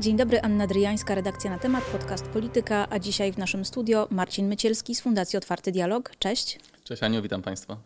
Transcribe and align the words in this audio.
Dzień 0.00 0.16
dobry, 0.16 0.40
Anna 0.40 0.66
Dryjańska, 0.66 1.14
redakcja 1.14 1.50
na 1.50 1.58
temat, 1.58 1.84
podcast 1.84 2.28
Polityka, 2.28 2.86
a 2.90 2.98
dzisiaj 2.98 3.32
w 3.32 3.38
naszym 3.38 3.64
studio 3.64 4.08
Marcin 4.10 4.48
Mycielski 4.48 4.94
z 4.94 5.00
Fundacji 5.00 5.36
Otwarty 5.36 5.72
Dialog. 5.72 6.10
Cześć. 6.18 6.58
Cześć 6.84 7.02
Aniu, 7.02 7.22
witam 7.22 7.42
Państwa. 7.42 7.76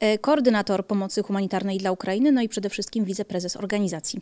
E, 0.00 0.18
koordynator 0.18 0.86
pomocy 0.86 1.22
humanitarnej 1.22 1.78
dla 1.78 1.92
Ukrainy, 1.92 2.32
no 2.32 2.42
i 2.42 2.48
przede 2.48 2.70
wszystkim 2.70 3.04
wiceprezes 3.04 3.56
organizacji. 3.56 4.20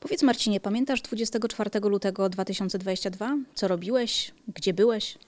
Powiedz 0.00 0.22
Marcinie, 0.22 0.60
pamiętasz 0.60 1.02
24 1.02 1.70
lutego 1.82 2.28
2022? 2.28 3.36
Co 3.54 3.68
robiłeś? 3.68 4.34
Gdzie 4.48 4.74
byłeś? 4.74 5.18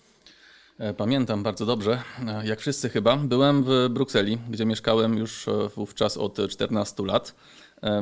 E, 0.78 0.94
pamiętam 0.94 1.42
bardzo 1.42 1.66
dobrze, 1.66 2.02
e, 2.26 2.46
jak 2.46 2.60
wszyscy 2.60 2.88
chyba. 2.88 3.16
Byłem 3.16 3.64
w 3.64 3.88
Brukseli, 3.90 4.38
gdzie 4.50 4.64
mieszkałem 4.64 5.18
już 5.18 5.46
wówczas 5.76 6.16
od 6.16 6.38
14 6.50 7.04
lat. 7.06 7.34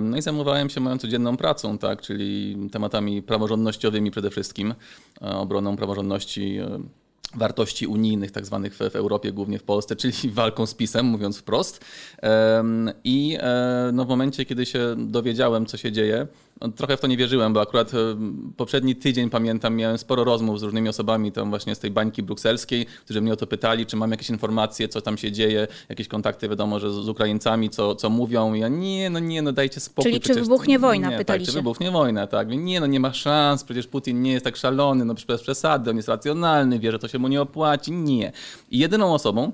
No 0.01 0.17
i 0.17 0.23
zajmowałem 0.23 0.71
się 0.71 0.81
moją 0.81 0.99
codzienną 0.99 1.37
pracą, 1.37 1.79
tak, 1.79 2.03
czyli 2.03 2.57
tematami 2.73 3.23
praworządnościowymi 3.23 4.11
przede 4.11 4.31
wszystkim, 4.31 4.75
e, 5.23 5.31
obroną 5.37 5.77
praworządności 5.77 6.57
e, 6.59 6.79
wartości 7.35 7.87
unijnych, 7.87 8.31
tak 8.31 8.47
zwanych 8.47 8.75
w, 8.75 8.81
Europie, 8.81 9.33
głównie 9.33 9.59
w 9.59 9.63
Polsce, 9.63 9.97
czyli 10.03 10.31
walką 10.31 10.67
z 10.67 10.75
PiSem, 10.75 11.07
mówiąc 11.07 11.39
wprost. 11.39 11.85
I 13.05 13.39
e, 13.41 13.91
no, 13.93 14.05
w 14.05 14.09
momencie, 14.09 14.45
kiedy 14.45 14.67
się 14.67 14.95
dowiedziałem, 14.99 15.67
co 15.67 15.77
się 15.77 15.93
dzieje, 15.93 16.27
trochę 16.77 16.97
w 16.97 17.01
to 17.01 17.07
nie 17.07 17.17
wierzyłem, 17.17 17.53
bo 17.53 17.61
akurat 17.61 17.95
e, 17.95 17.97
poprzedni 18.57 18.97
tydzień, 18.97 19.31
pamiętam, 19.31 19.77
miałem 19.77 19.99
sporo 19.99 20.25
rozmów 20.25 20.61
z 20.61 20.63
różnymi 20.63 20.89
osobami 20.89 21.33
tam 21.33 21.51
właśnie 21.51 21.75
z 21.75 21.79
tej 21.79 21.91
bańki 21.91 22.23
brukselskiej, 22.23 22.87
którzy 23.05 23.21
mnie 23.21 23.33
o 23.33 23.37
to 23.37 23.47
pytali, 23.47 23.87
czy 23.87 23.97
mam 23.97 24.11
jakieś 24.11 24.31
informacje, 24.31 24.89
co 24.89 25.01
tam 25.01 25.19
się 25.19 25.33
dzieje, 25.33 25.67
jakieś 25.89 26.09
kontakty, 26.09 26.49
wiadomo, 26.49 26.81
że 26.81 26.91
z, 26.91 27.09
Ukraińcami, 27.09 27.71
co, 27.71 27.95
co 27.95 28.11
mówią. 28.11 28.55
Ja 28.55 28.69
nie, 28.69 29.11
no 29.11 29.19
nie, 29.19 29.43
no 29.43 29.53
dajcie 29.53 29.81
spokój. 29.81 30.13
Czyli 30.13 30.21
czy 30.21 30.35
wybuchnie 30.35 30.79
wojna, 30.79 31.11
nie, 31.11 31.19
pytali 31.19 31.41
tak, 31.41 31.47
się. 31.47 31.53
czy 31.53 31.59
wybuchnie 31.59 31.91
wojna, 31.91 32.27
tak. 32.27 32.49
Nie, 32.49 32.81
no 32.81 32.87
nie 32.87 33.01
ma 33.01 33.13
szans, 33.13 33.65
przecież 33.65 33.87
Putin 33.87 34.23
nie 34.23 34.33
jest 34.33 34.45
tak 34.45 34.57
szalony, 34.57 35.05
no 35.05 35.15
bez 35.29 35.43
przesady, 35.43 35.91
on 35.91 35.97
jest 35.97 36.09
racjonalny, 36.09 36.79
wie, 36.79 36.93
że 36.93 36.99
to 36.99 37.09
się 37.09 37.19
mu 37.19 37.29
nie 37.29 37.43
opłaci. 37.43 37.93
Nie. 37.93 38.33
I 38.71 38.79
jedyną 38.79 39.15
osobą, 39.15 39.53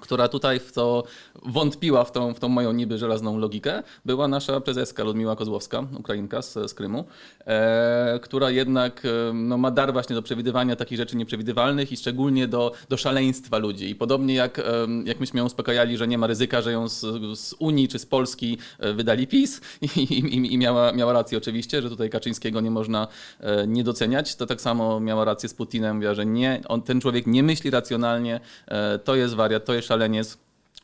która 0.00 0.28
tutaj 0.28 0.60
w 0.60 0.72
to 0.72 1.04
wątpiła 1.42 2.04
w 2.04 2.12
tą, 2.12 2.34
w 2.34 2.40
tą 2.40 2.48
moją 2.48 2.72
niby 2.72 2.98
żelazną 2.98 3.38
logikę, 3.38 3.82
była 4.04 4.28
nasza 4.28 4.60
prezeska 4.60 5.04
Ludmiła 5.04 5.36
Kozłowska, 5.36 5.84
Ukrainka 5.98 6.42
z, 6.42 6.70
z 6.70 6.74
Krymu, 6.74 7.04
e, 7.46 8.20
która 8.22 8.50
jednak 8.50 9.02
e, 9.04 9.32
no, 9.32 9.58
ma 9.58 9.70
dar 9.70 9.92
właśnie 9.92 10.16
do 10.16 10.22
przewidywania 10.22 10.76
takich 10.76 10.98
rzeczy 10.98 11.16
nieprzewidywalnych 11.16 11.92
i 11.92 11.96
szczególnie 11.96 12.48
do, 12.48 12.72
do 12.88 12.96
szaleństwa 12.96 13.58
ludzi. 13.58 13.90
I 13.90 13.94
podobnie 13.94 14.34
jak, 14.34 14.58
e, 14.58 14.62
jak 15.04 15.20
myśmy 15.20 15.38
ją 15.38 15.46
uspokajali, 15.46 15.96
że 15.96 16.08
nie 16.08 16.18
ma 16.18 16.26
ryzyka, 16.26 16.62
że 16.62 16.72
ją 16.72 16.88
z, 16.88 17.00
z 17.38 17.54
Unii 17.58 17.88
czy 17.88 17.98
z 17.98 18.06
Polski 18.06 18.58
e, 18.78 18.92
wydali 18.92 19.26
PiS 19.26 19.60
i, 19.80 20.00
i, 20.00 20.54
i, 20.54 20.58
miała, 20.58 20.92
miała 20.92 21.12
rację 21.12 21.38
oczywiście, 21.38 21.82
że 21.82 21.88
tutaj 21.88 22.10
Kaczyńskiego 22.10 22.60
nie 22.60 22.70
można 22.70 23.08
e, 23.40 23.66
nie 23.66 23.84
doceniać, 23.84 24.36
to 24.36 24.46
tak 24.46 24.60
samo 24.60 25.00
miała 25.00 25.24
rację 25.24 25.48
z 25.48 25.54
Putinem, 25.54 25.96
mówiła, 25.96 26.14
że 26.14 26.26
nie, 26.26 26.60
on, 26.68 26.82
ten 26.82 27.00
człowiek 27.00 27.26
nie 27.26 27.42
myśli 27.42 27.70
racjonalnie, 27.70 28.40
e, 28.68 28.98
to 28.98 29.14
jest 29.14 29.34
wariat, 29.34 29.64
to 29.64 29.74
jest 29.74 29.79
szaleniec. 29.84 30.38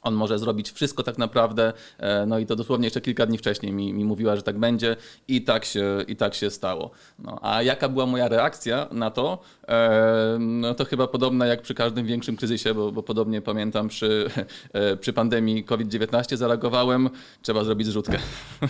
On 0.06 0.14
może 0.14 0.38
zrobić 0.38 0.70
wszystko 0.70 1.02
tak 1.02 1.18
naprawdę. 1.18 1.72
E, 1.98 2.26
no 2.26 2.38
i 2.38 2.46
to 2.46 2.56
dosłownie 2.56 2.86
jeszcze 2.86 3.00
kilka 3.00 3.26
dni 3.26 3.38
wcześniej 3.38 3.72
mi, 3.72 3.92
mi 3.92 4.04
mówiła, 4.04 4.36
że 4.36 4.42
tak 4.42 4.58
będzie 4.58 4.96
i 5.28 5.42
tak 5.42 5.64
się, 5.64 5.98
i 6.08 6.16
tak 6.16 6.34
się 6.34 6.50
stało. 6.50 6.90
No, 7.18 7.38
a 7.42 7.62
jaka 7.62 7.88
była 7.88 8.06
moja 8.06 8.28
reakcja 8.28 8.88
na 8.92 9.10
to? 9.10 9.38
E, 9.68 10.36
no 10.40 10.74
to 10.74 10.84
chyba 10.84 11.06
podobna 11.06 11.46
jak 11.46 11.62
przy 11.62 11.74
każdym 11.74 12.06
większym 12.06 12.36
kryzysie, 12.36 12.74
bo, 12.74 12.92
bo 12.92 13.02
podobnie 13.02 13.42
pamiętam 13.42 13.88
przy, 13.88 14.30
e, 14.72 14.96
przy 14.96 15.12
pandemii 15.12 15.64
COVID-19 15.64 16.36
zareagowałem, 16.36 17.10
trzeba 17.42 17.64
zrobić 17.64 17.86
zrzutkę. 17.86 18.18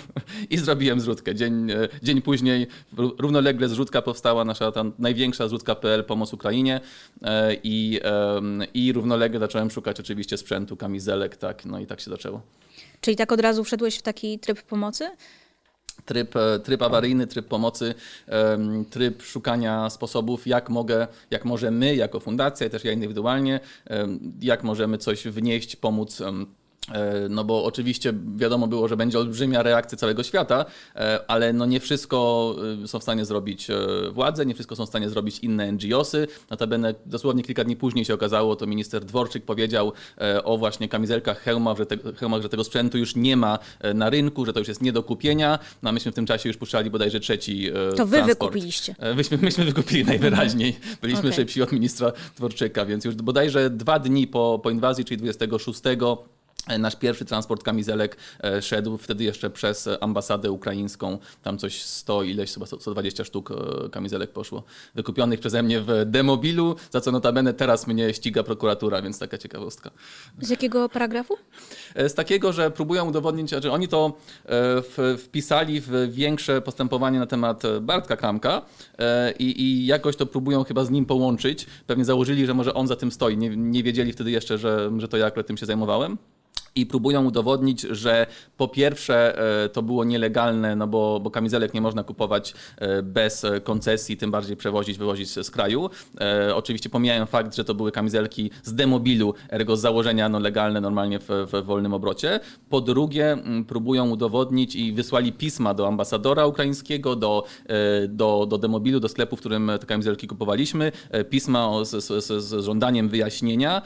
I 0.50 0.58
zrobiłem 0.58 1.00
zrzutkę. 1.00 1.34
Dzień, 1.34 1.68
dzień 2.02 2.22
później 2.22 2.66
równolegle 3.18 3.68
zrzutka 3.68 4.02
powstała, 4.02 4.44
nasza 4.44 4.72
ta 4.72 4.84
największa 4.98 5.48
zrzutka.pl 5.48 6.04
Pomoc 6.04 6.32
Ukrainie 6.32 6.80
i, 7.62 8.00
i 8.74 8.92
równolegle 8.92 9.40
zacząłem 9.40 9.70
szukać 9.70 10.00
oczywiście 10.00 10.36
sprzętu, 10.36 10.76
tak, 11.36 11.64
no 11.64 11.80
i 11.80 11.86
tak 11.86 12.00
się 12.00 12.10
zaczęło. 12.10 12.40
Czyli 13.00 13.16
tak 13.16 13.32
od 13.32 13.40
razu 13.40 13.64
wszedłeś 13.64 13.98
w 13.98 14.02
taki 14.02 14.38
tryb 14.38 14.62
pomocy? 14.62 15.10
Tryb, 16.04 16.36
e, 16.36 16.60
tryb 16.60 16.82
awaryjny, 16.82 17.26
tryb 17.26 17.48
pomocy, 17.48 17.94
tryb 18.90 19.22
szukania 19.22 19.90
sposobów, 19.90 20.46
jak 20.46 20.70
mogę, 20.70 21.06
jak 21.30 21.44
możemy 21.44 21.96
jako 21.96 22.20
fundacja 22.20 22.68
też 22.68 22.84
ja 22.84 22.92
indywidualnie, 22.92 23.60
jak 24.40 24.64
możemy 24.64 24.98
coś 24.98 25.24
wnieść, 25.24 25.76
pomóc 25.76 26.22
no 27.28 27.44
bo 27.44 27.64
oczywiście 27.64 28.12
wiadomo 28.36 28.66
było, 28.66 28.88
że 28.88 28.96
będzie 28.96 29.18
olbrzymia 29.18 29.62
reakcja 29.62 29.98
całego 29.98 30.22
świata, 30.22 30.64
e, 30.96 31.20
ale 31.28 31.52
no 31.52 31.66
nie 31.66 31.80
wszystko 31.80 32.56
e, 32.84 32.88
są 32.88 32.98
w 32.98 33.02
stanie 33.02 33.24
zrobić 33.24 33.68
władze, 34.12 34.46
nie 34.46 34.54
wszystko 34.54 34.76
są 34.76 34.86
w 34.86 34.88
stanie 34.88 35.10
zrobić 35.10 35.38
inne 35.38 35.72
NGOsy. 35.72 36.26
Notabene 36.50 36.94
dosłownie 37.06 37.42
kilka 37.42 37.64
dni 37.64 37.76
później 37.76 38.04
się 38.04 38.14
okazało, 38.14 38.56
to 38.56 38.66
minister 38.66 39.04
Dworczyk 39.04 39.44
powiedział 39.44 39.92
o 40.44 40.58
właśnie 40.58 40.88
kamizelkach, 40.88 41.40
hełmach, 41.40 41.78
że, 41.78 41.86
te, 41.86 41.96
hełmach, 42.12 42.42
że 42.42 42.48
tego 42.48 42.64
sprzętu 42.64 42.98
już 42.98 43.16
nie 43.16 43.36
ma 43.36 43.58
na 43.94 44.10
rynku, 44.10 44.46
że 44.46 44.52
to 44.52 44.58
już 44.58 44.68
jest 44.68 44.82
nie 44.82 44.92
do 44.92 45.02
kupienia. 45.02 45.58
No 45.82 45.90
a 45.90 45.92
myśmy 45.92 46.12
w 46.12 46.14
tym 46.14 46.26
czasie 46.26 46.48
już 46.48 46.56
puszczali 46.56 46.90
bodajże 46.90 47.20
trzeci 47.20 47.70
To 47.96 48.06
wy 48.06 48.16
transport. 48.16 48.26
wykupiliście. 48.26 48.94
Myśmy, 49.16 49.38
myśmy 49.38 49.64
wykupili 49.64 50.04
najwyraźniej. 50.04 50.76
Byliśmy 51.02 51.20
okay. 51.20 51.32
szybsi 51.32 51.62
od 51.62 51.72
ministra 51.72 52.12
Dworczyka, 52.36 52.86
więc 52.86 53.04
już 53.04 53.14
bodajże 53.14 53.70
dwa 53.70 53.98
dni 53.98 54.26
po, 54.26 54.60
po 54.62 54.70
inwazji, 54.70 55.04
czyli 55.04 55.20
26 55.20 55.80
Nasz 56.78 56.96
pierwszy 56.96 57.24
transport 57.24 57.62
kamizelek 57.62 58.16
e, 58.44 58.62
szedł 58.62 58.98
wtedy 58.98 59.24
jeszcze 59.24 59.50
przez 59.50 59.88
ambasadę 60.00 60.50
ukraińską. 60.50 61.18
Tam 61.42 61.58
coś 61.58 61.82
100 61.82 62.22
ileś, 62.22 62.54
chyba 62.54 62.66
120 62.66 63.24
sztuk 63.24 63.50
e, 63.50 63.88
kamizelek 63.88 64.30
poszło. 64.30 64.62
Wykupionych 64.94 65.40
przeze 65.40 65.62
mnie 65.62 65.80
w 65.80 65.86
demobilu, 66.06 66.76
za 66.90 67.00
co 67.00 67.12
notabene 67.12 67.54
teraz 67.54 67.86
mnie 67.86 68.14
ściga 68.14 68.42
prokuratura, 68.42 69.02
więc 69.02 69.18
taka 69.18 69.38
ciekawostka. 69.38 69.90
Z 70.40 70.50
jakiego 70.50 70.88
paragrafu? 70.88 71.36
E, 71.94 72.08
z 72.08 72.14
takiego, 72.14 72.52
że 72.52 72.70
próbują 72.70 73.08
udowodnić, 73.08 73.50
że 73.50 73.72
oni 73.72 73.88
to 73.88 74.12
wpisali 75.18 75.80
w 75.80 75.90
większe 76.10 76.60
postępowanie 76.60 77.18
na 77.18 77.26
temat 77.26 77.62
Bartka 77.80 78.16
Kramka 78.16 78.62
i, 79.38 79.62
i 79.62 79.86
jakoś 79.86 80.16
to 80.16 80.26
próbują 80.26 80.64
chyba 80.64 80.84
z 80.84 80.90
nim 80.90 81.06
połączyć. 81.06 81.66
Pewnie 81.86 82.04
założyli, 82.04 82.46
że 82.46 82.54
może 82.54 82.74
on 82.74 82.86
za 82.86 82.96
tym 82.96 83.12
stoi. 83.12 83.36
Nie, 83.36 83.56
nie 83.56 83.82
wiedzieli 83.82 84.12
wtedy 84.12 84.30
jeszcze, 84.30 84.58
że, 84.58 84.90
że 84.98 85.08
to 85.08 85.16
ja 85.16 85.26
akurat 85.26 85.46
tym 85.46 85.56
się 85.56 85.66
zajmowałem 85.66 86.18
i 86.76 86.86
próbują 86.86 87.24
udowodnić, 87.24 87.80
że 87.80 88.26
po 88.56 88.68
pierwsze 88.68 89.38
e, 89.64 89.68
to 89.68 89.82
było 89.82 90.04
nielegalne, 90.04 90.76
no 90.76 90.86
bo, 90.86 91.20
bo 91.20 91.30
kamizelek 91.30 91.74
nie 91.74 91.80
można 91.80 92.04
kupować 92.04 92.54
e, 92.78 93.02
bez 93.02 93.46
koncesji, 93.64 94.16
tym 94.16 94.30
bardziej 94.30 94.56
przewozić, 94.56 94.98
wywozić 94.98 95.28
z 95.28 95.50
kraju. 95.50 95.90
E, 96.20 96.54
oczywiście 96.54 96.88
pomijają 96.88 97.26
fakt, 97.26 97.56
że 97.56 97.64
to 97.64 97.74
były 97.74 97.92
kamizelki 97.92 98.50
z 98.62 98.74
demobilu, 98.74 99.34
ergo 99.50 99.76
z 99.76 99.80
założenia 99.80 100.28
no, 100.28 100.38
legalne 100.38 100.80
normalnie 100.80 101.18
w, 101.18 101.28
w 101.52 101.64
wolnym 101.64 101.94
obrocie. 101.94 102.40
Po 102.68 102.80
drugie 102.80 103.38
próbują 103.68 104.10
udowodnić 104.10 104.76
i 104.76 104.92
wysłali 104.92 105.32
pisma 105.32 105.74
do 105.74 105.88
ambasadora 105.88 106.46
ukraińskiego, 106.46 107.16
do, 107.16 107.44
do, 108.08 108.46
do 108.48 108.58
demobilu, 108.58 109.00
do 109.00 109.08
sklepu, 109.08 109.36
w 109.36 109.40
którym 109.40 109.70
te 109.80 109.86
kamizelki 109.86 110.26
kupowaliśmy, 110.26 110.92
pisma 111.30 111.84
z, 111.84 112.04
z, 112.04 112.44
z 112.44 112.64
żądaniem 112.64 113.08
wyjaśnienia 113.08 113.82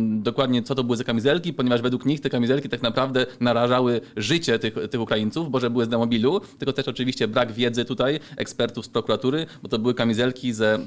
dokładnie 0.00 0.62
co 0.62 0.74
to 0.74 0.84
były 0.84 0.96
za 0.96 1.04
kamizelki, 1.04 1.52
ponieważ 1.54 1.79
ponieważ 1.80 1.82
według 1.82 2.06
nich 2.06 2.20
te 2.20 2.30
kamizelki 2.30 2.68
tak 2.68 2.82
naprawdę 2.82 3.26
narażały 3.40 4.00
życie 4.16 4.58
tych, 4.58 4.74
tych 4.90 5.00
Ukraińców, 5.00 5.50
bo 5.50 5.60
że 5.60 5.70
były 5.70 5.84
z 5.84 5.88
demobilu, 5.88 6.40
tylko 6.58 6.72
też 6.72 6.88
oczywiście 6.88 7.28
brak 7.28 7.52
wiedzy 7.52 7.84
tutaj 7.84 8.20
ekspertów 8.36 8.86
z 8.86 8.88
prokuratury, 8.88 9.46
bo 9.62 9.68
to 9.68 9.78
były 9.78 9.94
kamizelki 9.94 10.52
ze 10.52 10.78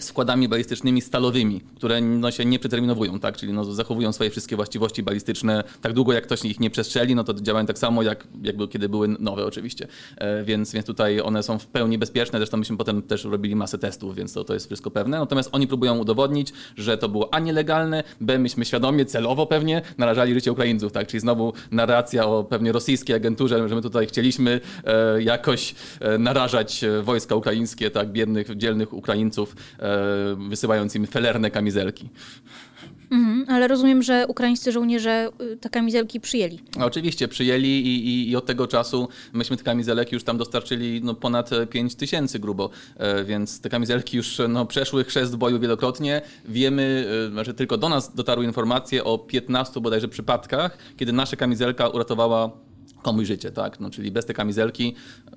z 0.00 0.10
wkładami 0.10 0.48
balistycznymi 0.48 1.00
stalowymi, 1.00 1.60
które 1.76 2.00
no, 2.00 2.30
się 2.30 2.44
nie 2.44 2.58
przeterminowują, 2.58 3.20
tak? 3.20 3.36
czyli 3.36 3.52
no, 3.52 3.64
zachowują 3.64 4.12
swoje 4.12 4.30
wszystkie 4.30 4.56
właściwości 4.56 5.02
balistyczne 5.02 5.64
tak 5.80 5.92
długo, 5.92 6.12
jak 6.12 6.24
ktoś 6.24 6.44
ich 6.44 6.60
nie 6.60 6.70
przestrzeli, 6.70 7.14
no 7.14 7.24
to 7.24 7.34
działają 7.34 7.66
tak 7.66 7.78
samo, 7.78 8.02
jak 8.02 8.26
jakby 8.42 8.68
kiedy 8.68 8.88
były 8.88 9.08
nowe 9.08 9.46
oczywiście. 9.46 9.86
E, 10.16 10.44
więc, 10.44 10.72
więc 10.72 10.86
tutaj 10.86 11.20
one 11.20 11.42
są 11.42 11.58
w 11.58 11.66
pełni 11.66 11.98
bezpieczne, 11.98 12.38
zresztą 12.38 12.56
myśmy 12.56 12.76
potem 12.76 13.02
też 13.02 13.24
robili 13.24 13.56
masę 13.56 13.78
testów, 13.78 14.14
więc 14.14 14.32
to, 14.32 14.44
to 14.44 14.54
jest 14.54 14.66
wszystko 14.66 14.90
pewne. 14.90 15.18
Natomiast 15.18 15.48
oni 15.52 15.66
próbują 15.66 15.98
udowodnić, 15.98 16.52
że 16.76 16.98
to 16.98 17.08
było 17.08 17.34
A 17.34 17.38
nielegalne, 17.38 18.04
B 18.20 18.38
myśmy 18.38 18.64
świadomie, 18.64 19.04
celowo 19.04 19.46
pewnie 19.46 19.82
narażali 19.98 20.34
życie 20.34 20.52
Ukraińców, 20.52 20.92
tak? 20.92 21.06
czyli 21.06 21.20
znowu 21.20 21.52
narracja 21.70 22.26
o 22.26 22.44
pewnie 22.44 22.72
rosyjskiej 22.72 23.16
agenturze, 23.16 23.68
że 23.68 23.74
my 23.74 23.82
tutaj 23.82 24.06
chcieliśmy 24.06 24.60
e, 24.84 25.22
jakoś 25.22 25.74
e, 26.00 26.18
narażać 26.18 26.84
e, 26.84 27.02
wojska 27.02 27.34
ukraińskie, 27.34 27.90
tak, 27.90 28.12
biednych, 28.12 28.56
dzielnych 28.56 28.92
Ukraińców, 28.92 29.56
E, 29.83 29.83
wysyłając 30.48 30.94
im 30.94 31.06
felerne 31.06 31.50
kamizelki. 31.50 32.08
Mhm, 33.10 33.44
ale 33.48 33.68
rozumiem, 33.68 34.02
że 34.02 34.26
ukraińscy 34.28 34.72
żołnierze 34.72 35.28
y, 35.40 35.56
te 35.56 35.70
kamizelki 35.70 36.20
przyjęli. 36.20 36.58
Oczywiście 36.80 37.28
przyjęli 37.28 37.68
i, 37.68 38.08
i, 38.08 38.30
i, 38.30 38.36
od 38.36 38.46
tego 38.46 38.66
czasu 38.66 39.08
myśmy 39.32 39.56
te 39.56 39.62
kamizelki 39.62 40.14
już 40.14 40.24
tam 40.24 40.38
dostarczyli 40.38 41.00
no, 41.04 41.14
ponad 41.14 41.50
5 41.70 41.94
tysięcy 41.94 42.38
grubo, 42.38 42.70
e, 42.96 43.24
więc 43.24 43.60
te 43.60 43.68
kamizelki 43.68 44.16
już 44.16 44.40
no, 44.48 44.66
przeszły 44.66 45.04
chrzest 45.04 45.36
boju 45.36 45.60
wielokrotnie. 45.60 46.22
Wiemy, 46.44 47.06
e, 47.26 47.30
znaczy 47.30 47.54
tylko 47.54 47.76
do 47.78 47.88
nas 47.88 48.14
dotarły 48.14 48.44
informacje 48.44 49.04
o 49.04 49.18
15 49.18 49.80
bodajże 49.80 50.08
przypadkach, 50.08 50.78
kiedy 50.96 51.12
nasza 51.12 51.36
kamizelka 51.36 51.88
uratowała 51.88 52.50
komuś 53.02 53.26
życie, 53.26 53.50
tak? 53.50 53.80
No, 53.80 53.90
czyli 53.90 54.10
bez 54.10 54.26
tej 54.26 54.34
kamizelki, 54.34 54.94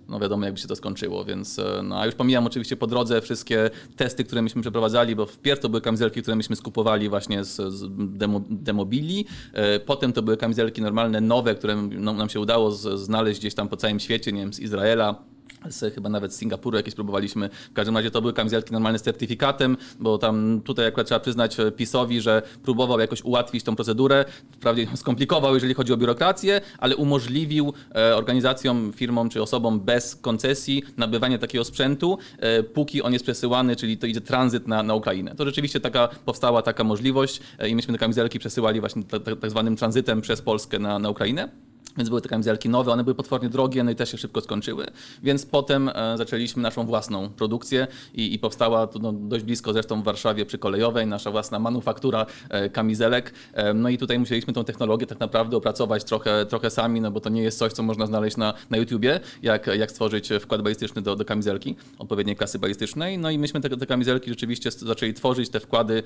no 0.08 0.20
wiadomo, 0.20 0.46
jakby 0.46 0.60
się 0.60 0.68
to 0.68 0.76
skończyło, 0.76 1.26
więc 1.26 1.60
e, 1.60 1.82
no, 1.84 2.00
a 2.00 2.06
już 2.06 2.16
pomijam 2.16 2.46
oczywiście 2.46 2.76
po 2.76 2.88
drodze 2.88 3.22
wszystkie 3.22 3.70
testy, 3.96 4.24
które 4.24 4.42
myśmy 4.42 4.62
przeprowadzali, 4.62 5.16
bo 5.16 5.26
wpierw 5.26 5.60
to 5.60 5.70
były 5.70 5.82
kamizelki, 5.82 6.22
które 6.22 6.36
myśmy 6.36 6.56
skupowali 6.56 7.10
właśnie 7.10 7.44
z, 7.44 7.74
z 7.74 7.86
demo, 7.98 8.42
demobili, 8.50 9.26
e, 9.54 9.80
potem 9.80 10.14
to 10.14 10.22
były 10.22 10.38
kamizelki 10.38 10.82
normalne, 10.82 11.22
nowe, 11.22 11.56
które 11.56 11.76
no, 11.76 12.14
nam 12.14 12.30
się 12.30 12.40
udało 12.40 12.72
znaleźć 12.72 13.40
gdzieś 13.40 13.54
tam 13.54 13.70
po 13.70 13.78
całym 13.78 14.00
świecie, 14.00 14.32
nie 14.32 14.42
wiem, 14.42 14.54
z 14.54 14.60
Izraela, 14.60 15.24
z 15.72 15.96
chyba 15.96 16.10
nawet 16.10 16.34
z 16.34 16.38
Singapuru 16.38 16.78
jakieś 16.78 16.96
próbowaliśmy. 16.96 17.50
W 17.50 17.74
każdym 17.74 17.98
razie 17.98 18.12
to 18.12 18.22
były 18.22 18.34
kamizelki 18.34 18.74
normalne 18.74 19.00
z 19.00 19.02
certyfikatem, 19.02 19.78
bo 20.00 20.18
tam 20.18 20.62
tutaj 20.62 20.86
akurat 20.86 21.08
trzeba 21.08 21.19
przyznać 21.19 21.60
e, 21.60 21.72
PiSowi, 21.72 22.22
że 22.22 22.42
próbował 22.64 23.00
jakoś 23.00 23.22
ułatwić 23.22 23.64
tą 23.64 23.75
procedurę. 23.75 24.25
Wprawdzie 24.52 24.88
skomplikował, 24.96 25.54
jeżeli 25.54 25.74
chodzi 25.74 25.94
o 25.94 25.98
biurokrację, 25.98 26.62
ale 26.78 26.96
umożliwił 26.96 27.74
e, 27.96 28.16
organizacjom, 28.16 28.94
firmom 28.94 29.30
czy 29.30 29.42
osobom 29.42 29.80
bez 29.80 30.16
koncesji 30.16 30.84
nabywanie 30.98 31.40
takiego 31.40 31.64
sprzętu, 31.64 32.18
e, 32.40 32.63
póki 32.63 33.02
on 33.02 33.13
jest 33.13 33.25
przesyłany, 33.25 33.75
czyli 33.75 33.98
to 33.98 34.08
idzie 34.08 34.22
tranzyt 34.22 34.68
na, 34.68 34.84
na 34.84 34.96
Ukrainę. 34.96 35.36
To 35.36 35.46
rzeczywiście 35.46 35.80
taka, 35.80 36.08
powstała 36.25 36.62
taka 36.62 36.84
możliwość 36.84 37.40
i 37.68 37.75
myśmy 37.75 37.94
te 37.94 38.00
kamizelki 38.00 38.40
przesyłali 38.40 38.80
właśnie 38.80 39.04
tak, 39.04 39.22
tak 39.42 39.50
zwanym 39.50 39.75
tranzytem 39.75 40.22
przez 40.22 40.42
Polskę 40.42 40.80
na, 40.80 41.00
na 41.00 41.10
Ukrainę. 41.10 41.67
Więc 41.98 42.10
były 42.10 42.22
te 42.22 42.30
kamizelki 42.30 42.70
nowe, 42.70 42.92
one 42.92 43.04
były 43.04 43.16
potwornie 43.16 43.50
drogie, 43.50 43.84
no 43.84 43.92
i 43.92 43.96
też 43.96 44.12
się 44.12 44.18
szybko 44.18 44.42
skończyły. 44.42 44.86
Więc 45.24 45.46
potem 45.46 45.90
e, 45.90 46.18
zaczęliśmy 46.18 46.64
naszą 46.64 46.86
własną 46.86 47.30
produkcję 47.30 47.88
i, 48.14 48.34
i 48.34 48.40
powstała 48.40 48.88
tu 48.88 49.00
no, 49.00 49.14
dość 49.14 49.44
blisko 49.44 49.74
zresztą 49.74 50.02
w 50.02 50.04
Warszawie 50.04 50.46
przy 50.46 50.58
Kolejowej 50.58 51.08
nasza 51.08 51.32
własna 51.32 51.60
manufaktura 51.60 52.26
e, 52.50 52.70
kamizelek. 52.70 53.34
E, 53.54 53.74
no 53.74 53.90
i 53.90 53.98
tutaj 53.98 54.20
musieliśmy 54.20 54.54
tą 54.54 54.64
technologię 54.64 55.08
tak 55.08 55.20
naprawdę 55.20 55.58
opracować 55.58 56.04
trochę, 56.04 56.46
trochę 56.46 56.70
sami, 56.70 57.02
no 57.02 57.12
bo 57.12 57.20
to 57.20 57.30
nie 57.30 57.44
jest 57.44 57.60
coś, 57.60 57.74
co 57.74 57.84
można 57.84 58.06
znaleźć 58.06 58.38
na, 58.38 58.54
na 58.70 58.78
YouTubie, 58.78 59.20
jak, 59.44 59.68
jak 59.68 59.92
stworzyć 59.92 60.30
wkład 60.42 60.62
balistyczny 60.62 61.02
do, 61.02 61.16
do 61.16 61.26
kamizelki, 61.26 61.76
odpowiedniej 62.00 62.36
klasy 62.36 62.60
balistycznej. 62.60 63.18
No 63.18 63.30
i 63.30 63.40
myśmy 63.40 63.62
te, 63.62 63.70
te 63.70 63.86
kamizelki 63.86 64.30
rzeczywiście 64.30 64.72
zaczęli 64.72 65.14
tworzyć, 65.14 65.50
te 65.50 65.60
wkłady 65.60 66.04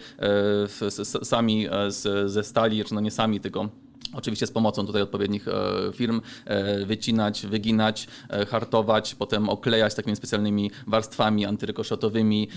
sami 1.24 1.68
z, 1.88 2.32
ze 2.32 2.44
stali, 2.44 2.86
czy 2.86 2.94
no 2.94 3.02
nie 3.02 3.12
sami, 3.12 3.40
tylko 3.40 3.70
Oczywiście 4.14 4.48
z 4.48 4.52
pomocą 4.52 4.86
tutaj 4.86 5.02
odpowiednich 5.02 5.48
e, 5.48 5.52
firm 5.94 6.22
e, 6.46 6.86
wycinać, 6.86 7.46
wyginać, 7.46 8.08
e, 8.30 8.46
hartować, 8.46 9.16
potem 9.16 9.50
oklejać 9.50 9.96
takimi 9.96 10.16
specjalnymi 10.16 10.72
warstwami 10.88 11.46
antyrykoszotowymi, 11.46 12.48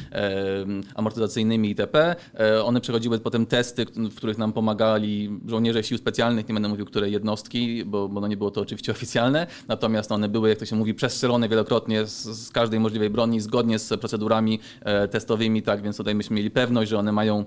amortyzacyjnymi 0.95 1.69
itp. 1.69 2.17
One 2.65 2.81
przechodziły 2.81 3.19
potem 3.19 3.47
testy, 3.47 3.87
w 4.11 4.15
których 4.15 4.39
nam 4.39 4.53
pomagali 4.53 5.41
żołnierze 5.47 5.85
sił 5.85 5.99
specjalnych, 5.99 6.49
nie 6.49 6.55
będę 6.55 6.69
mówił, 6.69 6.87
które 6.87 7.11
jednostki, 7.11 7.85
bo, 7.85 8.09
bo 8.09 8.21
no 8.21 8.27
nie 8.29 8.37
było 8.37 8.51
to 8.51 8.61
oczywiście 8.61 8.93
oficjalne, 8.97 9.47
natomiast 9.69 10.13
one 10.13 10.29
były, 10.29 10.49
jak 10.49 10.59
to 10.59 10.67
się 10.67 10.77
mówi, 10.77 10.95
przestrzelone 10.95 11.49
wielokrotnie 11.49 12.07
z, 12.07 12.25
z 12.25 12.51
każdej 12.51 12.81
możliwej 12.81 13.11
broni, 13.11 13.41
zgodnie 13.41 13.79
z 13.79 14.01
procedurami 14.01 14.59
testowymi, 15.11 15.63
tak 15.63 15.83
więc 15.83 15.97
tutaj 15.97 16.15
myśmy 16.15 16.37
mieli 16.37 16.51
pewność, 16.51 16.91
że 16.91 16.99
one 16.99 17.13
mają 17.13 17.45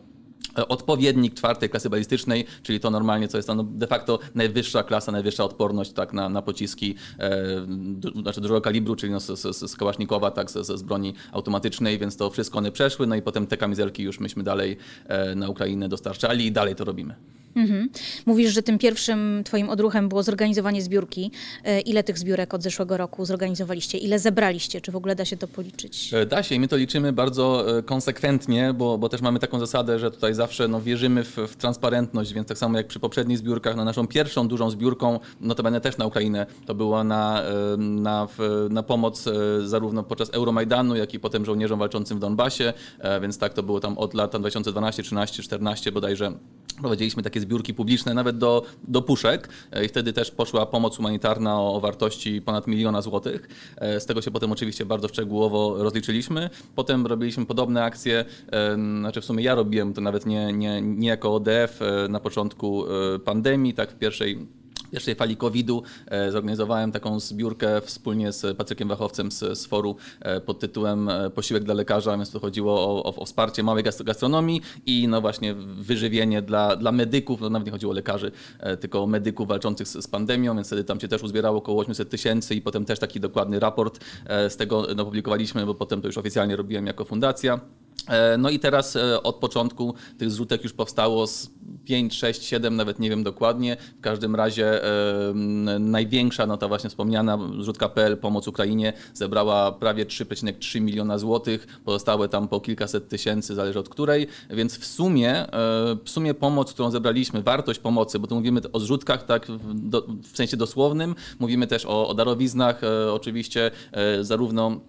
odpowiednik 0.56 1.34
czwartej 1.34 1.70
klasy 1.70 1.90
balistycznej, 1.90 2.46
czyli 2.64 2.80
to 2.80 2.90
normalnie, 2.90 3.28
co 3.28 3.38
jest 3.38 3.48
to 3.48 3.56
no 3.56 3.64
de 3.64 3.88
facto 3.88 4.20
najwyższa 4.36 4.84
klasa, 4.84 5.12
najwyższa 5.12 5.44
odporność 5.44 5.92
tak, 5.92 6.14
na, 6.14 6.30
na 6.30 6.42
pociski, 6.42 6.96
e, 7.20 7.66
du, 7.68 8.22
znaczy 8.22 8.42
dużego 8.42 8.62
kalibru, 8.62 8.96
czyli 8.96 9.12
no, 9.12 9.20
z, 9.20 9.40
z, 9.40 9.72
z 9.72 9.76
Kałasznikowa, 9.76 10.32
tak, 10.32 10.52
z, 10.52 10.68
z 10.68 10.82
broni 10.82 11.14
automatycznej, 11.32 12.00
więc 12.00 12.18
to 12.18 12.30
wszystko 12.30 12.58
one 12.58 12.72
przeszły, 12.72 13.08
no 13.08 13.16
i 13.16 13.22
potem 13.22 13.48
te 13.48 13.58
kamizelki 13.58 14.04
już 14.04 14.20
myśmy 14.20 14.44
dalej 14.44 14.78
e, 15.08 15.36
na 15.36 15.50
Ukrainę 15.50 15.90
dostarczali 15.90 16.46
i 16.46 16.52
dalej 16.52 16.76
to 16.76 16.86
robimy. 16.86 17.16
Mhm. 17.56 17.90
Mówisz, 18.26 18.54
że 18.54 18.64
tym 18.64 18.78
pierwszym 18.78 19.42
twoim 19.44 19.70
odruchem 19.70 20.10
było 20.10 20.24
zorganizowanie 20.24 20.82
zbiórki. 20.82 21.32
E, 21.64 21.80
ile 21.80 22.04
tych 22.04 22.18
zbiórek 22.18 22.54
od 22.54 22.64
zeszłego 22.64 22.98
roku 22.98 23.26
zorganizowaliście? 23.26 23.98
Ile 23.98 24.20
zebraliście? 24.20 24.82
Czy 24.82 24.92
w 24.92 24.96
ogóle 24.96 25.16
da 25.16 25.26
się 25.26 25.38
to 25.38 25.48
policzyć? 25.48 26.14
E, 26.14 26.26
da 26.26 26.44
się 26.44 26.56
i 26.56 26.60
my 26.60 26.68
to 26.68 26.78
liczymy 26.78 27.14
bardzo 27.14 27.78
e, 27.78 27.84
konsekwentnie, 27.84 28.74
bo, 28.74 28.98
bo 28.98 29.10
też 29.10 29.22
mamy 29.22 29.40
taką 29.40 29.60
zasadę, 29.60 30.00
że 30.00 30.12
tutaj 30.12 30.34
zawsze 30.34 30.68
no, 30.68 30.82
wierzymy 30.82 31.24
w, 31.24 31.38
w 31.38 31.56
transparentność, 31.56 32.34
więc 32.34 32.48
tak 32.48 32.58
samo 32.58 32.78
jak 32.78 32.88
przy 32.88 33.00
poprzednich 33.00 33.38
zbiórkach, 33.38 33.76
no, 33.76 33.86
naszą 33.86 34.08
pierwszą 34.08 34.48
dużą 34.48 34.70
zbiórką, 34.70 35.20
notabene 35.42 35.82
też 35.82 35.98
na 35.98 36.06
Ukrainę, 36.06 36.46
to 36.66 36.76
była 36.76 37.04
na, 37.04 37.44
na, 37.78 38.28
na 38.70 38.84
pomoc 38.84 39.26
zarówno 39.66 40.04
podczas 40.04 40.30
Euromajdanu, 40.30 40.96
jak 40.96 41.14
i 41.14 41.20
potem 41.20 41.46
żołnierzom 41.46 41.80
walczącym 41.80 42.18
w 42.18 42.22
Donbasie, 42.22 42.74
więc 43.22 43.38
tak 43.38 43.54
to 43.54 43.64
było 43.64 43.80
tam 43.80 43.98
od 43.98 44.14
lat 44.14 44.32
2012, 44.32 45.04
13, 45.04 45.44
14 45.44 45.92
bodajże 45.92 46.32
prowadziliśmy 46.78 47.24
takie 47.24 47.40
zbiórki 47.40 47.74
publiczne 47.74 48.14
nawet 48.14 48.38
do, 48.38 48.66
do 48.88 49.02
puszek 49.02 49.50
e, 49.72 49.86
i 49.86 49.88
wtedy 49.88 50.14
też 50.14 50.32
poszła 50.32 50.66
pomoc 50.66 50.98
humanitarna 50.98 51.62
o, 51.62 51.80
wartości 51.80 52.42
ponad 52.42 52.68
miliona 52.68 53.02
złotych. 53.02 53.50
E, 53.78 54.00
z 54.00 54.06
tego 54.06 54.22
się 54.22 54.32
potem 54.32 54.52
oczywiście 54.52 54.86
bardzo 54.86 55.08
szczegółowo 55.08 55.84
rozliczyliśmy. 55.84 56.50
Potem 56.76 57.06
robiliśmy 57.08 57.46
podobne 57.46 57.84
akcje, 57.84 58.26
e, 58.52 58.76
znaczy 59.00 59.22
w 59.22 59.26
sumie 59.26 59.44
ja 59.44 59.56
robiłem 59.56 59.94
to 59.94 60.02
nawet 60.02 60.26
nie, 60.26 60.54
nie, 60.54 60.82
nie 60.82 61.08
jako 61.08 61.36
ODF 61.36 61.80
na 62.10 62.20
początku 62.20 62.86
pandemii, 63.26 63.74
tak 63.74 63.92
w 63.92 63.96
pierwszej 63.96 64.48
pierwszej 64.92 65.16
fali 65.16 65.38
COVID-u 65.38 65.84
e, 66.08 66.32
zorganizowałem 66.32 66.92
taką 66.92 67.20
zbiórkę 67.20 67.82
wspólnie 67.82 68.32
z 68.32 68.58
Patrykiem 68.58 68.88
Wachowcem 68.88 69.32
z, 69.32 69.60
z 69.60 69.66
foru 69.66 69.96
e, 70.20 70.42
pod 70.42 70.60
tytułem 70.60 71.10
e, 71.10 71.30
Posiłek 71.30 71.64
dla 71.64 71.74
lekarza, 71.74 72.18
więc 72.18 72.32
tu 72.32 72.40
chodziło 72.40 72.74
o, 72.74 73.04
o, 73.04 73.16
o 73.16 73.26
wsparcie 73.26 73.64
małej 73.64 73.84
gastronomii 73.84 74.62
i 74.86 75.08
no 75.08 75.22
właśnie 75.22 75.54
wyżywienie 75.54 76.42
dla, 76.42 76.76
dla 76.76 76.92
medyków, 76.92 77.42
no 77.42 77.50
nawet 77.50 77.66
nie 77.66 77.72
chodziło 77.72 77.92
o 77.92 77.96
lekarzy, 77.96 78.32
tylko 78.80 79.08
medyków 79.08 79.48
walczących 79.48 79.88
z, 79.88 80.04
z 80.04 80.08
pandemią, 80.08 80.56
więc 80.56 80.68
wtedy 80.68 80.84
tam 80.84 81.00
się 81.00 81.08
też 81.08 81.24
uzbierało 81.24 81.58
około 81.58 81.82
800 81.82 82.10
tysięcy 82.10 82.56
i 82.56 82.62
potem 82.62 82.86
też 82.86 83.00
taki 83.00 83.20
dokładny 83.20 83.60
raport 83.60 84.00
z 84.50 84.56
tego 84.56 84.88
no, 84.96 85.06
publikowaliśmy, 85.06 85.66
bo 85.66 85.76
potem 85.76 86.02
to 86.02 86.08
już 86.08 86.18
oficjalnie 86.18 86.56
robiłem 86.56 86.88
jako 86.88 87.06
fundacja. 87.06 87.60
E, 88.08 88.38
no 88.38 88.50
i 88.50 88.60
teraz 88.60 88.96
e, 88.96 89.24
od 89.24 89.36
początku 89.36 89.94
tych 90.18 90.32
zrzutek 90.32 90.64
już 90.64 90.74
powstało 90.74 91.28
z 91.28 91.50
5, 91.86 92.14
6, 92.14 92.44
7, 92.44 92.76
nawet 92.76 93.00
nie 93.00 93.10
wiem 93.10 93.24
dokładnie. 93.24 93.78
W 93.98 94.02
każdym 94.02 94.36
razie 94.36 94.84
e, 94.84 95.34
największa, 95.80 96.48
no 96.48 96.58
ta 96.58 96.68
właśnie 96.68 96.90
wspomniana 96.90 97.40
zrzutka.pl 97.60 98.18
Pomoc 98.18 98.48
Ukrainie 98.48 98.94
zebrała 99.14 99.72
prawie 99.72 100.06
3,3 100.06 100.82
miliona 100.82 101.18
złotych. 101.18 101.68
Pozostałe 101.86 102.30
tam 102.30 102.48
po 102.48 102.60
kilkaset 102.60 103.10
tysięcy, 103.10 103.56
zależy 103.56 103.80
od 103.80 103.90
której. 103.90 104.28
Więc 104.50 104.78
w 104.78 104.86
sumie, 104.86 105.46
w 106.04 106.10
sumie 106.10 106.34
pomoc, 106.34 106.74
którą 106.74 106.92
zebraliśmy, 106.92 107.44
wartość 107.44 107.80
pomocy, 107.80 108.20
bo 108.20 108.28
tu 108.28 108.36
mówimy 108.36 108.62
o 108.74 108.80
zrzutkach 108.80 109.26
tak 109.26 109.48
w, 110.32 110.38
sensie 110.38 110.58
dosłownym, 110.58 111.16
mówimy 111.40 111.68
też 111.68 111.86
o, 111.86 112.14
darowiznach, 112.14 112.82
oczywiście 113.12 113.72
zarówno 114.22 114.80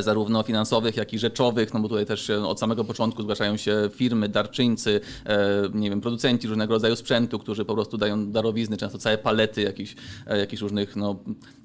zarówno 0.00 0.42
finansowych, 0.42 0.96
jak 0.96 1.12
i 1.12 1.18
rzeczowych, 1.18 1.74
no 1.74 1.80
bo 1.80 1.88
tutaj 1.88 2.06
też 2.06 2.30
od 2.30 2.60
samego 2.60 2.84
początku 2.84 3.22
zgłaszają 3.22 3.56
się 3.56 3.90
firmy, 3.94 4.28
darczyńcy, 4.28 5.00
e, 5.26 5.48
nie 5.74 5.90
wiem, 5.90 6.00
producenci 6.00 6.48
różnego 6.48 6.74
rodzaju 6.74 6.96
sprzętu, 6.96 7.38
którzy 7.38 7.64
po 7.64 7.74
prostu 7.74 7.98
dają 7.98 8.30
darowizny, 8.30 8.76
często 8.76 8.98
całe 8.98 9.18
palety 9.18 9.62
jakichś, 9.62 9.94
e, 10.26 10.38
jakichś 10.38 10.62
różnych 10.62 10.96
no, 10.96 11.16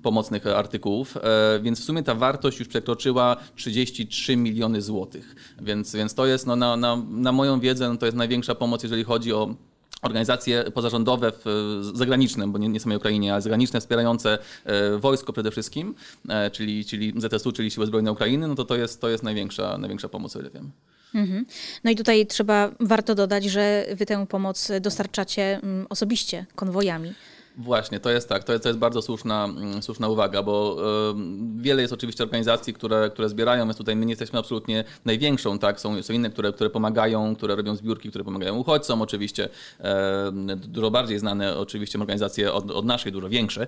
pomocnych 0.02 0.48
artykułów, 0.48 1.18
więc 1.62 1.82
w 1.82 1.84
sumie 1.84 2.04
ta 2.04 2.16
wartość 2.16 2.60
już 2.60 2.68
przekroczyła 2.68 3.38
33 3.56 4.38
miliony 4.38 4.82
złotych, 4.82 5.36
więc, 5.62 5.96
więc 5.96 6.14
to 6.14 6.26
jest 6.26 6.48
no, 6.48 6.56
na, 6.56 6.78
na, 6.78 7.04
na 7.10 7.32
moją 7.32 7.60
wiedzę 7.60 7.90
no, 7.90 7.98
to 7.98 8.06
jest 8.06 8.18
największa 8.18 8.56
pomoc, 8.56 8.84
jeżeli 8.84 9.04
chodzi 9.04 9.34
o 9.34 9.56
organizacje 10.04 10.64
pozarządowe 10.72 11.32
w, 11.46 11.80
zagraniczne, 11.94 12.48
bo 12.48 12.58
nie, 12.58 12.70
nie 12.70 12.80
samej 12.80 12.98
Ukrainie, 12.98 13.34
ale 13.34 13.42
zagraniczne 13.42 13.80
wspierające 13.80 14.38
e, 14.66 14.98
wojsko 14.98 15.34
przede 15.34 15.52
wszystkim, 15.52 15.96
e, 16.30 16.52
czyli, 16.52 16.86
czyli 16.86 17.14
ZSU, 17.18 17.52
czyli 17.52 17.72
Siły 17.72 17.86
Zbrojne 17.86 18.12
Ukrainy, 18.12 18.48
no 18.48 18.56
to 18.56 18.66
to 18.66 18.76
jest, 18.76 19.02
to 19.02 19.10
jest 19.10 19.24
największa, 19.24 19.78
największa 19.78 20.10
pomoc, 20.10 20.36
o 20.36 20.40
ile 20.40 20.50
wiem. 20.50 20.72
Mhm. 21.16 21.46
No 21.84 21.92
i 21.92 21.96
tutaj 21.96 22.28
trzeba, 22.28 22.72
warto 22.80 23.16
dodać, 23.16 23.44
że 23.44 23.86
wy 23.96 24.06
tę 24.06 24.28
pomoc 24.28 24.72
dostarczacie 24.82 25.60
mm, 25.64 25.88
osobiście 25.90 26.46
konwojami. 26.56 27.14
Właśnie, 27.58 28.00
to 28.00 28.10
jest 28.10 28.30
tak, 28.30 28.44
to 28.44 28.52
jest, 28.52 28.64
to 28.64 28.70
jest 28.70 28.80
bardzo 28.80 29.02
słuszna, 29.02 29.46
mm, 29.46 29.84
słuszna 29.84 30.08
uwaga, 30.08 30.44
bo 30.44 30.78
y, 31.12 31.62
wiele 31.62 31.82
jest 31.82 31.94
oczywiście 31.94 32.24
organizacji, 32.24 32.74
które, 32.74 33.10
które 33.10 33.30
zbierają, 33.30 33.66
więc 33.66 33.78
tutaj 33.78 33.96
my 33.96 34.06
nie 34.06 34.12
jesteśmy 34.12 34.40
absolutnie 34.40 34.84
największą, 35.06 35.60
tak, 35.60 35.80
są, 35.80 36.04
są 36.04 36.14
inne, 36.14 36.30
które, 36.30 36.54
które 36.54 36.70
pomagają, 36.70 37.36
które 37.36 37.56
robią 37.56 37.76
zbiórki, 37.76 38.10
które 38.10 38.24
pomagają 38.24 38.56
uchodźcom 38.56 39.02
oczywiście, 39.02 39.50
y, 39.50 40.56
dużo 40.56 40.92
bardziej 40.92 41.20
znane 41.20 41.58
oczywiście 41.58 42.00
organizacje 42.00 42.54
od, 42.54 42.72
od 42.72 42.86
naszej, 42.86 43.12
dużo 43.12 43.30
większe, 43.30 43.68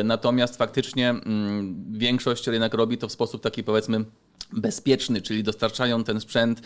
y, 0.00 0.04
natomiast 0.04 0.56
faktycznie 0.56 1.10
mm, 1.10 1.84
większość 1.92 2.46
jednak 2.46 2.74
robi 2.74 2.98
to 2.98 3.08
w 3.08 3.12
sposób 3.12 3.42
taki 3.42 3.64
powiedzmy 3.64 4.04
bezpieczny, 4.52 5.22
czyli 5.22 5.42
dostarczają 5.42 6.04
ten 6.04 6.20
sprzęt, 6.20 6.60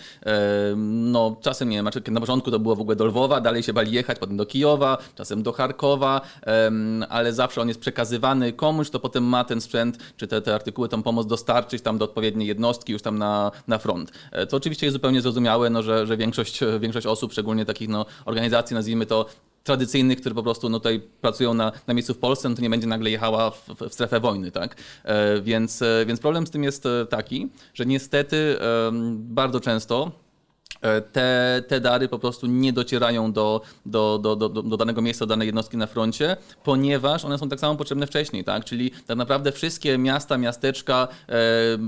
no 0.76 1.36
czasem 1.40 1.68
nie 1.68 1.76
wiem, 1.76 1.84
znaczy, 1.84 2.10
na 2.10 2.20
początku 2.20 2.50
to 2.50 2.58
było 2.58 2.76
w 2.76 2.80
ogóle 2.80 2.96
do 2.96 3.04
Lwowa, 3.04 3.40
dalej 3.40 3.62
się 3.62 3.72
bali 3.72 3.92
jechać, 3.92 4.18
potem 4.18 4.36
do 4.36 4.46
Kijowa, 4.46 4.98
czasem 5.14 5.42
do 5.42 5.52
Charkowa, 5.52 6.20
ale 7.08 7.32
zawsze 7.32 7.60
on 7.60 7.68
jest 7.68 7.80
przekazywany 7.80 8.52
komuś, 8.52 8.90
to 8.90 9.00
potem 9.00 9.24
ma 9.24 9.44
ten 9.44 9.60
sprzęt, 9.60 9.98
czy 10.16 10.26
te, 10.26 10.42
te 10.42 10.54
artykuły, 10.54 10.88
tą 10.88 11.02
pomoc 11.02 11.26
dostarczyć 11.26 11.82
tam 11.82 11.98
do 11.98 12.04
odpowiedniej 12.04 12.48
jednostki, 12.48 12.92
już 12.92 13.02
tam 13.02 13.18
na, 13.18 13.50
na 13.68 13.78
front. 13.78 14.12
To 14.48 14.56
e, 14.56 14.56
oczywiście 14.56 14.86
jest 14.86 14.92
zupełnie 14.92 15.20
zrozumiałe, 15.20 15.70
no, 15.70 15.82
że, 15.82 16.06
że 16.06 16.16
większość, 16.16 16.60
większość 16.80 17.06
osób, 17.06 17.32
szczególnie 17.32 17.64
takich 17.64 17.88
no, 17.88 18.06
organizacji, 18.24 18.74
nazwijmy 18.74 19.06
to 19.06 19.26
tradycyjnych, 19.64 20.20
które 20.20 20.34
po 20.34 20.42
prostu 20.42 20.68
no, 20.68 20.80
tutaj 20.80 21.00
pracują 21.20 21.54
na, 21.54 21.72
na 21.86 21.94
miejscu 21.94 22.14
w 22.14 22.18
Polsce, 22.18 22.48
no 22.48 22.56
to 22.56 22.62
nie 22.62 22.70
będzie 22.70 22.86
nagle 22.86 23.10
jechała 23.10 23.50
w, 23.50 23.68
w 23.90 23.94
strefę 23.94 24.20
wojny, 24.20 24.50
tak? 24.50 24.76
E, 25.04 25.40
więc, 25.40 25.82
e, 25.82 26.04
więc 26.06 26.20
problem 26.20 26.46
z 26.46 26.50
tym 26.50 26.64
jest 26.64 26.86
e, 26.86 27.06
taki, 27.06 27.48
że 27.74 27.86
niestety 27.86 28.56
bardzo 29.14 29.60
często 29.60 30.12
te, 31.12 31.62
te 31.68 31.80
dary 31.80 32.08
po 32.08 32.18
prostu 32.18 32.46
nie 32.46 32.72
docierają 32.72 33.32
do, 33.32 33.60
do, 33.86 34.18
do, 34.18 34.36
do, 34.36 34.48
do 34.48 34.76
danego 34.76 35.02
miejsca, 35.02 35.26
do 35.26 35.30
danej 35.30 35.46
jednostki 35.46 35.76
na 35.76 35.86
froncie, 35.86 36.36
ponieważ 36.64 37.24
one 37.24 37.38
są 37.38 37.48
tak 37.48 37.60
samo 37.60 37.76
potrzebne 37.76 38.06
wcześniej, 38.06 38.44
tak? 38.44 38.64
Czyli 38.64 38.90
tak 39.06 39.16
naprawdę 39.16 39.52
wszystkie 39.52 39.98
miasta, 39.98 40.38
miasteczka 40.38 41.08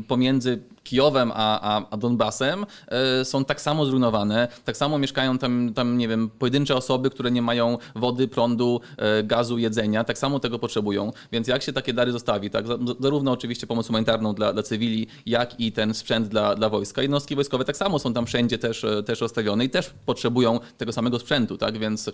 pomiędzy 0.08 0.62
Kijowem 0.90 1.32
a, 1.34 1.60
a, 1.60 1.82
a 1.90 1.96
Donbasem 1.96 2.66
e, 2.88 3.24
są 3.24 3.44
tak 3.44 3.60
samo 3.60 3.86
zrujnowane, 3.86 4.48
tak 4.64 4.76
samo 4.76 4.98
mieszkają 4.98 5.38
tam, 5.38 5.72
tam, 5.74 5.98
nie 5.98 6.08
wiem, 6.08 6.30
pojedyncze 6.38 6.76
osoby, 6.76 7.10
które 7.10 7.30
nie 7.30 7.42
mają 7.42 7.78
wody, 7.94 8.28
prądu, 8.28 8.80
e, 8.98 9.22
gazu, 9.22 9.58
jedzenia, 9.58 10.04
tak 10.04 10.18
samo 10.18 10.40
tego 10.40 10.58
potrzebują. 10.58 11.12
Więc 11.32 11.48
jak 11.48 11.62
się 11.62 11.72
takie 11.72 11.92
dary 11.92 12.12
zostawi, 12.12 12.50
tak? 12.50 12.66
za- 12.66 12.78
Zarówno 13.00 13.32
oczywiście 13.32 13.66
pomoc 13.66 13.86
humanitarną 13.86 14.34
dla, 14.34 14.52
dla 14.52 14.62
cywili, 14.62 15.06
jak 15.26 15.60
i 15.60 15.72
ten 15.72 15.94
sprzęt 15.94 16.28
dla, 16.28 16.54
dla 16.54 16.68
wojska. 16.68 17.02
Jednostki 17.02 17.34
wojskowe 17.34 17.64
tak 17.64 17.76
samo 17.76 17.98
są 17.98 18.12
tam 18.14 18.26
wszędzie 18.26 18.58
też, 18.58 18.84
e, 18.84 19.02
też 19.02 19.20
rozstawione 19.20 19.64
i 19.64 19.70
też 19.70 19.90
potrzebują 20.06 20.60
tego 20.78 20.92
samego 20.92 21.18
sprzętu, 21.18 21.58
tak? 21.58 21.78
Więc, 21.78 22.10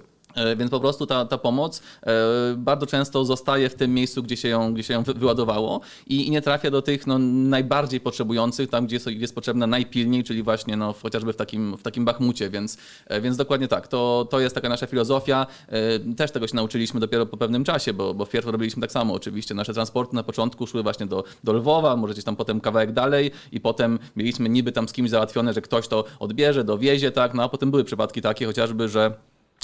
więc 0.56 0.70
po 0.70 0.80
prostu 0.80 1.06
ta, 1.06 1.24
ta 1.24 1.38
pomoc 1.38 1.82
e, 2.02 2.12
bardzo 2.56 2.86
często 2.86 3.24
zostaje 3.24 3.68
w 3.68 3.74
tym 3.74 3.94
miejscu, 3.94 4.22
gdzie 4.22 4.36
się 4.36 4.48
ją, 4.48 4.74
gdzie 4.74 4.82
się 4.82 4.94
ją 4.94 5.02
wy- 5.02 5.14
wyładowało 5.14 5.80
i, 6.06 6.26
i 6.26 6.30
nie 6.30 6.42
trafia 6.42 6.70
do 6.70 6.82
tych 6.82 7.06
no, 7.06 7.18
najbardziej 7.18 8.00
potrzebujących, 8.00 8.70
tam 8.70 8.86
gdzie 8.86 8.96
jest, 8.96 9.06
jest 9.06 9.34
potrzebna 9.34 9.66
najpilniej, 9.66 10.24
czyli 10.24 10.42
właśnie 10.42 10.76
no, 10.76 10.94
chociażby 11.02 11.32
w 11.32 11.36
takim, 11.36 11.76
w 11.76 11.82
takim 11.82 12.04
Bachmucie, 12.04 12.50
więc, 12.50 12.78
e, 13.06 13.20
więc 13.20 13.36
dokładnie 13.36 13.68
tak. 13.68 13.88
To, 13.88 14.28
to 14.30 14.40
jest 14.40 14.54
taka 14.54 14.68
nasza 14.68 14.86
filozofia. 14.86 15.46
E, 15.68 16.14
Też 16.14 16.30
tego 16.30 16.46
się 16.46 16.56
nauczyliśmy 16.56 17.00
dopiero 17.00 17.26
po 17.26 17.36
pewnym 17.36 17.64
czasie, 17.64 17.92
bo, 17.92 18.14
bo 18.14 18.24
wpierw 18.24 18.46
robiliśmy 18.46 18.80
tak 18.80 18.92
samo 18.92 19.14
oczywiście. 19.14 19.54
Nasze 19.54 19.74
transporty 19.74 20.16
na 20.16 20.22
początku 20.22 20.66
szły 20.66 20.82
właśnie 20.82 21.06
do, 21.06 21.24
do 21.44 21.52
Lwowa, 21.52 21.96
może 21.96 22.12
gdzieś 22.12 22.24
tam 22.24 22.36
potem 22.36 22.60
kawałek 22.60 22.92
dalej 22.92 23.30
i 23.52 23.60
potem 23.60 23.98
mieliśmy 24.16 24.48
niby 24.48 24.72
tam 24.72 24.88
z 24.88 24.92
kimś 24.92 25.10
załatwione, 25.10 25.52
że 25.52 25.60
ktoś 25.60 25.88
to 25.88 26.04
odbierze, 26.18 26.64
dowiezie, 26.64 27.10
tak, 27.12 27.34
no 27.34 27.42
a 27.42 27.48
potem 27.48 27.70
były 27.70 27.84
przypadki 27.84 28.22
takie 28.22 28.46
chociażby, 28.46 28.88
że 28.88 29.14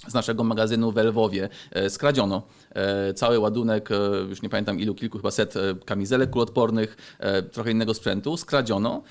z 0.07 0.15
naszego 0.15 0.45
magazynu 0.45 0.93
w 0.93 0.97
Lwowie 0.97 1.49
e, 1.71 1.91
skradziono 1.91 2.43
e, 2.75 3.15
cały 3.15 3.39
ładunek, 3.39 3.91
e, 3.91 3.95
już 4.29 4.43
nie 4.43 4.49
pamiętam 4.49 4.81
ilu, 4.81 4.95
kilku 4.95 5.19
chyba 5.19 5.31
set 5.31 5.55
kamizelek 5.85 6.31
kuloodpornych, 6.31 6.97
e, 7.19 7.43
trochę 7.43 7.71
innego 7.71 7.95
sprzętu, 7.95 8.37
skradziono. 8.37 9.03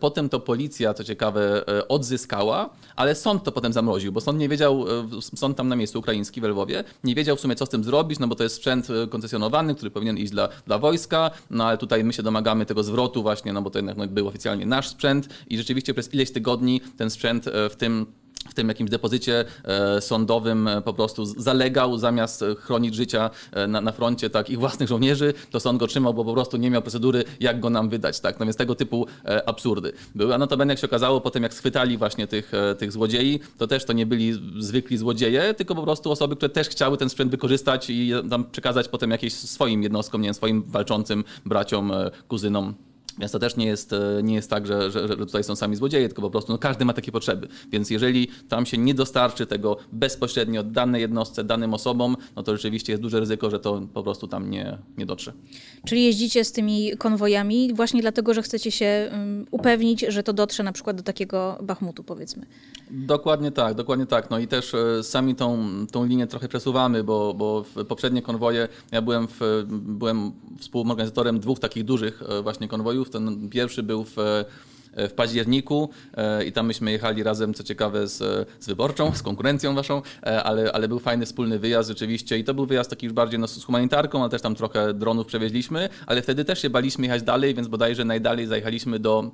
Potem 0.00 0.28
to 0.28 0.40
policja, 0.40 0.94
co 0.94 1.04
ciekawe, 1.04 1.64
odzyskała, 1.88 2.70
ale 2.96 3.14
sąd 3.14 3.44
to 3.44 3.52
potem 3.52 3.72
zamroził, 3.72 4.12
bo 4.12 4.20
sąd 4.20 4.38
nie 4.38 4.48
wiedział, 4.48 4.84
sąd 5.20 5.56
tam 5.56 5.68
na 5.68 5.76
miejscu 5.76 5.98
ukraiński 5.98 6.40
w 6.40 6.44
Lwowie, 6.44 6.84
nie 7.04 7.14
wiedział 7.14 7.36
w 7.36 7.40
sumie 7.40 7.56
co 7.56 7.66
z 7.66 7.68
tym 7.68 7.84
zrobić, 7.84 8.18
no 8.18 8.28
bo 8.28 8.34
to 8.34 8.42
jest 8.42 8.54
sprzęt 8.56 8.88
koncesjonowany, 9.10 9.74
który 9.74 9.90
powinien 9.90 10.18
iść 10.18 10.32
dla, 10.32 10.48
dla 10.66 10.78
wojska, 10.78 11.30
no 11.50 11.66
ale 11.66 11.78
tutaj 11.78 12.04
my 12.04 12.12
się 12.12 12.22
domagamy 12.22 12.66
tego 12.66 12.82
zwrotu 12.82 13.22
właśnie, 13.22 13.52
no 13.52 13.62
bo 13.62 13.70
to 13.70 13.78
jednak 13.78 13.96
no, 13.96 14.06
był 14.06 14.28
oficjalnie 14.28 14.66
nasz 14.66 14.88
sprzęt 14.88 15.28
i 15.48 15.58
rzeczywiście 15.58 15.94
przez 15.94 16.14
ileś 16.14 16.32
tygodni 16.32 16.80
ten 16.96 17.10
sprzęt 17.10 17.44
w 17.70 17.76
tym 17.76 18.06
w 18.48 18.54
tym 18.54 18.68
jakimś 18.68 18.90
depozycie 18.90 19.44
e, 19.64 20.00
sądowym 20.00 20.68
e, 20.68 20.82
po 20.82 20.94
prostu 20.94 21.24
zalegał, 21.24 21.98
zamiast 21.98 22.42
e, 22.42 22.54
chronić 22.54 22.94
życia 22.94 23.30
na, 23.68 23.80
na 23.80 23.92
froncie 23.92 24.30
tak, 24.30 24.50
ich 24.50 24.58
własnych 24.58 24.88
żołnierzy, 24.88 25.34
to 25.50 25.60
sąd 25.60 25.80
go 25.80 25.86
trzymał, 25.86 26.14
bo 26.14 26.24
po 26.24 26.32
prostu 26.32 26.56
nie 26.56 26.70
miał 26.70 26.82
procedury, 26.82 27.24
jak 27.40 27.60
go 27.60 27.70
nam 27.70 27.88
wydać. 27.88 28.20
Tak? 28.20 28.40
No 28.40 28.46
więc 28.46 28.56
tego 28.56 28.74
typu 28.74 29.06
absurdy 29.46 29.92
były. 30.14 30.34
A 30.34 30.38
notabene, 30.38 30.72
jak 30.72 30.80
się 30.80 30.86
okazało, 30.86 31.20
potem 31.20 31.42
jak 31.42 31.54
schwytali 31.54 31.98
właśnie 31.98 32.26
tych, 32.26 32.52
tych 32.78 32.92
złodziei, 32.92 33.40
to 33.58 33.66
też 33.66 33.84
to 33.84 33.92
nie 33.92 34.06
byli 34.06 34.32
zwykli 34.58 34.98
złodzieje, 34.98 35.54
tylko 35.54 35.74
po 35.74 35.82
prostu 35.82 36.10
osoby, 36.10 36.36
które 36.36 36.48
też 36.48 36.68
chciały 36.68 36.96
ten 36.96 37.10
sprzęt 37.10 37.30
wykorzystać 37.30 37.90
i 37.90 38.12
tam 38.30 38.50
przekazać 38.50 38.88
potem 38.88 39.10
jakieś 39.10 39.34
swoim 39.34 39.82
jednostkom, 39.82 40.20
nie 40.20 40.26
wiem, 40.26 40.34
swoim 40.34 40.62
walczącym 40.62 41.24
braciom, 41.46 41.92
kuzynom. 42.28 42.74
Więc 43.20 43.32
to 43.32 43.38
też 43.38 43.56
nie 43.56 43.66
jest, 43.66 43.92
e, 43.92 44.20
nie 44.22 44.34
jest 44.34 44.50
tak, 44.50 44.66
że, 44.66 44.90
że, 44.90 45.08
że 45.08 45.16
tutaj 45.16 45.44
są 45.44 45.56
sami 45.56 45.76
złodzieje, 45.76 46.08
tylko 46.08 46.22
po 46.22 46.30
prostu 46.30 46.52
no, 46.52 46.58
każdy 46.58 46.84
ma 46.84 46.92
takie 46.92 47.12
potrzeby. 47.12 47.48
Więc 47.72 47.90
jeżeli 47.90 48.28
tam 48.48 48.66
się 48.66 48.78
nie 48.78 48.94
dostarczy 48.94 49.46
tego 49.46 49.76
bezpośrednio 49.92 50.62
danej 50.62 51.00
jednostce, 51.00 51.44
danym 51.44 51.74
osobom, 51.74 52.16
no 52.36 52.42
to 52.42 52.52
rzeczywiście 52.52 52.92
jest 52.92 53.02
duże 53.02 53.20
ryzyko, 53.20 53.50
że 53.50 53.60
to 53.60 53.82
po 53.94 54.02
prostu 54.02 54.28
tam 54.28 54.50
nie, 54.50 54.78
nie 54.98 55.06
dotrze. 55.06 55.32
Czyli 55.86 56.04
jeździcie 56.04 56.44
z 56.44 56.52
tymi 56.52 56.96
konwojami 56.96 57.74
właśnie 57.74 58.00
dlatego, 58.00 58.34
że 58.34 58.42
chcecie 58.42 58.70
się 58.70 59.10
um, 59.12 59.46
upewnić, 59.50 60.04
że 60.08 60.22
to 60.22 60.32
dotrze 60.32 60.62
na 60.62 60.72
przykład 60.72 60.96
do 60.96 61.02
takiego 61.02 61.58
Bachmutu, 61.62 62.04
powiedzmy. 62.04 62.46
Dokładnie 62.90 63.50
tak, 63.50 63.74
dokładnie 63.74 64.06
tak. 64.06 64.30
No 64.30 64.38
i 64.38 64.46
też 64.46 64.74
e, 64.74 65.02
sami 65.02 65.34
tą, 65.34 65.58
tą 65.92 66.06
linię 66.06 66.26
trochę 66.26 66.48
przesuwamy, 66.48 67.04
bo, 67.04 67.34
bo 67.34 67.64
w 67.64 67.84
poprzednie 67.84 68.22
konwoje, 68.22 68.68
ja 68.92 69.02
byłem, 69.02 69.28
w, 69.28 69.40
byłem 69.70 70.32
współorganizatorem 70.58 71.40
dwóch 71.40 71.58
takich 71.58 71.84
dużych 71.84 72.22
e, 72.28 72.42
właśnie 72.42 72.68
konwojów. 72.68 73.09
Ten 73.12 73.48
pierwszy 73.48 73.82
był 73.82 74.04
w 74.04 74.18
e, 74.94 75.08
w 75.08 75.12
październiku 75.12 75.90
e, 76.16 76.44
i 76.44 76.52
tam 76.52 76.66
myśmy 76.66 76.92
jechali 76.92 77.22
razem, 77.22 77.54
co 77.54 77.62
ciekawe, 77.62 78.08
z, 78.08 78.48
z 78.60 78.66
wyborczą, 78.66 79.14
z 79.14 79.22
konkurencją 79.22 79.74
waszą, 79.74 80.02
e, 80.22 80.42
ale, 80.42 80.72
ale 80.72 80.88
był 80.88 80.98
fajny 80.98 81.26
wspólny 81.26 81.58
wyjazd 81.58 81.88
rzeczywiście. 81.88 82.38
I 82.38 82.44
to 82.44 82.54
był 82.54 82.66
wyjazd 82.66 82.90
taki 82.90 83.06
już 83.06 83.12
bardziej 83.12 83.40
no, 83.40 83.48
z 83.48 83.64
humanitarką, 83.64 84.20
ale 84.20 84.30
też 84.30 84.42
tam 84.42 84.54
trochę 84.54 84.94
dronów 84.94 85.26
przewieźliśmy, 85.26 85.88
ale 86.06 86.22
wtedy 86.22 86.44
też 86.44 86.62
się 86.62 86.70
baliśmy 86.70 87.06
jechać 87.06 87.22
dalej, 87.22 87.54
więc 87.54 87.68
bodajże 87.68 88.04
najdalej 88.04 88.46
zajechaliśmy 88.46 88.98
do 88.98 89.30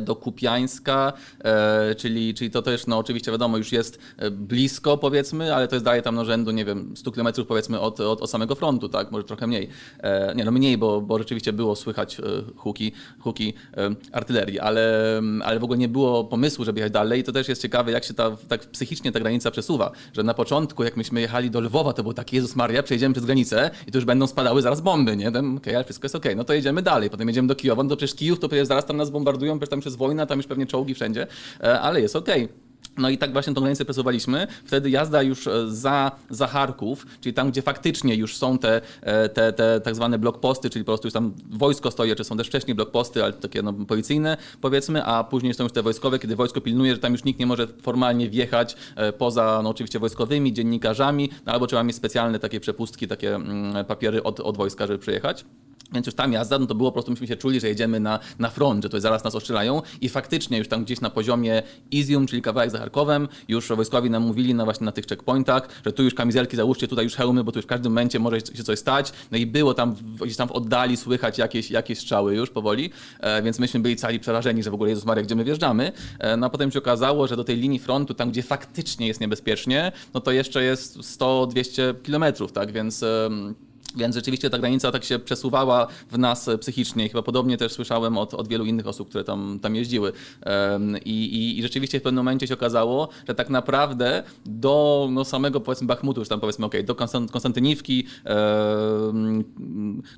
do 0.00 0.16
Kupiańska, 0.16 1.12
e, 1.44 1.94
czyli, 1.94 2.34
czyli 2.34 2.50
to 2.50 2.62
też, 2.62 2.86
no 2.86 2.98
oczywiście 2.98 3.30
wiadomo, 3.30 3.56
już 3.56 3.72
jest 3.72 3.98
e, 4.16 4.30
blisko 4.30 4.98
powiedzmy, 4.98 5.54
ale 5.54 5.68
to 5.68 5.74
jest 5.74 5.84
daje 5.84 6.02
tam 6.02 6.14
no 6.14 6.24
rzędu, 6.24 6.50
nie 6.50 6.64
wiem, 6.64 6.96
100 6.96 7.12
km 7.12 7.28
powiedzmy 7.48 7.80
od, 7.80 8.00
od, 8.00 8.22
od 8.22 8.30
samego 8.30 8.54
frontu, 8.54 8.88
tak, 8.88 9.10
może 9.10 9.24
trochę 9.24 9.46
mniej. 9.46 9.68
E, 9.98 10.34
nie, 10.34 10.44
no 10.44 10.50
mniej, 10.50 10.78
bo, 10.78 11.00
bo 11.00 11.18
rzeczywiście 11.18 11.52
było 11.52 11.76
słychać 11.76 12.20
e, 12.20 12.22
huki, 12.56 12.92
huki 13.20 13.54
e, 13.76 13.94
artylerii, 14.12 14.60
ale, 14.60 14.92
ale 15.44 15.60
w 15.60 15.64
ogóle 15.64 15.78
nie 15.78 15.88
było 15.88 16.24
pomysłu, 16.24 16.64
żeby 16.64 16.80
jechać 16.80 16.92
dalej 16.92 17.20
i 17.20 17.24
to 17.24 17.32
też 17.32 17.48
jest 17.48 17.62
ciekawe, 17.62 17.92
jak 17.92 18.04
się 18.04 18.14
ta, 18.14 18.36
tak 18.48 18.60
psychicznie 18.60 19.12
ta 19.12 19.20
granica 19.20 19.50
przesuwa, 19.50 19.92
że 20.12 20.22
na 20.22 20.34
początku, 20.34 20.84
jak 20.84 20.96
myśmy 20.96 21.20
jechali 21.20 21.50
do 21.50 21.60
Lwowa, 21.60 21.92
to 21.92 22.02
było 22.02 22.14
tak, 22.14 22.32
Jezus 22.32 22.56
Maria, 22.56 22.82
przejdziemy 22.82 23.12
przez 23.12 23.24
granicę 23.24 23.70
i 23.86 23.92
to 23.92 23.98
już 23.98 24.04
będą 24.04 24.26
spadały 24.26 24.62
zaraz 24.62 24.80
bomby, 24.80 25.16
nie? 25.16 25.28
Okej, 25.56 25.74
ale 25.74 25.84
wszystko 25.84 26.04
jest 26.04 26.14
okej, 26.14 26.36
no 26.36 26.44
to 26.44 26.54
jedziemy 26.54 26.82
dalej, 26.82 27.10
potem 27.10 27.28
jedziemy 27.28 27.48
do 27.48 27.54
Kijowa, 27.54 27.82
no 27.82 27.88
to 27.88 27.96
przecież 27.96 28.16
Kijów, 28.16 28.40
to 28.40 28.48
przecież 28.48 28.68
zaraz 28.68 28.86
tam 28.86 28.96
nas 28.96 29.10
bombardują, 29.10 29.58
tam 29.72 29.78
już 29.78 29.84
jest 29.84 29.96
wojna, 29.96 30.26
tam 30.26 30.38
już 30.38 30.46
pewnie 30.46 30.66
czołgi 30.66 30.94
wszędzie, 30.94 31.26
e, 31.60 31.80
ale 31.80 32.00
jest 32.00 32.16
okej. 32.16 32.48
No 32.98 33.10
i 33.10 33.18
tak 33.18 33.32
właśnie 33.32 33.54
tą 33.54 33.60
granicę 33.60 33.84
przesuwaliśmy. 33.84 34.46
Wtedy 34.64 34.90
jazda 34.90 35.22
już 35.22 35.46
e, 35.46 35.70
za, 35.70 36.12
za 36.30 36.46
Charków, 36.46 37.06
czyli 37.20 37.34
tam, 37.34 37.50
gdzie 37.50 37.62
faktycznie 37.62 38.14
już 38.14 38.36
są 38.36 38.58
te, 38.58 38.80
e, 39.00 39.28
te, 39.28 39.52
te 39.52 39.80
tak 39.80 39.94
zwane 39.94 40.18
blokposty, 40.18 40.70
czyli 40.70 40.84
po 40.84 40.92
prostu 40.92 41.06
już 41.06 41.12
tam 41.12 41.34
wojsko 41.50 41.90
stoi, 41.90 42.16
czy 42.16 42.24
są 42.24 42.36
też 42.36 42.48
wcześniej 42.48 42.74
blokposty, 42.74 43.24
ale 43.24 43.32
takie 43.32 43.62
no, 43.62 43.72
policyjne 43.72 44.36
powiedzmy, 44.60 45.04
a 45.04 45.24
później 45.24 45.54
są 45.54 45.64
już 45.64 45.72
te 45.72 45.82
wojskowe, 45.82 46.18
kiedy 46.18 46.36
wojsko 46.36 46.60
pilnuje, 46.60 46.94
że 46.94 46.98
tam 46.98 47.12
już 47.12 47.24
nikt 47.24 47.40
nie 47.40 47.46
może 47.46 47.66
formalnie 47.66 48.30
wjechać 48.30 48.76
poza 49.18 49.60
no, 49.62 49.70
oczywiście 49.70 49.98
wojskowymi, 49.98 50.52
dziennikarzami, 50.52 51.30
no, 51.46 51.52
albo 51.52 51.66
trzeba 51.66 51.82
mieć 51.82 51.96
specjalne 51.96 52.38
takie 52.38 52.60
przepustki, 52.60 53.08
takie 53.08 53.34
mm, 53.34 53.84
papiery 53.84 54.22
od, 54.22 54.40
od 54.40 54.56
wojska, 54.56 54.86
żeby 54.86 54.98
przyjechać. 54.98 55.44
Więc 55.94 56.06
już 56.06 56.14
tam 56.14 56.32
jazda, 56.32 56.58
no 56.58 56.66
to 56.66 56.74
było 56.74 56.90
po 56.90 56.92
prostu, 56.92 57.10
myśmy 57.10 57.26
się 57.26 57.36
czuli, 57.36 57.60
że 57.60 57.68
jedziemy 57.68 58.00
na, 58.00 58.18
na 58.38 58.50
front, 58.50 58.82
że 58.82 58.88
to 58.88 59.00
zaraz 59.00 59.24
nas 59.24 59.34
ostrzelają 59.34 59.82
i 60.00 60.08
faktycznie 60.08 60.58
już 60.58 60.68
tam 60.68 60.84
gdzieś 60.84 61.00
na 61.00 61.10
poziomie 61.10 61.62
Izium, 61.90 62.26
czyli 62.26 62.42
kawałek 62.42 62.70
za 62.70 62.78
Charkowem, 62.78 63.28
już 63.48 63.68
wojskowi 63.68 64.10
nam 64.10 64.22
mówili 64.22 64.54
na 64.54 64.64
właśnie 64.64 64.84
na 64.84 64.92
tych 64.92 65.06
checkpointach, 65.06 65.68
że 65.86 65.92
tu 65.92 66.02
już 66.02 66.14
kamizelki 66.14 66.56
załóżcie, 66.56 66.88
tutaj 66.88 67.04
już 67.04 67.14
hełmy, 67.14 67.44
bo 67.44 67.52
tu 67.52 67.58
już 67.58 67.64
w 67.64 67.68
każdym 67.68 67.92
momencie 67.92 68.18
może 68.18 68.40
się 68.40 68.64
coś 68.64 68.78
stać. 68.78 69.12
No 69.30 69.38
i 69.38 69.46
było 69.46 69.74
tam 69.74 69.94
gdzieś 70.22 70.36
tam 70.36 70.48
w 70.48 70.52
oddali 70.52 70.96
słychać 70.96 71.38
jakieś, 71.38 71.70
jakieś 71.70 71.98
strzały 71.98 72.34
już 72.34 72.50
powoli, 72.50 72.90
e, 73.20 73.42
więc 73.42 73.58
myśmy 73.58 73.80
byli 73.80 73.96
cali 73.96 74.20
przerażeni, 74.20 74.62
że 74.62 74.70
w 74.70 74.74
ogóle 74.74 74.90
Jezus 74.90 75.04
Maria, 75.04 75.22
gdzie 75.22 75.34
my 75.34 75.44
wjeżdżamy. 75.44 75.92
E, 76.18 76.36
no 76.36 76.46
a 76.46 76.50
potem 76.50 76.70
się 76.70 76.78
okazało, 76.78 77.26
że 77.26 77.36
do 77.36 77.44
tej 77.44 77.56
linii 77.56 77.78
frontu, 77.78 78.14
tam 78.14 78.30
gdzie 78.30 78.42
faktycznie 78.42 79.06
jest 79.06 79.20
niebezpiecznie, 79.20 79.92
no 80.14 80.20
to 80.20 80.32
jeszcze 80.32 80.64
jest 80.64 80.98
100-200 80.98 82.02
kilometrów, 82.02 82.52
tak, 82.52 82.72
więc... 82.72 83.02
em, 83.02 83.54
więc 83.96 84.14
rzeczywiście 84.14 84.50
ta 84.50 84.58
granica 84.58 84.92
tak 84.92 85.04
się 85.04 85.18
przesuwała 85.18 85.86
w 86.10 86.18
nas 86.18 86.50
psychicznie. 86.60 87.08
Chyba 87.08 87.22
podobnie 87.22 87.56
też 87.56 87.72
słyszałem 87.72 88.18
od, 88.18 88.34
od 88.34 88.48
wielu 88.48 88.64
innych 88.64 88.86
osób, 88.86 89.08
które 89.08 89.24
tam, 89.24 89.58
tam 89.62 89.76
jeździły. 89.76 90.12
I, 91.04 91.10
i, 91.10 91.58
I 91.58 91.62
rzeczywiście 91.62 92.00
w 92.00 92.02
pewnym 92.02 92.24
momencie 92.24 92.46
się 92.46 92.54
okazało, 92.54 93.08
że 93.28 93.34
tak 93.34 93.50
naprawdę 93.50 94.22
do 94.46 95.08
no, 95.10 95.24
samego 95.24 95.60
powiedzmy 95.60 95.86
Bachmutu, 95.86 96.20
już 96.20 96.28
tam 96.28 96.40
powiedzmy 96.40 96.66
okej, 96.66 96.84
do 96.84 96.94
Konstan- 96.94 97.28
Konstantyniwki, 97.28 98.06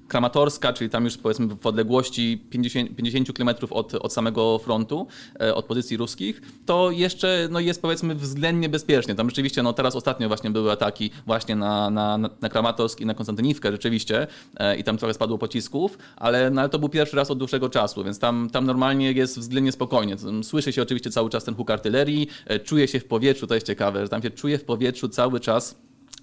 Kramatorska, 0.08 0.72
czyli 0.72 0.90
tam 0.90 1.04
już 1.04 1.16
powiedzmy 1.16 1.46
w 1.46 1.66
odległości 1.66 2.44
50, 2.50 2.96
50 2.96 3.32
km 3.32 3.50
od, 3.70 3.94
od 3.94 4.12
samego 4.12 4.58
frontu, 4.58 5.06
e, 5.40 5.54
od 5.54 5.64
pozycji 5.64 5.96
ruskich, 5.96 6.42
to 6.66 6.90
jeszcze 6.90 7.48
no, 7.50 7.60
jest 7.60 7.82
powiedzmy 7.82 8.14
względnie 8.14 8.68
bezpiecznie. 8.68 9.14
Tam 9.14 9.30
rzeczywiście, 9.30 9.62
no 9.62 9.72
teraz 9.72 9.96
ostatnio 9.96 10.28
właśnie 10.28 10.50
były 10.50 10.72
ataki 10.72 11.10
właśnie 11.26 11.56
na, 11.56 11.90
na 11.90 12.18
na 12.18 12.48
Kramatorsk 12.48 13.00
i 13.00 13.06
na 13.06 13.14
Konstantyniwkę 13.14 13.63
rzeczywiście 13.72 14.26
e, 14.56 14.76
i 14.76 14.84
tam 14.84 14.98
trochę 14.98 15.14
spadło 15.14 15.38
pocisków, 15.38 15.98
ale, 16.16 16.50
no, 16.50 16.60
ale 16.60 16.70
to 16.70 16.78
był 16.78 16.88
pierwszy 16.88 17.16
raz 17.16 17.30
od 17.30 17.38
dłuższego 17.38 17.68
czasu, 17.68 18.04
więc 18.04 18.18
tam, 18.18 18.50
tam 18.52 18.66
normalnie 18.66 19.12
jest 19.12 19.38
względnie 19.38 19.72
spokojnie. 19.72 20.16
Słyszy 20.42 20.72
się 20.72 20.82
oczywiście 20.82 21.10
cały 21.10 21.30
czas 21.30 21.44
ten 21.44 21.54
huk 21.54 21.70
artylerii, 21.70 22.28
e, 22.46 22.60
czuje 22.60 22.88
się 22.88 23.00
w 23.00 23.04
powietrzu, 23.04 23.46
to 23.46 23.54
jest 23.54 23.66
ciekawe, 23.66 24.02
że 24.02 24.08
tam 24.08 24.22
się 24.22 24.30
czuje 24.30 24.58
w 24.58 24.64
powietrzu 24.64 25.08
cały 25.08 25.40
czas 25.40 25.76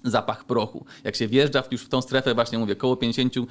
zapach 0.04 0.44
prochu. 0.44 0.84
Jak 1.04 1.16
się 1.16 1.28
wjeżdża 1.28 1.62
już 1.70 1.82
w 1.82 1.88
tą 1.88 2.02
strefę, 2.02 2.34
właśnie 2.34 2.58
mówię, 2.58 2.72
około 2.72 2.94
50-40 2.94 3.46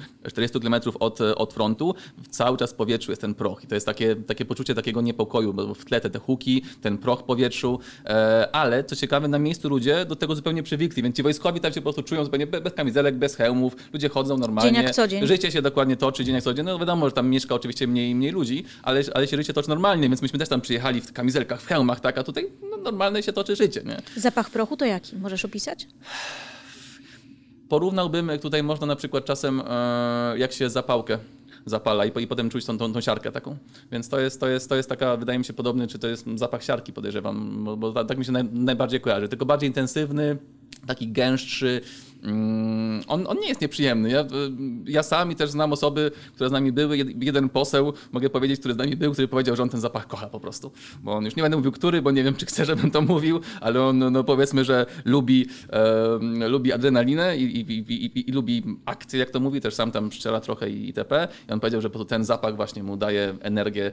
km 0.60 0.96
od, 1.00 1.20
od 1.20 1.52
frontu, 1.52 1.94
cały 2.30 2.58
czas 2.58 2.72
w 2.72 2.74
powietrzu 2.74 3.12
jest 3.12 3.20
ten 3.20 3.34
proch. 3.34 3.64
I 3.64 3.66
to 3.66 3.74
jest 3.74 3.86
takie, 3.86 4.16
takie 4.16 4.44
poczucie 4.44 4.74
takiego 4.74 5.00
niepokoju, 5.00 5.54
bo 5.54 5.74
w 5.74 5.84
tle 5.84 6.00
te, 6.00 6.10
te 6.10 6.18
huki, 6.18 6.62
ten 6.80 6.98
proch 6.98 7.20
w 7.20 7.22
powietrzu. 7.22 7.78
E, 8.06 8.48
ale 8.52 8.84
co 8.84 8.96
ciekawe, 8.96 9.28
na 9.28 9.38
miejscu 9.38 9.68
ludzie 9.68 10.04
do 10.04 10.16
tego 10.16 10.34
zupełnie 10.34 10.62
przywykli, 10.62 11.02
więc 11.02 11.16
ci 11.16 11.22
wojskowi 11.22 11.60
tam 11.60 11.72
się 11.72 11.80
po 11.80 11.82
prostu 11.82 12.02
czują 12.02 12.24
zupełnie 12.24 12.46
bez, 12.46 12.62
bez 12.62 12.72
kamizelek, 12.72 13.14
bez 13.14 13.36
hełmów, 13.36 13.76
ludzie 13.92 14.08
chodzą 14.08 14.38
normalnie. 14.38 14.72
Dzień 14.72 14.82
jak 14.82 14.94
co 14.94 15.08
dzień. 15.08 15.26
Życie 15.26 15.50
się 15.50 15.62
dokładnie 15.62 15.96
toczy, 15.96 16.24
dzień 16.24 16.34
jak 16.34 16.44
co 16.44 16.54
dzień. 16.54 16.64
No 16.64 16.78
wiadomo, 16.78 17.06
że 17.06 17.12
tam 17.12 17.28
mieszka 17.28 17.54
oczywiście 17.54 17.86
mniej 17.86 18.14
mniej 18.14 18.32
ludzi, 18.32 18.64
ale, 18.82 19.02
ale 19.14 19.26
się 19.26 19.36
życie 19.36 19.52
toczy 19.52 19.68
normalnie, 19.68 20.08
więc 20.08 20.22
myśmy 20.22 20.38
też 20.38 20.48
tam 20.48 20.60
przyjechali 20.60 21.00
w 21.00 21.12
kamizelkach, 21.12 21.62
w 21.62 21.66
hełmach, 21.66 22.00
tak, 22.00 22.18
a 22.18 22.22
tutaj 22.22 22.50
no, 22.82 22.90
normalnie 22.90 23.22
się 23.22 23.32
toczy 23.32 23.56
życie, 23.56 23.82
nie? 23.86 23.96
Zapach 24.16 24.50
prochu 24.50 24.76
to 24.76 24.84
jaki? 24.84 25.16
Możesz 25.16 25.44
opisać? 25.44 25.88
Porównałbym, 27.68 28.30
tutaj 28.42 28.62
można 28.62 28.86
na 28.86 28.96
przykład 28.96 29.24
czasem, 29.24 29.62
e, 29.66 30.34
jak 30.38 30.52
się 30.52 30.70
zapałkę 30.70 31.18
zapala 31.66 32.06
i, 32.06 32.22
i 32.22 32.26
potem 32.26 32.50
czuć 32.50 32.64
tą, 32.64 32.78
tą, 32.78 32.92
tą 32.92 33.00
siarkę 33.00 33.32
taką. 33.32 33.56
Więc 33.92 34.08
to 34.08 34.20
jest, 34.20 34.40
to, 34.40 34.48
jest, 34.48 34.68
to 34.68 34.76
jest 34.76 34.88
taka, 34.88 35.16
wydaje 35.16 35.38
mi 35.38 35.44
się 35.44 35.52
podobny, 35.52 35.86
czy 35.86 35.98
to 35.98 36.08
jest 36.08 36.26
zapach 36.34 36.64
siarki 36.64 36.92
podejrzewam, 36.92 37.64
bo, 37.64 37.76
bo 37.76 38.04
tak 38.04 38.18
mi 38.18 38.24
się 38.24 38.32
naj, 38.32 38.44
najbardziej 38.52 39.00
kojarzy. 39.00 39.28
Tylko 39.28 39.46
bardziej 39.46 39.68
intensywny, 39.68 40.36
taki 40.86 41.08
gęstszy, 41.08 41.80
on, 43.06 43.26
on, 43.26 43.38
nie 43.40 43.48
jest 43.48 43.60
nieprzyjemny. 43.60 44.10
Ja, 44.10 44.24
ja 44.86 45.02
sam 45.02 45.34
też 45.34 45.50
znam 45.50 45.72
osoby, 45.72 46.10
które 46.34 46.48
z 46.48 46.52
nami 46.52 46.72
były. 46.72 46.96
Jeden 47.20 47.48
poseł, 47.48 47.92
mogę 48.12 48.30
powiedzieć, 48.30 48.58
który 48.60 48.74
z 48.74 48.76
nami 48.76 48.96
był, 48.96 49.12
który 49.12 49.28
powiedział, 49.28 49.56
że 49.56 49.62
on 49.62 49.68
ten 49.68 49.80
zapach 49.80 50.06
kocha 50.06 50.26
po 50.26 50.40
prostu. 50.40 50.72
Bo 51.02 51.12
on 51.12 51.24
już 51.24 51.36
nie 51.36 51.42
będę 51.42 51.56
mówił 51.56 51.72
który, 51.72 52.02
bo 52.02 52.10
nie 52.10 52.24
wiem, 52.24 52.34
czy 52.34 52.46
chce, 52.46 52.64
żebym 52.64 52.90
to 52.90 53.00
mówił, 53.02 53.40
ale 53.60 53.82
on, 53.82 54.12
no 54.12 54.24
powiedzmy, 54.24 54.64
że 54.64 54.86
lubi, 55.04 55.46
e, 56.42 56.48
lubi 56.48 56.72
adrenalinę 56.72 57.36
i, 57.36 57.60
i, 57.60 57.78
i, 57.92 58.30
i, 58.30 58.32
lubi 58.32 58.62
akcję, 58.84 59.18
jak 59.18 59.30
to 59.30 59.40
mówi, 59.40 59.60
też 59.60 59.74
sam 59.74 59.92
tam 59.92 60.12
strzela 60.12 60.40
trochę 60.40 60.70
i 60.70 60.86
itp. 60.86 61.28
I 61.48 61.52
on 61.52 61.60
powiedział, 61.60 61.80
że 61.80 61.90
po 61.90 62.04
ten 62.04 62.24
zapach 62.24 62.56
właśnie 62.56 62.82
mu 62.82 62.96
daje 62.96 63.34
energię 63.40 63.92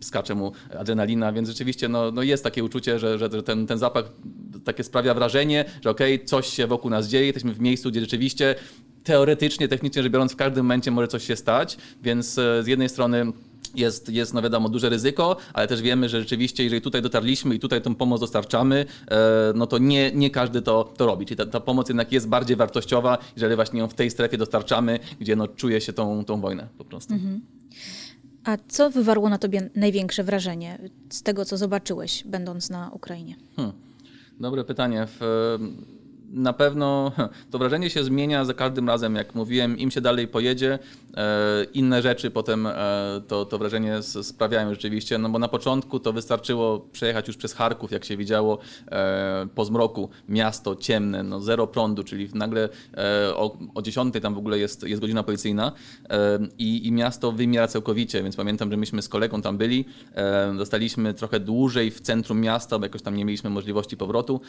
skacze 0.00 0.34
mu 0.34 0.52
adrenalina, 0.78 1.32
więc 1.32 1.48
rzeczywiście 1.48 1.88
no, 1.88 2.10
no 2.10 2.22
jest 2.22 2.44
takie 2.44 2.64
uczucie, 2.64 2.98
że, 2.98 3.18
że 3.18 3.42
ten, 3.42 3.66
ten 3.66 3.78
zapach 3.78 4.12
takie 4.64 4.84
sprawia 4.84 5.14
wrażenie, 5.14 5.64
że 5.84 5.90
okej, 5.90 6.14
okay, 6.14 6.26
coś 6.26 6.46
się 6.46 6.66
wokół 6.66 6.90
nas 6.90 7.08
dzieje, 7.08 7.26
jesteśmy 7.26 7.54
w 7.54 7.60
miejscu, 7.60 7.90
gdzie 7.90 8.00
rzeczywiście 8.00 8.54
teoretycznie, 9.04 9.68
technicznie 9.68 10.02
rzecz 10.02 10.12
biorąc, 10.12 10.32
w 10.32 10.36
każdym 10.36 10.64
momencie 10.64 10.90
może 10.90 11.08
coś 11.08 11.26
się 11.26 11.36
stać, 11.36 11.76
więc 12.02 12.38
e, 12.38 12.62
z 12.62 12.66
jednej 12.66 12.88
strony 12.88 13.32
jest, 13.74 14.08
jest, 14.08 14.34
no 14.34 14.42
wiadomo, 14.42 14.68
duże 14.68 14.88
ryzyko, 14.88 15.36
ale 15.52 15.66
też 15.68 15.82
wiemy, 15.82 16.08
że 16.08 16.20
rzeczywiście, 16.20 16.64
jeżeli 16.64 16.82
tutaj 16.82 17.02
dotarliśmy 17.02 17.54
i 17.54 17.58
tutaj 17.58 17.82
tą 17.82 17.94
pomoc 17.94 18.20
dostarczamy, 18.20 18.86
e, 19.10 19.52
no 19.54 19.66
to 19.66 19.78
nie, 19.78 20.12
nie 20.12 20.30
każdy 20.30 20.62
to, 20.62 20.92
to 20.96 21.06
robi. 21.06 21.26
Czyli 21.26 21.38
ta, 21.38 21.46
ta 21.46 21.60
pomoc 21.60 21.88
jednak 21.88 22.12
jest 22.12 22.28
bardziej 22.28 22.56
wartościowa, 22.56 23.18
jeżeli 23.36 23.56
właśnie 23.56 23.80
ją 23.80 23.88
w 23.88 23.94
tej 23.94 24.10
strefie 24.10 24.38
dostarczamy, 24.38 24.98
gdzie 25.20 25.36
no 25.36 25.48
czuje 25.48 25.80
się 25.80 25.92
tą, 25.92 26.24
tą 26.24 26.40
wojnę 26.40 26.68
po 26.78 26.84
prostu. 26.84 27.14
Mhm. 27.14 27.40
A 28.44 28.56
co 28.68 28.90
wywarło 28.90 29.28
na 29.28 29.38
tobie 29.38 29.70
największe 29.74 30.24
wrażenie 30.24 30.78
z 31.10 31.22
tego, 31.22 31.44
co 31.44 31.56
zobaczyłeś, 31.56 32.24
będąc 32.24 32.70
na 32.70 32.90
Ukrainie? 32.90 33.36
Hmm. 33.56 33.74
Dobre 34.40 34.64
pytanie. 34.64 35.06
W, 35.06 35.20
na 36.32 36.52
pewno 36.52 37.12
to 37.50 37.58
wrażenie 37.58 37.90
się 37.90 38.04
zmienia 38.04 38.44
za 38.44 38.54
każdym 38.54 38.88
razem, 38.88 39.14
jak 39.14 39.34
mówiłem, 39.34 39.78
im 39.78 39.90
się 39.90 40.00
dalej 40.00 40.28
pojedzie, 40.28 40.78
e, 41.16 41.64
inne 41.74 42.02
rzeczy 42.02 42.30
potem 42.30 42.66
e, 42.66 42.74
to, 43.28 43.44
to 43.44 43.58
wrażenie 43.58 44.02
sprawiają 44.02 44.70
rzeczywiście, 44.70 45.18
no 45.18 45.28
bo 45.28 45.38
na 45.38 45.48
początku 45.48 46.00
to 46.00 46.12
wystarczyło 46.12 46.80
przejechać 46.80 47.28
już 47.28 47.36
przez 47.36 47.54
Charków, 47.54 47.90
jak 47.90 48.04
się 48.04 48.16
widziało 48.16 48.58
e, 48.88 49.46
po 49.54 49.64
zmroku, 49.64 50.08
miasto 50.28 50.76
ciemne, 50.76 51.22
no 51.22 51.40
zero 51.40 51.66
prądu, 51.66 52.04
czyli 52.04 52.28
nagle 52.34 52.68
o, 53.34 53.58
o 53.74 53.82
10 53.82 54.14
tam 54.22 54.34
w 54.34 54.38
ogóle 54.38 54.58
jest, 54.58 54.88
jest 54.88 55.00
godzina 55.00 55.22
policyjna 55.22 55.72
i, 56.58 56.86
i 56.86 56.92
miasto 56.92 57.32
wymiera 57.32 57.68
całkowicie, 57.68 58.22
więc 58.22 58.36
pamiętam, 58.36 58.70
że 58.70 58.76
myśmy 58.76 59.02
z 59.02 59.08
kolegą 59.08 59.42
tam 59.42 59.58
byli, 59.58 59.84
dostaliśmy 60.58 61.14
trochę 61.14 61.40
dłużej 61.40 61.90
w 61.90 62.00
centrum 62.00 62.40
miasta, 62.40 62.78
bo 62.78 62.84
jakoś 62.84 63.02
tam 63.02 63.16
nie 63.16 63.24
mieliśmy 63.24 63.50
możliwości 63.50 63.96
powrotu 63.96 64.40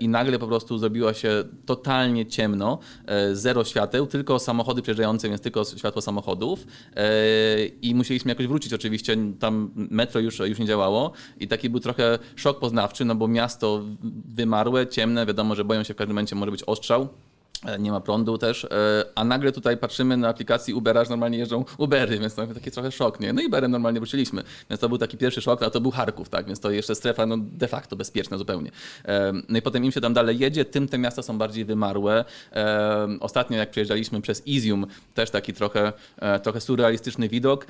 i 0.00 0.08
nagle 0.08 0.38
po 0.38 0.46
prostu 0.46 0.78
zrobiła 0.78 1.14
się 1.14 1.27
się 1.28 1.44
totalnie 1.66 2.26
ciemno, 2.26 2.78
e, 3.06 3.36
zero 3.36 3.64
świateł, 3.64 4.06
tylko 4.06 4.38
samochody 4.38 4.82
przejeżdżające, 4.82 5.28
więc 5.28 5.40
tylko 5.40 5.64
światło 5.64 6.02
samochodów. 6.02 6.66
E, 6.96 7.66
i 7.66 7.94
musieliśmy 7.94 8.30
jakoś 8.30 8.46
wrócić. 8.46 8.72
Oczywiście, 8.72 9.16
tam 9.38 9.70
metro 9.74 10.20
już, 10.20 10.38
już 10.38 10.58
nie 10.58 10.66
działało. 10.66 11.12
I 11.40 11.48
taki 11.48 11.70
był 11.70 11.80
trochę 11.80 12.18
szok 12.36 12.58
poznawczy, 12.58 13.04
no 13.04 13.14
bo 13.14 13.28
miasto 13.28 13.82
wymarłe, 14.28 14.86
ciemne, 14.86 15.26
wiadomo, 15.26 15.54
że 15.54 15.64
boją 15.64 15.82
się 15.82 15.94
w 15.94 15.96
każdym 15.96 16.14
momencie 16.14 16.36
może 16.36 16.50
być 16.50 16.62
ostrzał. 16.62 17.08
E, 17.64 17.78
nie 17.78 17.90
ma 17.90 18.00
prądu 18.00 18.38
też, 18.38 18.64
e, 18.64 18.68
a 19.14 19.24
nagle 19.24 19.52
tutaj 19.52 19.76
patrzymy 19.76 20.16
na 20.16 20.28
aplikacji 20.28 20.74
Ubera, 20.74 21.04
że 21.04 21.10
normalnie 21.10 21.38
jeżdżą 21.38 21.64
Ubery, 21.78 22.18
więc 22.18 22.34
to 22.34 22.46
taki 22.46 22.70
trochę 22.70 22.92
szok, 22.92 23.20
nie? 23.20 23.32
No 23.32 23.40
i 23.40 23.46
Uberem 23.46 23.70
normalnie 23.70 24.00
wróciliśmy, 24.00 24.42
więc 24.70 24.80
to 24.80 24.88
był 24.88 24.98
taki 24.98 25.16
pierwszy 25.16 25.40
szok, 25.40 25.62
a 25.62 25.70
to 25.70 25.80
był 25.80 25.90
Charków, 25.90 26.28
tak, 26.28 26.46
więc 26.46 26.60
to 26.60 26.70
jeszcze 26.70 26.94
strefa 26.94 27.26
no 27.26 27.36
de 27.38 27.68
facto 27.68 27.96
bezpieczna 27.96 28.38
zupełnie. 28.38 28.70
E, 29.04 29.32
no 29.48 29.58
i 29.58 29.62
potem 29.62 29.84
im 29.84 29.92
się 29.92 30.00
tam 30.00 30.14
dalej 30.14 30.38
jedzie, 30.38 30.64
tym 30.64 30.88
te 30.88 30.98
miasta 30.98 31.22
są 31.22 31.38
bardziej 31.38 31.64
wymarłe. 31.64 32.24
Ostatnio 33.20 33.58
jak 33.58 33.70
przejeżdżaliśmy 33.70 34.20
przez 34.20 34.46
Izium, 34.46 34.86
też 35.14 35.30
taki 35.30 35.52
trochę, 35.52 35.92
trochę 36.42 36.60
surrealistyczny 36.60 37.28
widok, 37.28 37.66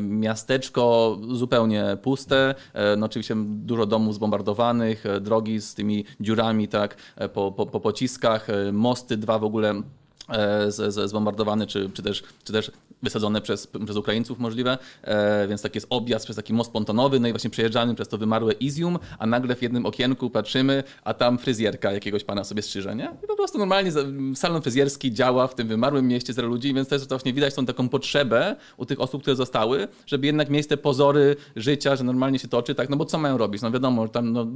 miasteczko 0.00 1.18
zupełnie 1.32 1.96
puste, 2.02 2.54
no 2.96 3.06
oczywiście 3.06 3.34
dużo 3.46 3.86
domów 3.86 4.14
zbombardowanych, 4.14 5.04
drogi 5.20 5.60
z 5.60 5.74
tymi 5.74 6.04
dziurami, 6.20 6.68
tak, 6.68 6.96
po, 7.32 7.52
po, 7.52 7.66
po 7.66 7.80
pociskach, 7.80 8.46
mosty 8.72 9.16
dwa 9.24 9.38
w 9.38 9.44
ogóle 9.44 9.82
e, 10.28 10.70
z, 10.70 10.94
z, 10.94 11.10
zbombardowane, 11.10 11.66
czy, 11.66 11.90
czy, 11.94 12.02
też, 12.02 12.22
czy 12.44 12.52
też 12.52 12.70
wysadzone 13.02 13.40
przez, 13.40 13.66
przez 13.84 13.96
Ukraińców 13.96 14.38
możliwe, 14.38 14.78
e, 15.02 15.48
więc 15.48 15.62
taki 15.62 15.76
jest 15.76 15.86
objazd 15.90 16.24
przez 16.24 16.36
taki 16.36 16.52
most 16.52 16.72
pontonowy, 16.72 17.20
no 17.20 17.28
i 17.28 17.32
właśnie 17.32 17.50
przejeżdżamy 17.50 17.94
przez 17.94 18.08
to 18.08 18.18
wymarłe 18.18 18.52
Izium, 18.52 18.98
a 19.18 19.26
nagle 19.26 19.56
w 19.56 19.62
jednym 19.62 19.86
okienku 19.86 20.30
patrzymy, 20.30 20.82
a 21.04 21.14
tam 21.14 21.38
fryzjerka 21.38 21.92
jakiegoś 21.92 22.24
pana 22.24 22.44
sobie 22.44 22.62
strzyże, 22.62 22.96
nie? 22.96 23.10
I 23.24 23.26
po 23.26 23.36
prostu 23.36 23.58
normalnie 23.58 23.92
salon 24.34 24.62
fryzjerski 24.62 25.12
działa 25.12 25.46
w 25.46 25.54
tym 25.54 25.68
wymarłym 25.68 26.08
mieście 26.08 26.32
zero 26.32 26.48
ludzi, 26.48 26.74
więc 26.74 26.88
też 26.88 27.08
właśnie 27.08 27.32
widać 27.32 27.54
tą 27.54 27.66
taką 27.66 27.88
potrzebę 27.88 28.56
u 28.76 28.86
tych 28.86 29.00
osób, 29.00 29.22
które 29.22 29.36
zostały, 29.36 29.88
żeby 30.06 30.26
jednak 30.26 30.50
mieć 30.50 30.66
te 30.66 30.76
pozory 30.76 31.36
życia, 31.56 31.96
że 31.96 32.04
normalnie 32.04 32.38
się 32.38 32.48
toczy, 32.48 32.74
tak, 32.74 32.90
no 32.90 32.96
bo 32.96 33.04
co 33.04 33.18
mają 33.18 33.38
robić? 33.38 33.62
No 33.62 33.70
wiadomo, 33.70 34.08
tam 34.08 34.32
no, 34.32 34.46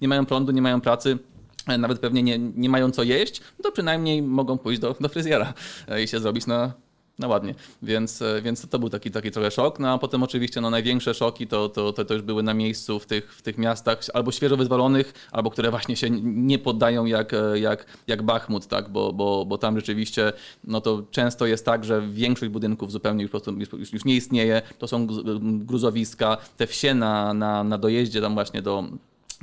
nie 0.00 0.08
mają 0.08 0.26
prądu, 0.26 0.52
nie 0.52 0.62
mają 0.62 0.80
pracy, 0.80 1.18
nawet 1.66 1.98
pewnie 1.98 2.22
nie, 2.22 2.38
nie 2.38 2.68
mają 2.68 2.90
co 2.90 3.02
jeść, 3.02 3.40
no 3.58 3.62
to 3.62 3.72
przynajmniej 3.72 4.22
mogą 4.22 4.58
pójść 4.58 4.80
do, 4.80 4.96
do 5.00 5.08
fryzjera 5.08 5.54
e, 5.88 6.02
i 6.02 6.08
się 6.08 6.20
zrobić 6.20 6.46
na, 6.46 6.72
na 7.18 7.28
ładnie. 7.28 7.54
Więc, 7.82 8.22
e, 8.22 8.42
więc 8.42 8.68
to 8.68 8.78
był 8.78 8.90
taki, 8.90 9.10
taki 9.10 9.30
trochę 9.30 9.50
szok. 9.50 9.78
No 9.78 9.92
a 9.92 9.98
potem 9.98 10.22
oczywiście 10.22 10.60
no, 10.60 10.70
największe 10.70 11.14
szoki 11.14 11.46
to, 11.46 11.68
to, 11.68 11.92
to, 11.92 12.04
to 12.04 12.14
już 12.14 12.22
były 12.22 12.42
na 12.42 12.54
miejscu 12.54 12.98
w 12.98 13.06
tych, 13.06 13.34
w 13.34 13.42
tych 13.42 13.58
miastach 13.58 14.00
albo 14.14 14.32
świeżo 14.32 14.56
wyzwolonych, 14.56 15.28
albo 15.32 15.50
które 15.50 15.70
właśnie 15.70 15.96
się 15.96 16.10
nie 16.22 16.58
poddają 16.58 17.04
jak, 17.04 17.34
e, 17.34 17.58
jak, 17.58 17.86
jak 18.06 18.22
Bachmut, 18.22 18.66
tak? 18.66 18.88
bo, 18.88 19.12
bo, 19.12 19.44
bo 19.44 19.58
tam 19.58 19.76
rzeczywiście 19.76 20.32
no 20.64 20.80
to 20.80 21.02
często 21.10 21.46
jest 21.46 21.64
tak, 21.64 21.84
że 21.84 22.08
większość 22.08 22.52
budynków 22.52 22.92
zupełnie 22.92 23.22
już, 23.22 23.32
już, 23.72 23.92
już 23.92 24.04
nie 24.04 24.14
istnieje. 24.14 24.62
To 24.78 24.88
są 24.88 25.06
gruzowiska, 25.40 26.36
te 26.56 26.66
wsie 26.66 26.94
na, 26.94 27.34
na, 27.34 27.64
na 27.64 27.78
dojeździe 27.78 28.20
tam 28.20 28.34
właśnie 28.34 28.62
do 28.62 28.84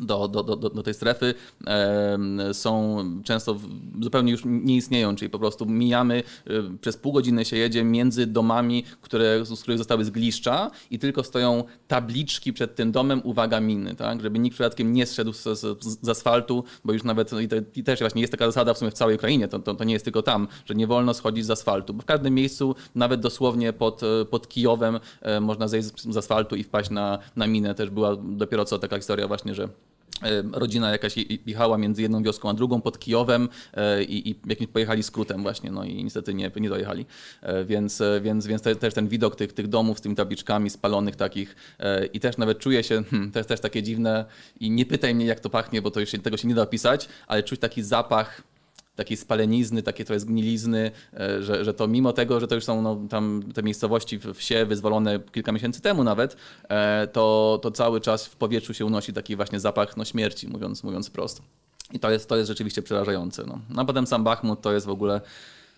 do, 0.06 0.28
do, 0.28 0.44
do, 0.44 0.56
do 0.70 0.84
tej 0.84 0.94
strefy 0.94 1.34
są 2.54 3.04
często 3.24 3.58
zupełnie 4.02 4.32
już 4.32 4.42
nie 4.46 4.76
istnieją, 4.76 5.16
czyli 5.16 5.30
po 5.30 5.40
prostu 5.40 5.66
mijamy, 5.66 6.24
e, 6.48 6.78
przez 6.82 6.98
pół 6.98 7.14
godziny 7.14 7.46
się 7.46 7.58
jedzie 7.58 7.84
między 7.84 8.28
domami, 8.28 8.84
które, 9.02 9.46
z 9.46 9.62
których 9.62 9.78
zostały 9.78 10.06
zgliszcza 10.06 10.72
i 10.92 11.00
tylko 11.00 11.24
stoją 11.24 11.64
tabliczki 11.88 12.54
przed 12.54 12.76
tym 12.76 12.92
domem, 12.92 13.22
uwaga 13.24 13.60
miny, 13.60 13.96
tak? 13.96 14.22
żeby 14.22 14.40
nikt 14.40 14.54
przypadkiem 14.54 14.94
nie 14.94 15.06
zszedł 15.06 15.34
z, 15.34 15.44
z, 15.44 15.84
z 16.02 16.10
asfaltu, 16.10 16.64
bo 16.86 16.94
już 16.94 17.04
nawet, 17.04 17.34
i, 17.42 17.48
to, 17.48 17.56
i, 17.76 17.84
też 17.84 18.00
właśnie 18.00 18.22
jest 18.22 18.32
taka 18.32 18.46
zasada 18.46 18.74
w 18.74 18.78
sumie 18.78 18.92
w 18.92 18.94
całej 18.94 19.16
Ukrainie, 19.16 19.48
to, 19.48 19.60
to, 19.60 19.76
to, 19.76 19.84
nie 19.84 19.94
jest 19.94 20.06
tylko 20.06 20.22
tam, 20.22 20.48
że 20.66 20.76
nie 20.76 20.88
wolno 20.88 21.14
schodzić 21.14 21.46
z 21.46 21.50
asfaltu, 21.50 21.94
bo 21.94 22.02
w 22.02 22.06
każdym 22.06 22.34
miejscu, 22.34 22.76
nawet 22.96 23.22
dosłownie 23.22 23.74
pod, 23.74 24.04
e, 24.04 24.26
pod 24.26 24.48
Kijowem 24.48 25.00
e, 25.22 25.40
można 25.40 25.68
zejść 25.68 25.88
z, 25.88 26.14
z 26.14 26.18
asfaltu 26.18 26.56
i 26.56 26.64
wpaść 26.64 26.90
na, 26.90 27.20
na 27.36 27.48
minę, 27.48 27.76
też 27.76 27.90
była 27.90 28.16
dopiero 28.16 28.66
co 28.66 28.80
taka 28.80 28.98
historia 28.98 29.28
właśnie, 29.28 29.56
że 29.56 29.70
rodzina 30.52 30.92
jakaś 30.92 31.16
jechała 31.46 31.78
między 31.78 32.02
jedną 32.02 32.24
wioską 32.24 32.50
a 32.50 32.54
drugą 32.54 32.82
pod 32.82 33.00
Kijowem 33.00 33.50
e, 33.74 34.04
i, 34.04 34.30
i 34.30 34.36
jakimś 34.48 34.70
pojechali 34.70 35.04
skrótem 35.04 35.42
właśnie, 35.42 35.72
no 35.72 35.84
i 35.84 36.04
niestety 36.04 36.34
nie, 36.34 36.52
nie 36.56 36.70
dojechali. 36.70 37.06
E, 37.42 37.66
więc, 37.66 38.02
e, 38.02 38.22
więc, 38.22 38.48
więc 38.48 38.62
te, 38.62 38.76
też 38.76 38.94
ten 38.94 39.08
widok 39.08 39.36
tych, 39.36 39.54
tych 39.54 39.68
domów 39.68 40.00
z 40.00 40.02
tymi 40.02 40.16
tabliczkami 40.16 40.70
spalonych 40.70 41.16
takich 41.16 41.56
i 42.14 42.20
też 42.20 42.38
nawet 42.38 42.60
czuję 42.60 42.84
się, 42.84 43.04
hmm, 43.04 43.32
jest 43.36 43.50
też 43.50 43.60
takie 43.60 43.84
dziwne 43.84 44.26
i 44.60 44.72
nie 44.72 44.86
pytaj 44.86 45.16
mnie 45.16 45.26
jak 45.26 45.40
to 45.40 45.50
pachnie, 45.50 45.82
bo 45.82 45.92
to 45.92 46.00
już 46.00 46.12
tego 46.24 46.38
się 46.38 46.48
nie 46.48 46.56
da 46.56 46.62
opisać, 46.62 47.10
ale 47.28 47.44
czuć 47.44 47.60
taki 47.60 47.84
zapach 47.84 48.42
takiej 48.96 49.18
spalenizny, 49.18 49.84
takie 49.84 50.06
trochę 50.06 50.20
zgnilizny, 50.20 50.92
e, 51.14 51.44
że, 51.44 51.66
że 51.66 51.74
to 51.74 51.88
mimo 51.88 52.14
tego, 52.14 52.40
że 52.40 52.48
to 52.48 52.56
już 52.56 52.64
są 52.64 52.82
no, 52.82 52.98
tam 53.10 53.44
te 53.54 53.64
miejscowości 53.64 54.20
wsie 54.34 54.66
wyzwolone 54.66 55.20
kilka 55.20 55.52
miesięcy 55.52 55.82
temu 55.82 56.04
nawet, 56.04 56.38
e, 56.70 57.08
to, 57.08 57.60
to 57.62 57.72
cały 57.72 58.02
czas 58.02 58.26
w 58.26 58.36
powietrzu 58.36 58.74
się 58.74 58.86
unosi 58.86 59.14
taki 59.14 59.36
właśnie 59.36 59.60
zapach 59.60 59.98
no, 59.98 60.06
śmierci, 60.06 60.48
mówiąc, 60.48 60.84
mówiąc 60.84 61.10
prosto. 61.10 61.44
I 61.94 62.00
to 62.00 62.12
jest, 62.12 62.30
to 62.30 62.38
jest 62.38 62.48
rzeczywiście 62.48 62.82
przerażające. 62.82 63.44
No. 63.48 63.60
no 63.70 63.82
a 63.82 63.86
potem 63.86 64.08
sam 64.08 64.24
Bachmut 64.24 64.62
to 64.62 64.74
jest 64.74 64.86
w 64.86 64.90
ogóle 64.90 65.22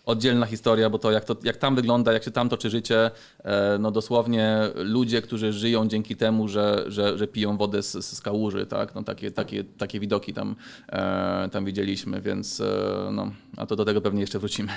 oddzielna 0.06 0.46
historia, 0.46 0.89
bo 0.89 1.00
to 1.00 1.12
jak, 1.12 1.26
to 1.26 1.36
jak 1.44 1.58
tam 1.58 1.76
wygląda, 1.76 2.13
jak 2.13 2.24
się 2.24 2.32
tam 2.32 2.50
toczy 2.50 2.70
życie, 2.70 3.12
e, 3.44 3.78
no 3.80 3.91
dosłownie 3.91 4.60
ludzie, 4.76 5.22
którzy 5.22 5.54
żyją 5.54 5.88
dzięki 5.88 6.15
temu, 6.15 6.48
że, 6.48 6.86
że, 6.88 7.18
że 7.18 7.28
piją 7.28 7.58
wodę 7.58 7.84
z, 7.84 8.06
z 8.06 8.22
kałuży, 8.22 8.65
tak? 8.65 8.96
No 8.96 9.04
takie, 9.04 9.32
takie, 9.32 9.63
takie 9.63 10.00
widoki 10.00 10.34
tam, 10.34 10.56
e, 10.89 11.50
tam 11.52 11.65
widzieliśmy, 11.65 12.22
więc 12.22 12.62
e, 12.62 12.65
no, 13.12 13.32
a 13.58 13.65
to 13.65 13.76
do 13.76 13.86
tego 13.86 14.02
pewnie 14.02 14.22
jeszcze 14.22 14.39
wrócimy. 14.39 14.72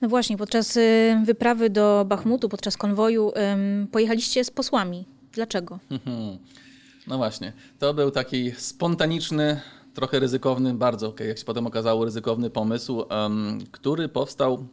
No 0.00 0.08
właśnie, 0.08 0.36
podczas 0.36 0.76
y, 0.76 1.22
wyprawy 1.24 1.70
do 1.70 2.04
Bachmutu, 2.08 2.48
podczas 2.48 2.76
konwoju 2.76 3.32
pojechaliście 3.92 4.44
z 4.44 4.50
posłami. 4.50 5.04
Dlaczego? 5.32 5.78
No 7.08 7.16
właśnie, 7.16 7.52
to 7.78 7.94
był 7.94 8.10
taki 8.10 8.52
spontaniczny, 8.52 9.60
trochę 9.98 10.18
ryzykowny, 10.18 10.74
bardzo, 10.74 11.14
jak 11.20 11.38
się 11.38 11.44
potem 11.44 11.66
okazało, 11.66 12.04
ryzykowny 12.04 12.50
pomysł, 12.50 13.04
który 13.70 14.08
powstał 14.08 14.66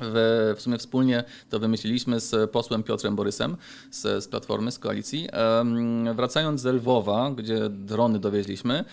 w, 0.00 0.54
w, 0.56 0.62
sumie 0.62 0.78
wspólnie 0.78 1.24
to 1.50 1.58
wymyśliliśmy 1.58 2.20
z 2.20 2.50
posłem 2.50 2.82
Piotrem 2.82 3.16
Borysem 3.16 3.56
z, 3.90 4.24
z 4.24 4.28
Platformy, 4.28 4.72
z 4.72 4.78
koalicji. 4.78 5.28
Wracając 6.14 6.60
z 6.60 6.64
Lwowa, 6.64 7.30
gdzie 7.30 7.68
drony 7.68 8.18
dowieźliśmy, 8.18 8.84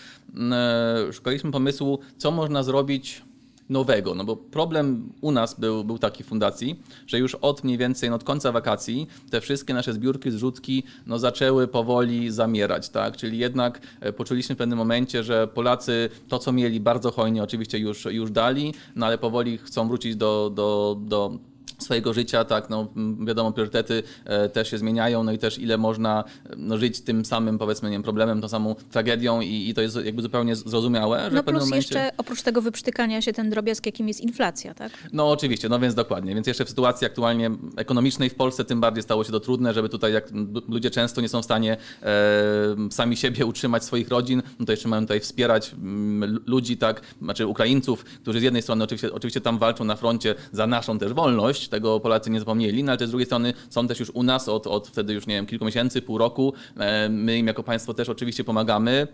szukaliśmy 1.11 1.51
pomysłu, 1.51 1.99
co 2.17 2.31
można 2.31 2.63
zrobić 2.63 3.21
nowego. 3.69 4.15
No 4.15 4.23
bo 4.23 4.35
problem 4.35 5.09
u 5.21 5.31
nas 5.31 5.59
był, 5.59 5.83
był 5.83 5.97
taki 5.99 6.23
w 6.23 6.27
fundacji, 6.27 6.79
że 7.07 7.19
już 7.19 7.35
od 7.35 7.63
mniej 7.63 7.77
więcej 7.77 8.09
no 8.09 8.15
od 8.15 8.23
końca 8.23 8.51
wakacji 8.51 9.07
te 9.29 9.41
wszystkie 9.41 9.73
nasze 9.73 9.93
zbiórki, 9.93 10.31
zrzutki 10.31 10.83
no 11.07 11.19
zaczęły 11.19 11.67
powoli 11.67 12.31
zamierać. 12.31 12.89
Tak? 12.89 13.17
Czyli 13.17 13.37
jednak 13.37 13.81
e, 13.99 14.13
poczuliśmy 14.13 14.55
w 14.55 14.57
pewnym 14.57 14.77
momencie, 14.77 15.23
że 15.23 15.47
Polacy 15.47 16.09
to, 16.27 16.39
co 16.39 16.51
mieli 16.51 16.79
bardzo 16.79 17.11
hojnie 17.11 17.43
oczywiście 17.43 17.79
już, 17.79 18.05
już 18.05 18.31
dali, 18.31 18.73
no 18.95 19.05
ale 19.05 19.17
powoli 19.17 19.57
chcą 19.57 19.87
wrócić 19.87 20.15
do, 20.15 20.51
do, 20.55 20.97
do 21.01 21.37
swojego 21.79 22.13
życia, 22.13 22.45
tak, 22.45 22.69
no 22.69 22.87
wiadomo, 23.25 23.51
priorytety 23.51 24.03
e, 24.25 24.49
też 24.49 24.71
się 24.71 24.77
zmieniają, 24.77 25.23
no 25.23 25.31
i 25.31 25.37
też 25.37 25.59
ile 25.59 25.77
można 25.77 26.23
no, 26.57 26.77
żyć 26.77 27.01
tym 27.01 27.25
samym, 27.25 27.57
powiedzmy, 27.57 27.89
nie 27.89 27.95
wiem, 27.95 28.03
problemem, 28.03 28.41
tą 28.41 28.47
samą 28.47 28.75
tragedią 28.91 29.41
i, 29.41 29.69
i 29.69 29.73
to 29.73 29.81
jest 29.81 30.05
jakby 30.05 30.21
zupełnie 30.21 30.55
zrozumiałe. 30.55 31.23
Że 31.29 31.35
no 31.35 31.43
plus 31.43 31.63
momencie... 31.63 31.75
jeszcze 31.75 32.11
oprócz 32.17 32.41
tego 32.41 32.61
wyprztykania 32.61 33.21
się 33.21 33.33
ten 33.33 33.49
drobiazg, 33.49 33.85
jakim 33.85 34.07
jest 34.07 34.21
inflacja, 34.21 34.73
tak? 34.73 34.91
No 35.13 35.29
oczywiście, 35.29 35.69
no 35.69 35.79
więc 35.79 35.95
dokładnie, 35.95 36.35
więc 36.35 36.47
jeszcze 36.47 36.65
w 36.65 36.69
sytuacji 36.69 37.07
aktualnie 37.07 37.51
ekonomicznej 37.77 38.29
w 38.29 38.35
Polsce 38.35 38.65
tym 38.65 38.81
bardziej 38.81 39.03
stało 39.03 39.23
się 39.23 39.31
to 39.31 39.39
trudne, 39.39 39.73
żeby 39.73 39.89
tutaj, 39.89 40.13
jak 40.13 40.29
ludzie 40.69 40.91
często 40.91 41.21
nie 41.21 41.29
są 41.29 41.41
w 41.41 41.45
stanie 41.45 41.77
e, 42.01 42.91
sami 42.91 43.17
siebie 43.17 43.45
utrzymać 43.45 43.83
swoich 43.83 44.09
rodzin, 44.09 44.43
no 44.59 44.65
to 44.65 44.71
jeszcze 44.71 44.89
mają 44.89 45.01
tutaj 45.01 45.19
wspierać 45.19 45.73
m, 45.73 46.23
mm, 46.23 46.39
ludzi, 46.45 46.77
tak, 46.77 47.01
znaczy 47.21 47.47
Ukraińców, 47.47 48.03
którzy 48.03 48.39
z 48.39 48.43
jednej 48.43 48.61
strony 48.61 48.83
oczywiście, 48.83 49.13
oczywiście 49.13 49.41
tam 49.41 49.57
walczą 49.57 49.83
na 49.83 49.95
froncie 49.95 50.35
za 50.51 50.67
naszą 50.67 50.99
też 50.99 51.13
wolność, 51.13 51.52
tego 51.59 51.99
Polacy 51.99 52.29
nie 52.29 52.39
zapomnieli, 52.39 52.83
no 52.83 52.91
ale 52.91 53.07
z 53.07 53.09
drugiej 53.09 53.25
strony 53.25 53.53
są 53.69 53.87
też 53.87 53.99
już 53.99 54.09
u 54.09 54.23
nas 54.23 54.49
od, 54.49 54.67
od 54.67 54.87
wtedy 54.87 55.13
już, 55.13 55.27
nie 55.27 55.35
wiem, 55.35 55.45
kilku 55.45 55.65
miesięcy, 55.65 56.01
pół 56.01 56.17
roku. 56.17 56.53
E, 56.77 57.09
my 57.09 57.37
im 57.37 57.47
jako 57.47 57.63
państwo 57.63 57.93
też 57.93 58.09
oczywiście 58.09 58.43
pomagamy. 58.43 59.07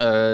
E, 0.00 0.32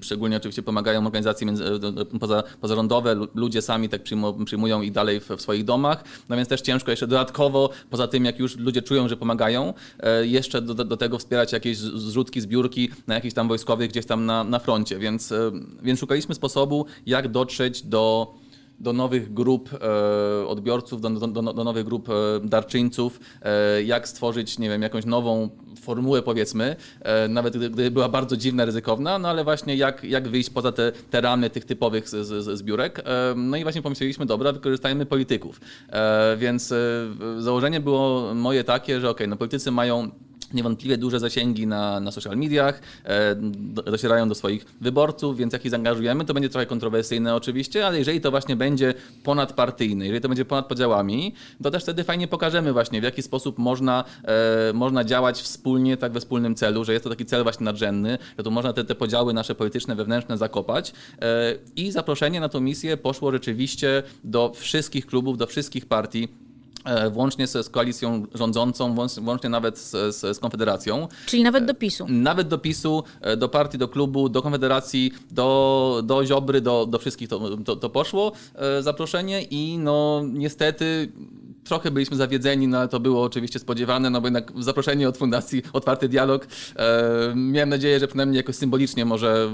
szczególnie 0.00 0.36
oczywiście 0.36 0.62
pomagają 0.62 1.06
organizacje 1.06 1.46
między, 1.46 1.64
e, 1.64 2.18
poza, 2.20 2.42
pozarządowe, 2.60 3.26
ludzie 3.34 3.62
sami 3.62 3.88
tak 3.88 4.02
przyjmują, 4.44 4.82
ich 4.82 4.92
dalej 4.92 5.20
w, 5.20 5.28
w, 5.28 5.40
swoich 5.40 5.64
domach, 5.64 6.04
no 6.28 6.36
więc 6.36 6.48
też 6.48 6.60
ciężko 6.60 6.90
jeszcze 6.90 7.06
dodatkowo, 7.06 7.70
poza 7.90 8.08
tym 8.08 8.24
jak 8.24 8.38
już 8.38 8.56
ludzie 8.56 8.82
czują, 8.82 9.08
że 9.08 9.16
pomagają, 9.16 9.74
jeszcze 10.22 10.62
do, 10.62 10.74
do 10.74 10.96
tego 10.96 11.18
wspierać 11.18 11.52
jakieś 11.52 11.78
zrzutki, 11.78 12.40
zbiórki 12.40 12.90
na 13.06 13.14
jakichś 13.14 13.34
tam 13.34 13.48
wojskowych 13.48 13.90
gdzieś 13.90 14.06
tam 14.06 14.26
na, 14.26 14.44
na 14.44 14.58
froncie, 14.58 14.98
więc, 14.98 15.34
więc 15.82 16.00
szukaliśmy 16.00 16.34
sposobu, 16.34 16.86
jak 17.06 17.28
dotrzeć 17.28 17.82
do 17.82 18.34
do 18.78 18.92
nowych 18.92 19.34
grup 19.34 19.70
e, 19.72 20.46
odbiorców, 20.46 21.00
do, 21.00 21.10
do, 21.10 21.42
do, 21.52 21.64
nowych 21.64 21.84
grup 21.84 22.08
e, 22.08 22.12
darczyńców, 22.44 23.20
e, 23.42 23.82
jak 23.82 24.08
stworzyć, 24.08 24.58
nie 24.58 24.68
wiem, 24.68 24.82
jakąś 24.82 25.04
nową 25.04 25.48
formułę 25.80 26.22
powiedzmy, 26.22 26.76
nawet 27.28 27.56
gdy, 27.56 27.90
była 27.90 28.08
bardzo 28.08 28.36
dziwna, 28.36 28.64
ryzykowna, 28.64 29.18
no 29.18 29.28
ale 29.28 29.44
właśnie 29.44 29.76
jak, 29.76 30.04
jak 30.04 30.28
wyjść 30.28 30.50
poza 30.50 30.72
te, 30.72 30.92
te 31.10 31.20
ramy 31.20 31.50
tych 31.50 31.64
typowych 31.64 32.08
z, 32.08 32.26
z, 32.26 32.58
zbiórek. 32.58 33.02
No 33.36 33.56
i 33.56 33.62
właśnie 33.62 33.82
pomyśleliśmy, 33.82 34.26
dobra, 34.26 34.52
wykorzystajmy 34.52 35.06
polityków. 35.06 35.60
Więc 36.36 36.74
założenie 37.38 37.80
było 37.80 38.34
moje 38.34 38.64
takie, 38.64 39.00
że 39.00 39.10
ok, 39.10 39.20
no 39.28 39.36
politycy 39.36 39.70
mają 39.70 40.10
niewątpliwie 40.52 40.98
duże 40.98 41.20
zasięgi 41.20 41.66
na, 41.66 42.00
na 42.00 42.12
social 42.12 42.36
mediach, 42.36 42.80
e, 43.04 43.34
docierają 43.90 44.28
do 44.28 44.34
swoich 44.34 44.66
wyborców, 44.80 45.36
więc 45.36 45.52
jak 45.52 45.64
ich 45.64 45.70
zaangażujemy, 45.70 46.24
to 46.24 46.34
będzie 46.34 46.48
trochę 46.48 46.66
kontrowersyjne 46.66 47.34
oczywiście, 47.34 47.86
ale 47.86 47.98
jeżeli 47.98 48.20
to 48.20 48.30
właśnie 48.30 48.56
będzie 48.56 48.94
ponadpartyjne, 49.22 50.04
jeżeli 50.04 50.20
to 50.20 50.28
będzie 50.28 50.44
ponad 50.44 50.66
podziałami, 50.66 51.34
to 51.62 51.70
też 51.70 51.82
wtedy 51.82 52.04
fajnie 52.04 52.28
pokażemy 52.28 52.72
właśnie, 52.72 53.00
w 53.00 53.04
jaki 53.04 53.22
sposób 53.22 53.58
można, 53.58 54.04
e, 54.24 54.72
można 54.72 55.04
działać 55.04 55.42
wspólnie, 55.42 55.96
tak 55.96 56.12
we 56.12 56.20
wspólnym 56.20 56.54
celu, 56.54 56.84
że 56.84 56.92
jest 56.92 57.04
to 57.04 57.10
taki 57.10 57.24
cel 57.24 57.42
właśnie 57.42 57.64
nadrzędny, 57.64 58.18
że 58.38 58.44
tu 58.44 58.50
można 58.50 58.72
te, 58.72 58.84
te 58.84 58.94
podziały 58.94 59.34
nasze 59.34 59.54
polityczne, 59.54 59.94
wewnętrzne 59.94 60.38
zakopać 60.38 60.92
e, 61.22 61.54
i 61.76 61.90
zaproszenie 61.90 62.40
na 62.40 62.48
tą 62.48 62.60
misję 62.60 62.96
poszło 62.96 63.32
rzeczywiście 63.32 64.02
do 64.24 64.52
wszystkich 64.54 65.06
klubów, 65.06 65.38
do 65.38 65.46
wszystkich 65.46 65.86
partii, 65.86 66.28
włącznie 67.10 67.46
z, 67.46 67.66
z 67.66 67.70
koalicją 67.70 68.26
rządzącą, 68.34 68.94
włącznie 69.22 69.50
nawet 69.50 69.78
z, 69.78 70.16
z, 70.16 70.36
z, 70.36 70.38
Konfederacją. 70.38 71.08
Czyli 71.26 71.42
nawet 71.42 71.64
do 71.64 71.74
PiSu. 71.74 72.06
Nawet 72.08 72.48
do 72.48 72.58
PiSu, 72.58 73.04
e, 73.20 73.36
do 73.36 73.48
partii, 73.48 73.78
do 73.78 73.88
klubu, 73.88 74.28
do 74.28 74.42
Konfederacji, 74.42 75.12
do, 75.30 76.02
do 76.04 76.26
Ziobry, 76.26 76.60
do, 76.60 76.86
do 76.86 76.98
wszystkich 76.98 77.28
to, 77.28 77.56
to, 77.56 77.76
to 77.76 77.90
poszło 77.90 78.32
e, 78.54 78.82
zaproszenie 78.82 79.42
i 79.42 79.78
no 79.78 80.22
niestety 80.32 81.12
trochę 81.64 81.90
byliśmy 81.90 82.16
zawiedzeni, 82.16 82.68
no 82.68 82.78
ale 82.78 82.88
to 82.88 83.00
było 83.00 83.22
oczywiście 83.22 83.58
spodziewane, 83.58 84.10
no 84.10 84.20
bo 84.20 84.26
jednak 84.26 84.52
zaproszenie 84.58 85.08
od 85.08 85.16
Fundacji 85.16 85.62
Otwarty 85.72 86.08
Dialog. 86.08 86.46
E, 86.76 87.32
miałem 87.36 87.68
nadzieję, 87.68 88.00
że 88.00 88.08
przynajmniej 88.08 88.36
jakoś 88.36 88.56
symbolicznie 88.56 89.04
może 89.04 89.50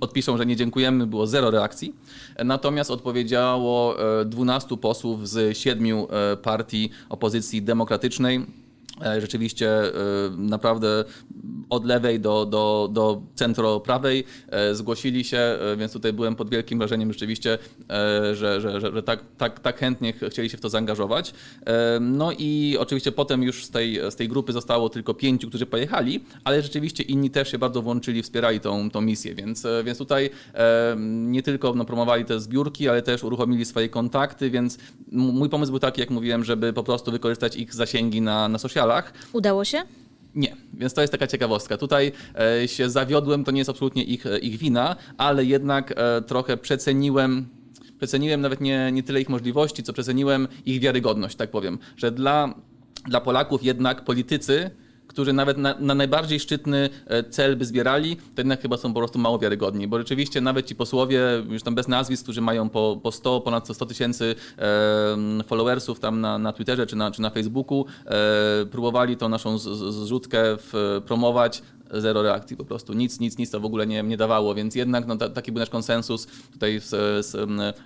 odpiszą, 0.00 0.36
że 0.36 0.46
nie 0.46 0.56
dziękujemy, 0.56 1.06
było 1.06 1.26
zero 1.26 1.50
reakcji. 1.50 1.94
Natomiast 2.44 2.90
odpowiedziało 2.90 3.96
12 4.24 4.76
posłów 4.76 5.28
z 5.28 5.58
siedmiu 5.58 6.08
partii 6.42 6.90
opozycji 7.08 7.62
demokratycznej. 7.62 8.46
E, 9.04 9.20
rzeczywiście 9.20 9.70
e, 9.70 9.90
naprawdę 10.36 11.04
od 11.70 11.84
lewej 11.84 12.20
do, 12.20 12.46
do, 12.46 12.88
do 12.92 13.22
centroprawej 13.34 14.24
e, 14.48 14.74
zgłosili 14.74 15.24
się, 15.24 15.58
więc 15.76 15.92
tutaj 15.92 16.12
byłem 16.12 16.36
pod 16.36 16.50
wielkim 16.50 16.78
wrażeniem 16.78 17.12
rzeczywiście, 17.12 17.58
że, 18.32 18.60
że, 18.60 18.80
że, 18.80 18.80
że 18.80 19.02
tak, 19.02 19.20
tak, 19.38 19.60
tak 19.60 19.78
chętnie 19.78 20.12
chcieli 20.12 20.50
się 20.50 20.56
w 20.56 20.60
to 20.60 20.68
zaangażować. 20.68 21.34
No 22.00 22.32
i 22.38 22.76
oczywiście 22.80 23.12
potem 23.12 23.42
już 23.42 23.64
z 23.64 23.70
tej, 23.70 24.00
z 24.10 24.16
tej 24.16 24.28
grupy 24.28 24.52
zostało 24.52 24.88
tylko 24.88 25.14
pięciu, 25.14 25.48
którzy 25.48 25.66
pojechali, 25.66 26.24
ale 26.44 26.62
rzeczywiście 26.62 27.02
inni 27.02 27.30
też 27.30 27.50
się 27.50 27.58
bardzo 27.58 27.82
włączyli, 27.82 28.22
wspierali 28.22 28.60
tą, 28.60 28.90
tą 28.90 29.00
misję, 29.00 29.34
więc, 29.34 29.66
więc 29.84 29.98
tutaj 29.98 30.30
nie 31.06 31.42
tylko 31.42 31.74
no, 31.74 31.84
promowali 31.84 32.24
te 32.24 32.40
zbiórki, 32.40 32.88
ale 32.88 33.02
też 33.02 33.24
uruchomili 33.24 33.64
swoje 33.64 33.88
kontakty, 33.88 34.50
więc 34.50 34.78
mój 35.12 35.48
pomysł 35.48 35.72
był 35.72 35.80
taki, 35.80 36.00
jak 36.00 36.10
mówiłem, 36.10 36.44
żeby 36.44 36.72
po 36.72 36.82
prostu 36.82 37.12
wykorzystać 37.12 37.56
ich 37.56 37.74
zasięgi 37.74 38.20
na, 38.20 38.48
na 38.48 38.58
socialach, 38.90 39.12
Udało 39.32 39.64
się? 39.64 39.82
Nie, 40.34 40.56
więc 40.74 40.94
to 40.94 41.00
jest 41.00 41.12
taka 41.12 41.26
ciekawostka. 41.26 41.76
Tutaj 41.76 42.12
e, 42.62 42.68
się 42.68 42.90
zawiodłem, 42.90 43.44
to 43.44 43.50
nie 43.50 43.58
jest 43.58 43.70
absolutnie 43.70 44.04
ich, 44.04 44.26
e, 44.26 44.38
ich 44.38 44.58
wina, 44.58 44.96
ale 45.18 45.44
jednak 45.44 45.94
e, 45.96 46.22
trochę 46.22 46.56
przeceniłem 46.56 47.48
przeceniłem 47.98 48.40
nawet 48.40 48.60
nie, 48.60 48.92
nie 48.92 49.02
tyle 49.02 49.20
ich 49.20 49.28
możliwości, 49.28 49.82
co 49.82 49.92
przeceniłem 49.92 50.48
ich 50.66 50.80
wiarygodność, 50.80 51.36
tak 51.36 51.50
powiem. 51.50 51.78
Że 51.96 52.12
dla, 52.12 52.54
dla 53.08 53.20
Polaków 53.20 53.62
jednak 53.62 54.04
politycy 54.04 54.70
którzy 55.10 55.32
nawet 55.32 55.58
na, 55.58 55.74
na, 55.78 55.94
najbardziej 55.94 56.40
szczytny 56.40 56.90
e, 57.06 57.24
cel 57.24 57.56
by 57.56 57.64
zbierali, 57.64 58.16
to 58.16 58.40
jednak 58.40 58.62
chyba 58.62 58.76
są 58.76 58.92
po 58.92 59.00
prostu 59.00 59.18
mało 59.18 59.38
wiarygodni, 59.38 59.88
bo 59.88 59.98
rzeczywiście 59.98 60.40
nawet 60.40 60.66
ci 60.66 60.74
posłowie, 60.74 61.20
już 61.48 61.62
tam 61.62 61.74
bez 61.74 61.88
nazwisk, 61.88 62.22
którzy 62.22 62.40
mają 62.40 62.68
po, 62.68 63.00
po 63.02 63.12
100, 63.12 63.40
ponad 63.40 63.68
100 63.68 63.86
tysięcy 63.86 64.34
followersów 65.46 66.00
tam 66.00 66.20
na, 66.20 66.38
na 66.38 66.52
Twitterze 66.52 66.86
czy 66.86 66.96
na, 66.96 67.10
czy 67.10 67.22
na 67.22 67.30
Facebooku, 67.30 67.86
e, 68.06 68.66
próbowali 68.66 69.16
tą 69.16 69.28
naszą 69.28 69.58
zrzutkę 69.58 70.56
promować, 71.06 71.62
zero 71.92 72.22
reakcji 72.22 72.56
po 72.56 72.64
prostu. 72.64 72.92
Nic, 72.92 73.20
nic, 73.20 73.38
nic 73.38 73.50
to 73.50 73.60
w 73.60 73.64
ogóle 73.64 73.86
nie, 73.86 74.02
nie 74.02 74.16
dawało, 74.16 74.54
więc 74.54 74.74
jednak 74.74 75.06
no, 75.06 75.16
taki 75.16 75.52
był 75.52 75.60
nasz 75.60 75.70
konsensus. 75.70 76.26
Tutaj 76.52 76.80
z, 76.80 76.88
z, 77.26 77.30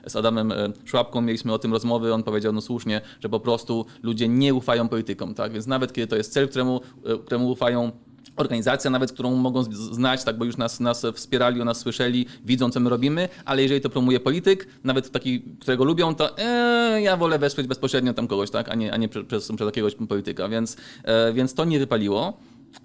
z 0.07 0.17
Adamem 0.17 0.53
e, 0.53 0.73
Szłapką 0.85 1.21
mieliśmy 1.21 1.53
o 1.53 1.59
tym 1.59 1.73
rozmowy, 1.73 2.15
on 2.15 2.23
powiedział 2.23 2.53
no 2.53 2.61
słusznie, 2.61 3.01
że 3.21 3.29
po 3.29 3.41
prostu 3.41 3.87
ludzie 4.03 4.29
nie 4.29 4.55
ufają 4.55 4.89
politykom, 4.89 5.35
tak? 5.35 5.53
Więc 5.53 5.67
nawet 5.67 5.93
kiedy 5.93 6.07
to 6.07 6.17
jest 6.17 6.33
cel, 6.33 6.49
któremu, 6.49 6.81
e, 7.05 7.19
któremu 7.19 7.51
ufają 7.51 7.93
organizacja 8.37 8.91
nawet, 8.91 9.13
którą 9.13 9.35
mogą 9.35 9.63
znać, 9.73 10.25
tak, 10.25 10.39
bo 10.39 10.45
już 10.45 10.57
nas, 10.57 10.81
nas 10.81 11.07
wspierali, 11.15 11.61
o 11.61 11.65
nas 11.65 11.79
słyszeli, 11.79 12.27
widzą, 12.45 12.71
co 12.71 12.81
my 12.81 12.91
robimy, 12.91 13.29
ale 13.45 13.63
jeżeli 13.63 13.81
to 13.81 13.91
promuje 13.91 14.21
polityk, 14.21 14.69
nawet 14.85 15.11
taki, 15.11 15.43
którego 15.61 15.85
lubią, 15.85 16.15
to 16.15 16.39
ee, 16.39 17.03
ja 17.03 17.17
wolę 17.17 17.39
wesprzeć 17.39 17.67
bezpośrednio 17.67 18.15
tam 18.15 18.27
kogoś, 18.27 18.51
tak, 18.51 18.69
a 18.69 18.75
nie, 18.75 18.93
a 18.93 18.97
nie 18.97 19.09
przez, 19.09 19.27
przez, 19.27 19.49
przez 19.57 19.67
jakiegoś 19.67 19.95
polityka, 19.95 20.49
więc, 20.49 20.77
e, 21.05 21.33
więc 21.33 21.55
to 21.55 21.65
nie 21.65 21.79
wypaliło. 21.79 22.39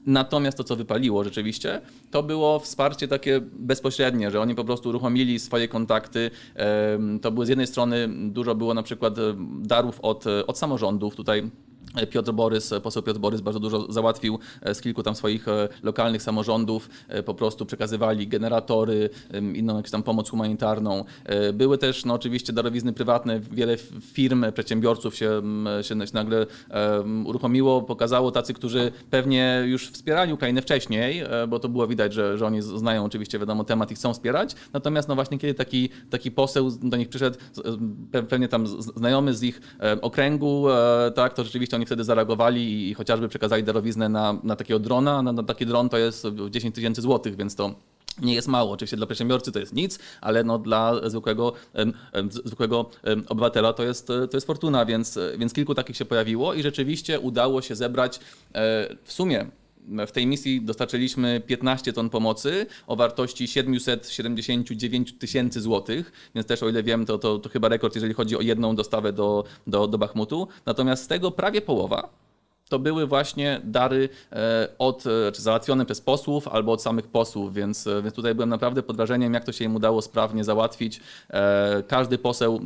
Natomiast 0.06 0.58
to, 0.58 0.64
co 0.64 0.76
wypaliło 0.76 1.24
rzeczywiście, 1.24 1.82
to 2.12 2.24
było 2.24 2.60
wsparcie 2.60 3.08
takie 3.08 3.42
bezpośrednie, 3.42 4.32
że 4.32 4.42
oni 4.42 4.56
po 4.56 4.64
prostu 4.64 4.90
uruchomili 4.90 5.40
swoje 5.40 5.68
kontakty. 5.68 6.32
To 7.22 7.32
były 7.32 7.46
z 7.46 7.50
jednej 7.50 7.68
strony 7.68 8.10
dużo 8.32 8.56
było 8.56 8.74
na 8.74 8.84
przykład 8.84 9.14
darów 9.62 10.00
od, 10.02 10.26
od 10.48 10.58
samorządów. 10.58 11.16
Tutaj 11.16 11.50
Piotr 12.10 12.32
Borys, 12.32 12.74
poseł 12.84 13.04
Piotr 13.04 13.20
Borys 13.20 13.42
bardzo 13.42 13.60
dużo 13.60 13.92
załatwił 13.92 14.40
e, 14.62 14.76
z 14.76 14.82
kilku 14.82 15.04
tam 15.04 15.16
swoich 15.16 15.48
e, 15.48 15.70
lokalnych 15.84 16.22
samorządów, 16.22 16.90
e, 17.08 17.24
po 17.24 17.34
prostu 17.34 17.66
przekazywali 17.66 18.28
generatory, 18.28 19.10
inną 19.54 19.76
jakąś 19.76 19.92
tam 19.92 20.04
pomoc 20.04 20.30
humanitarną. 20.30 21.06
Były 21.54 21.78
też 21.78 22.06
no, 22.06 22.14
oczywiście 22.14 22.54
darowizny 22.54 22.94
prywatne, 22.94 23.40
wiele 23.40 23.78
firm, 24.02 24.46
przedsiębiorców 24.54 25.16
się, 25.16 25.42
się 25.82 25.96
nagle 26.14 26.46
uruchomiło, 27.26 27.82
pokazało 27.82 28.32
tacy, 28.32 28.54
którzy 28.54 28.92
pewnie 29.10 29.64
już 29.66 29.90
wspierali 29.90 30.34
Ukrainę 30.34 30.62
wcześniej, 30.62 31.24
bo 31.48 31.60
to 31.60 31.70
było 31.70 31.88
widać, 31.88 32.14
że, 32.14 32.38
że 32.38 32.46
oni 32.46 32.62
znają 32.62 33.06
oczywiście 33.06 33.40
wiadomo 33.40 33.64
temat 33.64 33.92
i 33.92 33.96
chcą 33.96 34.14
wspierać, 34.14 34.56
natomiast 34.74 35.10
no 35.10 35.16
właśnie 35.16 35.38
kiedy 35.38 35.54
taki, 35.54 35.90
taki 36.10 36.32
poseł 36.32 36.72
do 36.72 36.98
nich 36.98 37.10
przyszedł, 37.10 37.38
pewnie 38.30 38.48
tam 38.48 38.68
znajomy 38.96 39.34
z 39.34 39.44
ich 39.44 39.62
okręgu, 40.02 40.66
tak, 41.16 41.34
to 41.34 41.44
rzeczywiście 41.44 41.79
oni 41.80 41.86
wtedy 41.86 42.04
zareagowali 42.04 42.90
i 42.90 42.94
chociażby 42.94 43.30
przekazali 43.30 43.64
darowiznę 43.64 44.10
na, 44.10 44.38
na 44.44 44.56
takiego 44.56 44.80
drona. 44.80 45.22
Na, 45.22 45.32
na 45.32 45.44
taki 45.44 45.66
dron 45.66 45.90
to 45.90 45.98
jest 45.98 46.28
10 46.50 46.76
tysięcy 46.76 47.02
złotych, 47.02 47.36
więc 47.36 47.56
to 47.56 47.76
nie 48.22 48.34
jest 48.34 48.48
mało. 48.48 48.72
Oczywiście 48.72 48.98
dla 48.98 49.06
przedsiębiorcy 49.06 49.52
to 49.52 49.60
jest 49.60 49.74
nic, 49.74 50.00
ale 50.22 50.44
no 50.44 50.58
dla 50.58 51.10
zwykłego, 51.10 51.54
zwykłego 52.30 52.90
obywatela 53.30 53.74
to 53.74 53.84
jest, 53.84 54.08
to 54.08 54.38
jest 54.38 54.48
fortuna, 54.48 54.86
więc, 54.86 55.20
więc 55.38 55.54
kilku 55.54 55.76
takich 55.76 55.98
się 55.98 56.06
pojawiło 56.06 56.54
i 56.54 56.64
rzeczywiście 56.64 57.20
udało 57.20 57.62
się 57.62 57.76
zebrać 57.76 58.18
e, 58.18 58.22
w 59.04 59.14
sumie 59.14 59.46
w 60.08 60.12
tej 60.12 60.28
misji 60.28 60.62
dostarczyliśmy 60.62 61.42
15 61.48 61.94
ton 61.94 62.10
pomocy 62.10 62.66
o 62.88 62.96
wartości 62.96 63.48
779 63.48 65.14
tysięcy 65.14 65.62
złotych, 65.62 66.12
więc 66.36 66.48
też 66.48 66.64
o 66.64 66.70
ile 66.70 66.84
wiem, 66.84 67.06
to, 67.06 67.18
to, 67.18 67.40
to, 67.40 67.50
chyba 67.50 67.70
rekord, 67.70 67.96
jeżeli 67.96 68.14
chodzi 68.14 68.38
o 68.38 68.42
jedną 68.42 68.76
dostawę 68.76 69.14
do, 69.14 69.44
do, 69.68 69.88
do 69.88 69.98
Bachmutu. 69.98 70.48
Natomiast 70.66 71.04
z 71.04 71.08
tego 71.08 71.32
prawie 71.32 71.62
połowa 71.62 72.10
to 72.70 72.80
były 72.80 73.08
właśnie 73.08 73.62
dary 73.64 74.10
e, 74.32 74.68
od, 74.78 75.04
e, 75.08 75.32
czy 75.32 75.42
załatwione 75.42 75.86
przez 75.86 76.02
posłów 76.02 76.48
albo 76.48 76.72
od 76.72 76.82
samych 76.82 77.08
posłów, 77.08 77.54
więc, 77.54 77.88
e, 77.88 78.02
więc 78.02 78.16
tutaj 78.16 78.36
byłem 78.36 78.50
naprawdę 78.50 78.84
pod 78.84 78.96
wrażeniem, 78.96 79.34
jak 79.34 79.44
to 79.44 79.52
się 79.52 79.66
im 79.66 79.76
udało 79.76 80.02
sprawnie 80.02 80.44
załatwić. 80.44 81.02
Każdy 81.88 82.18
poseł 82.18 82.60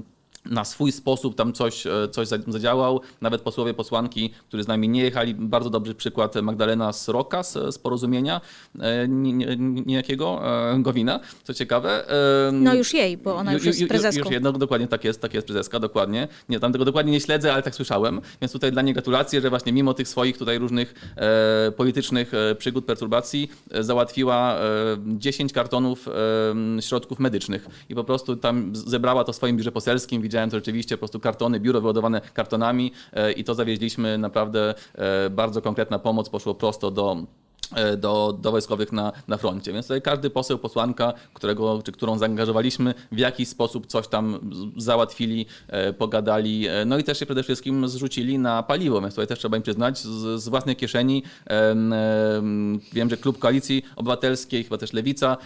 na 0.46 0.66
swój 0.66 0.92
sposób 0.92 1.36
tam 1.36 1.54
coś, 1.54 1.88
e, 1.88 1.92
coś 2.12 2.28
zadziałał. 2.48 3.02
Nawet 3.22 3.42
posłowie, 3.42 3.74
posłanki, 3.74 4.34
którzy 4.48 4.64
z 4.64 4.68
nami 4.68 4.90
nie 4.90 5.04
jechali, 5.04 5.36
bardzo 5.36 5.70
dobry 5.70 5.96
przykład 5.96 6.36
Magdalena 6.36 6.94
Sroka 6.94 7.44
z, 7.44 7.54
z 7.76 7.78
porozumienia 7.78 8.42
e, 8.80 9.08
niejakiego 9.86 10.42
nie, 10.78 10.84
Gowina, 10.84 11.20
co 11.44 11.54
ciekawe. 11.54 12.06
No 12.52 12.74
już 12.74 12.94
jej, 12.94 13.18
bo 13.18 13.36
ona 13.36 13.54
już, 13.54 13.66
już 13.66 13.78
jest 13.78 13.90
prezeską. 13.90 14.20
Już, 14.20 14.32
jedno, 14.32 14.52
dokładnie 14.52 14.88
tak 14.88 15.04
jest, 15.04 15.22
tak 15.22 15.34
jest 15.34 15.48
prezeska, 15.48 15.80
dokładnie. 15.80 16.28
Nie, 16.50 16.60
tam 16.60 16.72
tego 16.72 16.86
dokładnie 16.86 17.12
nie 17.12 17.20
śledzę, 17.20 17.54
ale 17.54 17.64
tak 17.64 17.76
słyszałem, 17.76 18.22
więc 18.42 18.52
tutaj 18.52 18.72
dla 18.72 18.82
niej 18.82 18.94
gratulacje, 18.94 19.42
że 19.42 19.50
właśnie 19.50 19.74
mimo 19.74 19.94
tych 19.94 20.08
swoich 20.08 20.38
tutaj 20.38 20.58
różnych 20.60 20.94
e, 21.16 21.72
politycznych 21.72 22.34
e, 22.34 22.56
przygód, 22.56 22.86
perturbacji 22.86 23.50
e, 23.72 23.84
załatwiła 23.84 24.56
e, 24.56 24.62
10 25.08 25.54
kartonów 25.54 26.10
środków 26.80 27.20
medycznych 27.20 27.68
i 27.90 27.96
po 27.96 28.04
prostu 28.04 28.36
tam 28.36 28.76
zebrała 28.76 29.24
to 29.24 29.34
w 29.34 29.36
swoim 29.36 29.58
biurze 29.58 29.72
poselskim, 29.72 30.22
widziałem 30.34 30.50
to 30.50 30.58
rzeczywiście, 30.58 30.98
po 30.98 31.00
prostu 31.00 31.20
kartony, 31.20 31.60
biuro 31.60 31.82
wyładowane 31.82 32.22
kartonami 32.34 32.92
e, 33.14 33.32
i 33.32 33.44
to 33.44 33.56
zawieźliśmy. 33.56 34.18
Naprawdę 34.18 34.74
e, 34.96 35.30
bardzo 35.30 35.62
konkretna 35.62 36.00
pomoc, 36.00 36.30
poszło 36.30 36.56
prosto 36.56 36.92
do 36.92 37.18
do, 37.98 38.38
do 38.42 38.52
wojskowych 38.52 38.92
na, 38.92 39.12
na 39.28 39.38
froncie. 39.38 39.74
Więc 39.74 39.86
tutaj 39.86 40.02
każdy 40.02 40.30
poseł, 40.30 40.58
posłanka, 40.58 41.14
którego, 41.34 41.82
czy 41.82 41.92
którą 41.92 42.18
zaangażowaliśmy, 42.18 42.94
w 43.12 43.18
jakiś 43.18 43.48
sposób 43.48 43.88
coś 43.88 44.08
tam 44.08 44.52
załatwili, 44.78 45.46
e, 45.68 45.94
pogadali, 45.94 46.68
e, 46.68 46.86
no 46.86 46.98
i 46.98 47.04
też 47.04 47.20
się 47.20 47.26
przede 47.26 47.44
wszystkim 47.44 47.88
zrzucili 47.88 48.40
na 48.40 48.64
paliwo, 48.64 49.02
więc 49.02 49.14
tutaj 49.14 49.28
też 49.28 49.40
trzeba 49.40 49.58
im 49.58 49.64
przyznać, 49.64 50.00
z, 50.00 50.44
z 50.44 50.50
własnej 50.50 50.76
kieszeni. 50.76 51.24
Wiem, 52.94 53.10
że 53.10 53.18
Klub 53.18 53.40
Koalicji 53.40 53.84
Obywatelskiej, 53.96 54.64
chyba 54.64 54.78
też 54.78 54.94
Lewica, 54.94 55.38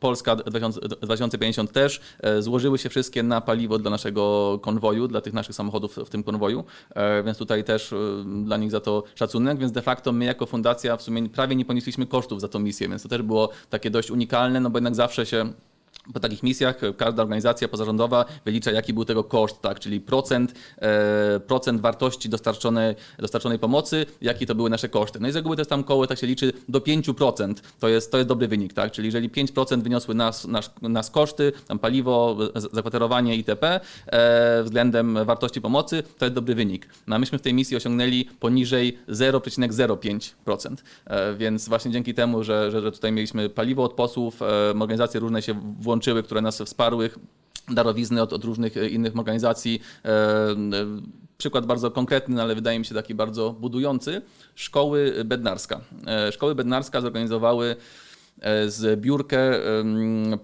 Polska 0.00 0.36
2050 0.36 1.72
też, 1.72 2.00
złożyły 2.38 2.78
się 2.78 2.88
wszystkie 2.88 3.22
na 3.22 3.40
paliwo 3.40 3.78
dla 3.78 3.90
naszego 3.90 4.58
konwoju, 4.62 5.08
dla 5.08 5.20
tych 5.20 5.32
naszych 5.32 5.54
samochodów 5.54 5.96
w 5.96 6.08
tym 6.08 6.22
konwoju, 6.22 6.64
więc 7.24 7.38
tutaj 7.38 7.64
też 7.64 7.94
dla 8.44 8.56
nich 8.56 8.70
za 8.70 8.80
to 8.80 9.04
szacunek, 9.14 9.58
więc 9.58 9.72
de 9.72 9.82
facto 9.82 10.12
my 10.12 10.24
jako 10.24 10.46
fundacja 10.46 10.96
w 10.96 11.02
sumie 11.02 11.11
prawie 11.32 11.56
nie 11.56 11.64
ponieśliśmy 11.64 12.06
kosztów 12.06 12.40
za 12.40 12.48
tą 12.48 12.58
misję, 12.58 12.88
więc 12.88 13.02
to 13.02 13.08
też 13.08 13.22
było 13.22 13.48
takie 13.70 13.90
dość 13.90 14.10
unikalne, 14.10 14.60
no 14.60 14.70
bo 14.70 14.78
jednak 14.78 14.94
zawsze 14.94 15.26
się 15.26 15.52
po 16.14 16.20
takich 16.20 16.42
misjach 16.42 16.80
każda 16.96 17.22
organizacja 17.22 17.68
pozarządowa 17.68 18.24
wylicza, 18.44 18.70
jaki 18.70 18.92
był 18.92 19.04
tego 19.04 19.24
koszt, 19.24 19.60
tak? 19.60 19.80
czyli 19.80 20.00
procent, 20.00 20.54
e, 20.78 21.40
procent 21.40 21.80
wartości 21.80 22.28
dostarczonej, 22.28 22.94
dostarczonej 23.18 23.58
pomocy, 23.58 24.06
jakie 24.20 24.46
to 24.46 24.54
były 24.54 24.70
nasze 24.70 24.88
koszty. 24.88 25.20
No 25.20 25.28
i 25.28 25.32
z 25.32 25.36
reguły 25.36 25.56
to 25.56 25.60
jest 25.60 25.70
tam 25.70 25.84
koło, 25.84 26.06
tak 26.06 26.18
się 26.18 26.26
liczy, 26.26 26.52
do 26.68 26.80
5%. 26.80 27.54
To 27.80 27.88
jest, 27.88 28.12
to 28.12 28.16
jest 28.16 28.28
dobry 28.28 28.48
wynik, 28.48 28.72
tak? 28.72 28.92
czyli 28.92 29.06
jeżeli 29.06 29.30
5% 29.30 29.82
wyniosły 29.82 30.14
nas, 30.14 30.44
nas, 30.44 30.70
nas 30.82 31.10
koszty, 31.10 31.52
tam 31.68 31.78
paliwo, 31.78 32.36
zakwaterowanie 32.54 33.36
itp. 33.36 33.80
E, 34.06 34.62
względem 34.62 35.24
wartości 35.24 35.60
pomocy, 35.60 36.02
to 36.18 36.24
jest 36.24 36.34
dobry 36.34 36.54
wynik. 36.54 36.88
No 37.06 37.16
a 37.16 37.18
myśmy 37.18 37.38
w 37.38 37.42
tej 37.42 37.54
misji 37.54 37.76
osiągnęli 37.76 38.24
poniżej 38.24 38.98
0,05%. 39.08 40.76
E, 41.06 41.34
więc 41.34 41.68
właśnie 41.68 41.90
dzięki 41.90 42.14
temu, 42.14 42.44
że, 42.44 42.70
że, 42.70 42.80
że 42.80 42.92
tutaj 42.92 43.12
mieliśmy 43.12 43.48
paliwo 43.48 43.84
od 43.84 43.92
posłów, 43.92 44.42
e, 44.42 44.46
organizacje 44.82 45.20
różne 45.20 45.42
się 45.42 45.54
włączyły 45.82 46.22
które 46.22 46.40
nas 46.40 46.62
wsparły 46.62 47.10
darowizny 47.68 48.22
od, 48.22 48.32
od, 48.32 48.44
różnych 48.44 48.76
e, 48.76 48.88
innych 48.88 49.18
organizacji. 49.18 49.80
E, 50.04 50.08
e, 50.08 50.54
przykład 51.38 51.66
bardzo 51.66 51.90
konkretny, 51.90 52.42
ale 52.42 52.54
wydaje 52.54 52.78
mi 52.78 52.84
się 52.84 52.94
taki 52.94 53.14
bardzo 53.14 53.52
budujący. 53.52 54.22
Szkoły 54.54 55.14
Bednarska. 55.24 55.80
Szkoły 56.32 56.54
Bednarska 56.54 57.00
zorganizowały 57.00 57.76
zbiórkę 58.66 59.52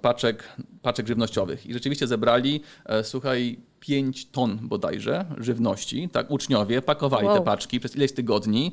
paczek, 0.02 0.44
paczek 0.82 1.06
żywnościowych 1.08 1.66
i 1.66 1.72
rzeczywiście 1.72 2.06
zebrali, 2.06 2.60
słuchaj, 3.02 3.58
5 3.80 4.26
ton 4.26 4.58
bodajże 4.62 5.24
żywności, 5.38 6.08
tak, 6.12 6.30
uczniowie 6.30 6.82
pakowali 6.82 7.26
wow. 7.26 7.38
te 7.38 7.44
paczki 7.44 7.80
przez 7.80 7.96
ileś 7.96 8.12
tygodni 8.12 8.72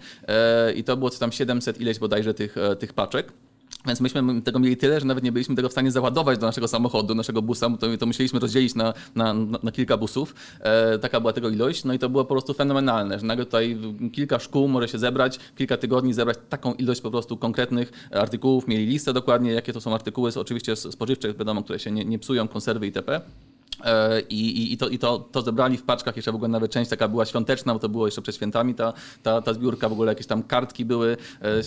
i 0.76 0.84
to 0.84 0.98
było 0.98 1.10
co 1.10 1.20
tam 1.20 1.32
700 1.32 1.82
ileś 1.82 2.00
bodajże 2.00 2.34
tych, 2.34 2.56
tych 2.80 2.94
paczek. 2.94 3.34
Więc 3.88 4.02
myśmy 4.02 4.42
tego 4.42 4.60
mieli 4.60 4.78
tyle, 4.78 5.00
że 5.00 5.06
nawet 5.06 5.24
nie 5.24 5.32
byliśmy 5.32 5.56
tego 5.56 5.70
w 5.70 5.72
stanie 5.72 5.92
załadować 5.92 6.40
do 6.40 6.46
naszego 6.46 6.68
samochodu, 6.68 7.16
naszego 7.16 7.42
busa, 7.42 7.70
to, 7.80 7.98
to 7.98 8.06
musieliśmy 8.06 8.40
rozdzielić 8.40 8.76
na, 8.76 8.94
na, 9.16 9.34
na 9.64 9.72
kilka 9.72 9.98
busów. 9.98 10.36
E, 10.60 11.00
taka 11.00 11.20
była 11.20 11.34
tego 11.34 11.50
ilość. 11.50 11.84
No 11.84 11.94
i 11.94 12.00
to 12.00 12.10
było 12.10 12.26
po 12.26 12.34
prostu 12.34 12.54
fenomenalne, 12.54 13.20
że 13.20 13.26
nagle 13.26 13.46
tutaj 13.46 13.78
kilka 14.14 14.40
szkół 14.40 14.68
może 14.68 14.88
się 14.88 14.98
zebrać, 14.98 15.40
kilka 15.56 15.78
tygodni 15.78 16.14
zebrać 16.14 16.38
taką 16.50 16.74
ilość 16.74 17.02
po 17.02 17.12
prostu 17.12 17.38
konkretnych 17.38 18.10
artykułów. 18.12 18.68
Mieli 18.68 18.86
listę 18.86 19.14
dokładnie, 19.14 19.52
jakie 19.52 19.74
to 19.74 19.82
są 19.82 19.94
artykuły, 19.94 20.32
oczywiście 20.36 20.76
spożywcze, 20.76 21.34
wiadomo, 21.34 21.64
które 21.64 21.80
się 21.80 21.92
nie, 21.92 22.06
nie 22.06 22.20
psują, 22.20 22.48
konserwy 22.48 22.86
itp. 22.86 23.22
E, 23.86 24.22
I, 24.30 24.74
i, 24.74 24.78
to, 24.78 24.90
i 24.90 25.00
to, 25.00 25.20
to 25.20 25.42
zebrali 25.42 25.78
w 25.78 25.84
paczkach, 25.84 26.16
jeszcze 26.16 26.32
w 26.32 26.36
ogóle 26.36 26.48
nawet 26.50 26.72
część 26.72 26.90
taka 26.90 27.08
była 27.08 27.26
świąteczna, 27.26 27.74
bo 27.74 27.80
to 27.80 27.90
było 27.90 28.08
jeszcze 28.08 28.22
przed 28.22 28.36
świętami 28.36 28.76
ta, 28.76 28.94
ta, 29.24 29.42
ta 29.42 29.54
zbiórka, 29.54 29.90
w 29.90 29.92
ogóle 29.92 30.12
jakieś 30.12 30.28
tam 30.28 30.44
kartki 30.44 30.86
były 30.86 31.18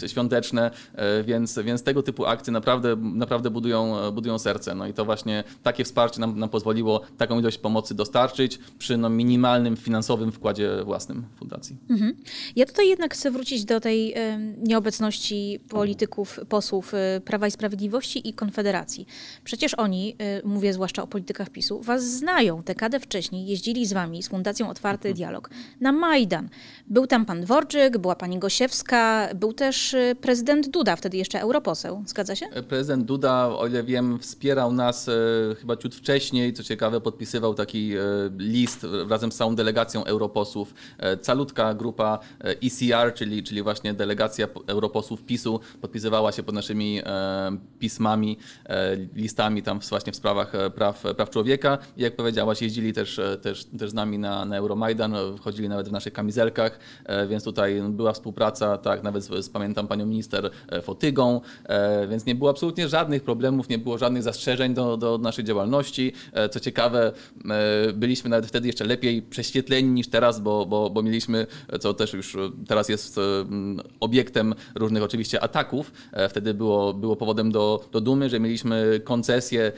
e, 0.03 0.09
świąteczne, 0.09 0.71
e, 0.95 1.23
więc, 1.23 1.59
więc 1.59 1.83
tego 1.83 2.03
typu 2.03 2.27
akcje 2.27 2.53
naprawdę, 2.53 2.97
naprawdę 2.97 3.51
budują, 3.51 4.13
budują 4.13 4.39
serce. 4.39 4.75
No 4.75 4.87
i 4.87 4.95
to 4.95 5.05
właśnie 5.05 5.45
takie 5.63 5.85
wsparcie 5.85 6.21
nam, 6.21 6.39
nam 6.39 6.49
pozwoliło 6.49 7.01
taką 7.19 7.39
ilość 7.39 7.59
pomocy 7.59 7.95
dostarczyć 7.95 8.59
przy 8.79 8.97
no, 8.97 9.11
minimalnym 9.11 9.77
finansowym 9.77 10.33
wkładzie 10.33 10.85
własnym 10.85 11.25
fundacji. 11.39 11.77
Mhm. 11.91 12.17
Ja 12.57 12.67
tutaj 12.67 12.89
jednak 12.89 13.15
chcę 13.15 13.31
wrócić 13.31 13.65
do 13.65 13.81
tej 13.81 14.15
nieobecności 14.59 15.61
polityków, 15.69 16.41
posłów 16.49 16.93
Prawa 17.25 17.47
i 17.47 17.51
Sprawiedliwości 17.51 18.29
i 18.29 18.33
Konfederacji. 18.33 19.07
Przecież 19.45 19.75
oni, 19.75 20.17
mówię 20.45 20.73
zwłaszcza 20.73 21.03
o 21.03 21.07
politykach 21.07 21.51
PiSu, 21.51 21.81
was 21.83 22.08
znają. 22.09 22.63
Dekadę 22.63 23.01
wcześniej 23.01 23.47
jeździli 23.47 23.87
z 23.87 23.93
wami, 23.93 24.23
z 24.23 24.29
Fundacją 24.29 24.71
Otwarty 24.71 25.09
mhm. 25.09 25.17
Dialog, 25.17 25.51
na 25.81 25.93
Majdan. 25.93 26.49
Był 26.87 27.07
tam 27.07 27.27
pan 27.27 27.41
Dworczyk, 27.41 27.99
była 27.99 28.17
pani 28.17 28.39
Gosiewska, 28.39 29.29
był 29.35 29.53
też 29.53 29.95
y, 29.95 30.17
prezydent 30.21 30.69
Duda, 30.69 30.97
wtedy 30.97 31.17
jeszcze 31.17 31.41
europoseł. 31.41 32.03
Zgadza 32.07 32.37
się? 32.37 32.47
E, 32.47 32.63
prezydent 32.63 33.05
Duda, 33.05 33.47
o 33.47 33.67
ile 33.67 33.83
wiem, 33.83 34.19
wspierał 34.19 34.73
nas 34.73 35.09
e, 35.09 35.13
chyba 35.61 35.77
ciut 35.77 35.95
wcześniej. 35.95 36.53
Co 36.53 36.63
ciekawe, 36.63 37.01
podpisywał 37.01 37.55
taki 37.55 37.97
e, 37.97 38.01
list 38.39 38.87
razem 39.09 39.33
z 39.33 39.37
całą 39.37 39.55
delegacją 39.55 40.05
europosłów. 40.05 40.75
Calutka 41.23 41.75
grupa 41.75 42.19
ECR, 42.41 43.15
czyli, 43.15 43.43
czyli 43.43 43.63
właśnie 43.63 43.95
delegacja 43.95 44.49
europosłów 44.67 45.23
PiSu, 45.23 45.61
podpisywała 45.81 46.33
się 46.33 46.43
pod 46.43 46.55
naszymi 46.55 47.01
pismami, 47.79 48.39
listami 49.15 49.63
tam 49.63 49.81
właśnie 49.91 50.13
w 50.13 50.17
sprawach 50.17 50.53
praw, 50.75 51.03
praw 51.17 51.31
człowieka. 51.31 51.79
Jak 51.97 52.17
powiedziałaś, 52.17 52.63
jeździli 52.63 52.93
też, 52.93 53.21
też, 53.43 53.65
też 53.65 53.91
z 53.91 53.95
nami 53.95 54.19
na, 54.19 54.45
na 54.45 54.57
Euromajdan, 54.57 55.15
chodzili 55.41 55.69
nawet 55.69 55.89
w 55.89 55.93
naszych 55.93 56.13
kamizelkach, 56.13 56.79
więc 57.29 57.45
tutaj 57.45 57.83
była 57.91 58.13
współpraca, 58.13 58.79
tak, 58.79 59.03
nawet 59.03 59.25
z, 59.25 59.45
z 59.45 59.49
pamiętam 59.49 59.89
panią 59.89 60.07
minister 60.07 60.51
Fotygą, 60.83 61.41
więc 62.09 62.27
nie 62.27 62.35
było 62.35 62.51
absolutnie 62.51 62.89
żadnych 62.89 63.23
problemów, 63.23 63.69
nie 63.69 63.79
było 63.79 63.99
żadnych 63.99 64.23
zastrzeżeń 64.23 64.75
do, 64.75 64.97
do 64.97 65.19
naszej 65.19 65.45
działalności. 65.45 66.13
Co 66.51 66.61
ciekawe, 66.61 67.13
byliśmy 67.95 68.31
nawet 68.31 68.47
wtedy 68.47 68.67
jeszcze 68.67 68.85
lepiej 68.85 69.23
prześwietleni 69.23 69.91
niż 69.91 70.09
teraz, 70.09 70.41
bo, 70.41 70.67
bo, 70.67 70.91
bo 70.91 71.03
mieliśmy, 71.03 71.47
co 71.81 71.95
też 71.95 72.13
już 72.13 72.37
teraz 72.67 72.89
jest 72.89 73.21
obiektem 74.01 74.55
różnych 74.75 75.03
oczywiście 75.03 75.43
ataków. 75.43 75.93
Wtedy 76.29 76.55
było, 76.55 76.95
było 76.95 77.17
powodem 77.17 77.53
do, 77.53 77.85
do 77.93 78.01
dumy, 78.01 78.31
że 78.31 78.41
mieliśmy 78.41 79.01
koncesję 79.05 79.73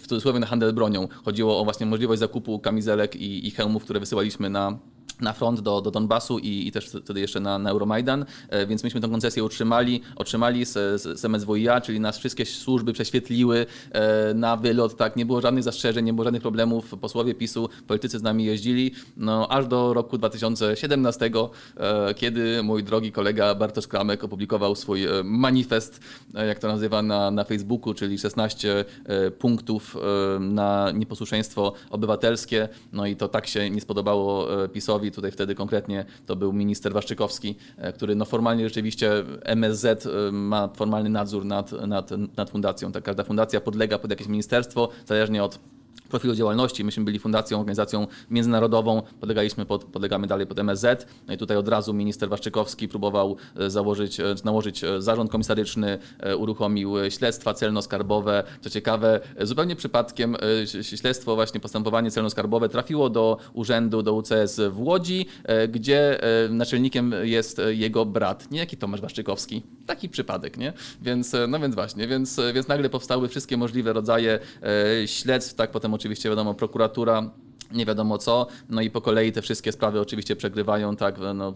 w 0.00 0.06
cudzysłowie 0.06 0.40
na 0.40 0.46
handel 0.46 0.72
bronią. 0.72 1.08
Chodziło 1.26 1.60
o 1.60 1.64
właśnie 1.64 1.86
możliwość 1.86 2.20
zakupu 2.20 2.58
kamizelek 2.58 3.16
i, 3.16 3.46
i 3.46 3.50
hełmów, 3.50 3.84
które 3.84 4.00
wysyłaliśmy 4.00 4.50
na 4.50 4.78
na 5.20 5.32
front 5.32 5.60
do, 5.60 5.80
do 5.80 5.90
Donbasu 5.90 6.38
i, 6.38 6.68
i 6.68 6.72
też 6.72 6.88
wtedy 7.04 7.20
jeszcze 7.20 7.40
na, 7.40 7.58
na 7.58 7.70
Euromajdan, 7.70 8.24
e, 8.48 8.66
więc 8.66 8.84
myśmy 8.84 9.00
tę 9.00 9.08
koncesję 9.08 9.44
utrzymali, 9.44 10.00
otrzymali 10.16 10.64
z, 10.64 10.72
z, 10.72 11.20
z 11.20 11.24
MSWiA, 11.24 11.80
czyli 11.80 12.00
nas 12.00 12.18
wszystkie 12.18 12.46
służby 12.46 12.92
prześwietliły 12.92 13.66
e, 13.92 14.34
na 14.34 14.56
wylot, 14.56 14.96
tak, 14.96 15.16
nie 15.16 15.26
było 15.26 15.40
żadnych 15.40 15.64
zastrzeżeń, 15.64 16.04
nie 16.04 16.12
było 16.12 16.24
żadnych 16.24 16.42
problemów, 16.42 16.94
posłowie 17.00 17.34
PiSu, 17.34 17.68
politycy 17.86 18.18
z 18.18 18.22
nami 18.22 18.44
jeździli, 18.44 18.92
no 19.16 19.48
aż 19.48 19.66
do 19.66 19.94
roku 19.94 20.18
2017, 20.18 21.30
e, 21.76 22.14
kiedy 22.14 22.62
mój 22.62 22.84
drogi 22.84 23.12
kolega 23.12 23.54
Bartosz 23.54 23.86
Kramek 23.86 24.24
opublikował 24.24 24.74
swój 24.74 25.06
manifest, 25.24 26.00
jak 26.34 26.58
to 26.58 26.68
nazywa 26.68 27.02
na, 27.02 27.30
na 27.30 27.44
Facebooku, 27.44 27.94
czyli 27.94 28.18
16 28.18 28.84
punktów 29.38 29.96
na 30.40 30.90
nieposłuszeństwo 30.90 31.72
obywatelskie, 31.90 32.68
no 32.92 33.06
i 33.06 33.16
to 33.16 33.28
tak 33.28 33.46
się 33.46 33.70
nie 33.70 33.80
spodobało 33.80 34.48
PiSowi, 34.68 34.95
Tutaj 34.98 35.30
wtedy 35.30 35.54
konkretnie 35.54 36.04
to 36.26 36.36
był 36.36 36.52
minister 36.52 36.92
Waszczykowski, 36.92 37.54
e, 37.76 37.92
który 37.92 38.14
no 38.14 38.24
formalnie 38.24 38.64
rzeczywiście 38.64 39.12
MSZ 39.44 40.06
e, 40.06 40.32
ma 40.32 40.68
formalny 40.68 41.10
nadzór 41.10 41.44
nad, 41.44 41.72
nad, 41.72 42.10
nad 42.36 42.50
fundacją. 42.50 42.92
Tak, 42.92 43.04
każda 43.04 43.24
fundacja 43.24 43.60
podlega 43.60 43.98
pod 43.98 44.10
jakieś 44.10 44.28
ministerstwo, 44.28 44.88
zależnie 45.06 45.44
od 45.44 45.58
profilu 46.16 46.34
działalności. 46.34 46.84
Myśmy 46.84 47.04
byli 47.04 47.18
fundacją, 47.18 47.58
organizacją 47.58 48.06
międzynarodową, 48.30 49.02
podlegaliśmy 49.20 49.66
pod, 49.66 49.84
podlegamy 49.84 50.26
dalej 50.26 50.46
pod 50.46 50.58
MSZ. 50.58 51.06
No 51.26 51.34
i 51.34 51.36
tutaj 51.36 51.56
od 51.56 51.68
razu 51.68 51.94
minister 51.94 52.28
Waszczykowski 52.28 52.88
próbował 52.88 53.36
e, 53.56 53.70
założyć, 53.70 54.20
e, 54.20 54.34
nałożyć 54.44 54.84
e, 54.84 55.02
zarząd 55.02 55.30
komisaryczny, 55.30 55.98
uruchomił 56.38 56.94
śledztwa 57.10 57.52
celno-skarbowe. 57.52 58.42
Co 58.60 58.70
ciekawe, 58.70 59.20
zupełnie 59.40 59.76
przypadkiem 59.76 60.36
śledztwo, 60.82 61.34
właśnie 61.34 61.60
postępowanie 61.60 62.10
celno-skarbowe 62.10 62.68
trafiło 62.68 63.10
do 63.10 63.38
urzędu, 63.52 64.02
do 64.02 64.14
UCS 64.14 64.60
w 64.70 64.80
Łodzi, 64.80 65.26
gdzie 65.68 66.20
naczelnikiem 66.50 67.14
jest 67.22 67.60
jego 67.68 68.04
brat, 68.04 68.50
nie 68.50 68.58
jaki 68.58 68.76
Tomasz 68.76 69.00
Waszczykowski. 69.00 69.62
Taki 69.86 70.08
przypadek, 70.08 70.56
nie? 70.56 70.72
Więc, 71.02 71.32
no 71.48 71.60
więc 71.60 71.74
właśnie, 71.74 72.06
więc, 72.06 72.40
więc 72.54 72.68
nagle 72.68 72.90
powstały 72.90 73.28
wszystkie 73.28 73.56
możliwe 73.56 73.92
rodzaje 73.92 74.38
śledztw, 75.06 75.54
tak 75.54 75.70
potem 75.70 75.94
oczywiście 75.94 76.05
wiadomo 76.28 76.54
prokuratura 76.54 77.30
nie 77.72 77.86
wiadomo 77.86 78.18
co, 78.18 78.46
no 78.68 78.80
i 78.80 78.90
po 78.90 79.00
kolei 79.00 79.32
te 79.32 79.42
wszystkie 79.42 79.72
sprawy 79.72 80.00
oczywiście 80.00 80.36
przegrywają, 80.36 80.96
tak, 80.96 81.14
no, 81.34 81.54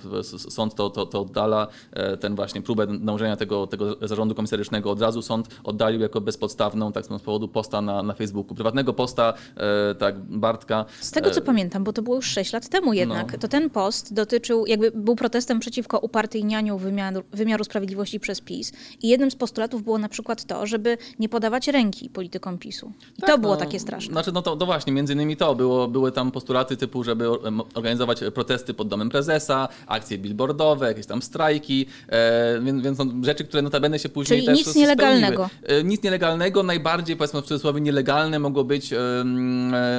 sąd 0.48 0.74
to, 0.74 0.90
to, 0.90 1.06
to 1.06 1.20
oddala, 1.20 1.66
e, 1.92 2.16
ten 2.16 2.34
właśnie 2.34 2.62
próbę 2.62 2.86
nałożenia 2.86 3.36
tego, 3.36 3.66
tego 3.66 4.08
zarządu 4.08 4.34
komisarycznego 4.34 4.90
od 4.90 5.00
razu 5.00 5.22
sąd 5.22 5.48
oddalił 5.64 6.00
jako 6.00 6.20
bezpodstawną, 6.20 6.92
tak 6.92 7.04
z 7.04 7.08
powodu 7.08 7.48
posta 7.48 7.80
na, 7.80 8.02
na 8.02 8.14
Facebooku, 8.14 8.54
prywatnego 8.54 8.92
posta, 8.92 9.34
e, 9.56 9.94
tak, 9.94 10.18
Bartka. 10.18 10.84
Z 11.00 11.10
tego 11.10 11.30
co 11.30 11.40
e... 11.40 11.42
pamiętam, 11.42 11.84
bo 11.84 11.92
to 11.92 12.02
było 12.02 12.16
już 12.16 12.26
6 12.26 12.52
lat 12.52 12.68
temu 12.68 12.92
jednak, 12.92 13.32
no. 13.32 13.38
to 13.38 13.48
ten 13.48 13.70
post 13.70 14.14
dotyczył, 14.14 14.66
jakby 14.66 14.90
był 14.90 15.16
protestem 15.16 15.60
przeciwko 15.60 15.98
upartyjnianiu 15.98 16.78
wymiaru, 16.78 17.22
wymiaru 17.32 17.64
sprawiedliwości 17.64 18.20
przez 18.20 18.40
PiS 18.40 18.72
i 19.02 19.08
jednym 19.08 19.30
z 19.30 19.36
postulatów 19.36 19.82
było 19.82 19.98
na 19.98 20.08
przykład 20.08 20.44
to, 20.44 20.66
żeby 20.66 20.98
nie 21.18 21.28
podawać 21.28 21.68
ręki 21.68 22.10
politykom 22.10 22.58
PiSu. 22.58 22.92
I 23.18 23.20
tak, 23.20 23.30
to 23.30 23.38
było 23.38 23.54
no, 23.54 23.60
takie 23.60 23.80
straszne. 23.80 24.12
Znaczy, 24.12 24.32
no 24.32 24.42
to, 24.42 24.56
to 24.56 24.66
właśnie, 24.66 24.92
między 24.92 25.12
innymi 25.12 25.36
to 25.36 25.54
było, 25.54 25.88
było 25.88 25.99
były 26.00 26.12
tam 26.12 26.30
postulaty 26.30 26.76
typu, 26.76 27.04
żeby 27.04 27.28
organizować 27.74 28.20
protesty 28.34 28.74
pod 28.74 28.88
domem 28.88 29.10
prezesa, 29.10 29.68
akcje 29.86 30.18
billboardowe, 30.18 30.86
jakieś 30.88 31.06
tam 31.06 31.22
strajki, 31.22 31.86
e, 32.08 32.60
więc, 32.60 32.84
więc 32.84 32.98
rzeczy, 33.24 33.44
które 33.44 33.62
notabene 33.62 33.98
się 33.98 34.08
później 34.08 34.38
Czyli 34.38 34.46
też 34.46 34.66
nic 34.66 34.76
nielegalnego. 34.76 35.50
E, 35.62 35.84
nic 35.84 36.02
nielegalnego, 36.02 36.62
najbardziej 36.62 37.16
powiedzmy 37.16 37.42
w 37.42 37.44
cudzysłowie 37.44 37.80
nielegalne 37.80 38.38
mogło 38.38 38.64
być, 38.64 38.92
e, 38.92 38.98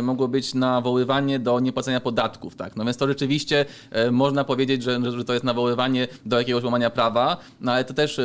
mogło 0.01 0.27
być 0.27 0.53
nawoływanie 0.53 1.39
do 1.39 1.59
niepłacenia 1.59 1.99
podatków, 1.99 2.55
tak? 2.55 2.75
No 2.75 2.85
więc 2.85 2.97
to 2.97 3.07
rzeczywiście 3.07 3.65
można 4.11 4.43
powiedzieć, 4.43 4.83
że, 4.83 5.11
że 5.11 5.25
to 5.25 5.33
jest 5.33 5.45
nawoływanie 5.45 6.07
do 6.25 6.39
jakiegoś 6.39 6.63
łamania 6.63 6.89
prawa, 6.89 7.37
no 7.61 7.71
ale 7.71 7.83
to 7.85 7.93
też 7.93 8.21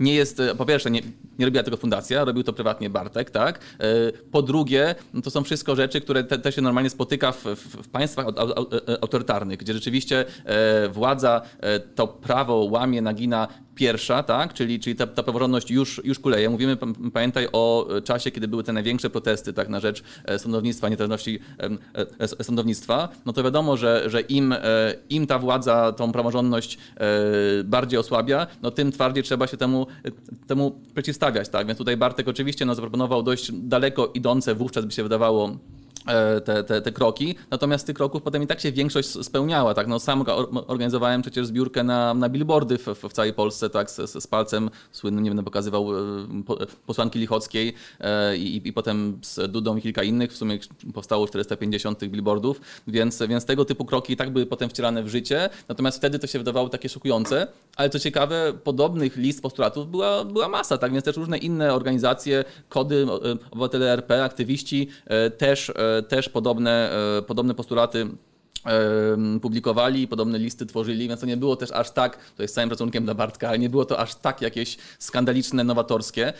nie 0.00 0.14
jest, 0.14 0.42
po 0.58 0.66
pierwsze 0.66 0.90
nie, 0.90 1.00
nie 1.38 1.44
robiła 1.44 1.64
tego 1.64 1.76
fundacja, 1.76 2.24
robił 2.24 2.42
to 2.42 2.52
prywatnie 2.52 2.90
Bartek, 2.90 3.30
tak? 3.30 3.60
Po 4.30 4.42
drugie, 4.42 4.94
no 5.14 5.22
to 5.22 5.30
są 5.30 5.44
wszystko 5.44 5.76
rzeczy, 5.76 6.00
które 6.00 6.24
te, 6.24 6.38
też 6.38 6.54
się 6.54 6.62
normalnie 6.70 6.90
spotyka 6.90 7.32
w, 7.32 7.44
w, 7.44 7.88
państwach 7.88 8.26
autorytarnych, 9.00 9.58
gdzie 9.58 9.72
rzeczywiście 9.72 10.24
e, 10.44 10.88
władza 10.88 11.42
e, 11.60 11.80
to 11.80 12.08
prawo 12.08 12.56
łamie, 12.56 13.02
nagina 13.02 13.48
pierwsza, 13.74 14.22
tak? 14.22 14.54
czyli, 14.54 14.80
czyli 14.80 14.96
ta, 14.96 15.06
ta 15.06 15.22
praworządność 15.22 15.70
już, 15.70 16.00
już 16.04 16.18
kuleje. 16.18 16.50
Mówimy, 16.50 16.76
pamiętaj 17.12 17.48
o 17.52 17.88
czasie, 18.04 18.30
kiedy 18.30 18.48
były 18.48 18.64
te 18.64 18.72
największe 18.72 19.10
protesty 19.10 19.52
tak, 19.52 19.68
na 19.68 19.80
rzecz 19.80 20.02
e, 20.24 20.38
sądownictwa, 20.38 20.88
niezależności 20.88 21.38
sądownictwa, 22.42 23.08
no 23.26 23.32
to 23.32 23.42
wiadomo, 23.42 23.76
że, 23.76 24.10
że 24.10 24.20
im, 24.20 24.54
im 25.10 25.26
ta 25.26 25.38
władza 25.38 25.92
tą 25.92 26.12
praworządność 26.12 26.78
bardziej 27.64 27.98
osłabia, 27.98 28.46
no 28.62 28.70
tym 28.70 28.92
twardziej 28.92 29.22
trzeba 29.22 29.46
się 29.46 29.56
temu, 29.56 29.86
temu 30.46 30.80
przeciwstawiać. 30.94 31.48
Tak? 31.48 31.66
Więc 31.66 31.78
tutaj 31.78 31.96
Bartek 31.96 32.28
oczywiście 32.28 32.64
no, 32.64 32.74
zaproponował 32.74 33.22
dość 33.22 33.52
daleko 33.52 34.10
idące, 34.14 34.54
wówczas 34.54 34.84
by 34.84 34.92
się 34.92 35.02
wydawało, 35.02 35.50
E, 35.50 35.79
te, 36.44 36.64
te, 36.64 36.82
te 36.82 36.92
kroki, 36.92 37.34
natomiast 37.50 37.86
tych 37.86 37.96
kroków 37.96 38.22
potem 38.22 38.42
i 38.42 38.46
tak 38.46 38.60
się 38.60 38.72
większość 38.72 39.08
spełniała. 39.08 39.74
Tak? 39.74 39.86
No, 39.86 39.98
sam 39.98 40.24
organizowałem 40.66 41.22
przecież 41.22 41.46
zbiórkę 41.46 41.84
na, 41.84 42.14
na 42.14 42.28
billboardy 42.28 42.78
w, 42.78 42.86
w 42.86 43.12
całej 43.12 43.32
Polsce 43.32 43.70
tak? 43.70 43.90
z, 43.90 44.22
z 44.22 44.26
palcem 44.26 44.70
słynnym, 44.92 45.24
nie 45.24 45.30
będę 45.30 45.42
pokazywał 45.42 45.98
e, 45.98 46.00
posłanki 46.86 47.18
Lichockiej 47.18 47.74
e, 48.00 48.36
i, 48.36 48.68
i 48.68 48.72
potem 48.72 49.18
z 49.22 49.52
Dudą 49.52 49.76
i 49.76 49.82
kilka 49.82 50.02
innych, 50.02 50.32
w 50.32 50.36
sumie 50.36 50.58
powstało 50.94 51.28
450 51.28 51.98
tych 51.98 52.10
billboardów, 52.10 52.60
więc, 52.86 53.22
więc 53.28 53.44
tego 53.44 53.64
typu 53.64 53.84
kroki 53.84 54.12
i 54.12 54.16
tak 54.16 54.30
były 54.30 54.46
potem 54.46 54.70
wcielane 54.70 55.02
w 55.02 55.08
życie, 55.08 55.48
natomiast 55.68 55.98
wtedy 55.98 56.18
to 56.18 56.26
się 56.26 56.38
wydawało 56.38 56.68
takie 56.68 56.88
szokujące, 56.88 57.46
ale 57.76 57.90
co 57.90 57.98
ciekawe, 57.98 58.52
podobnych 58.64 59.16
list 59.16 59.42
postulatów 59.42 59.90
była, 59.90 60.24
była 60.24 60.48
masa, 60.48 60.78
tak 60.78 60.92
więc 60.92 61.04
też 61.04 61.16
różne 61.16 61.38
inne 61.38 61.74
organizacje, 61.74 62.44
kody, 62.68 63.06
obywatele 63.50 63.92
RP, 63.92 64.24
aktywiści 64.24 64.88
też 65.38 65.72
też 66.02 66.28
podobne, 66.28 66.92
e, 67.18 67.22
podobne 67.22 67.54
postulaty 67.54 68.06
publikowali, 69.42 70.08
podobne 70.08 70.38
listy 70.38 70.66
tworzyli, 70.66 71.08
więc 71.08 71.20
to 71.20 71.26
nie 71.26 71.36
było 71.36 71.56
też 71.56 71.70
aż 71.70 71.90
tak, 71.90 72.18
to 72.36 72.42
jest 72.42 72.54
całym 72.54 72.70
szacunkiem 72.70 73.04
dla 73.04 73.14
Bartka, 73.14 73.48
ale 73.48 73.58
nie 73.58 73.70
było 73.70 73.84
to 73.84 73.98
aż 73.98 74.14
tak 74.14 74.42
jakieś 74.42 74.76
skandaliczne, 74.98 75.64
nowatorskie, 75.64 76.32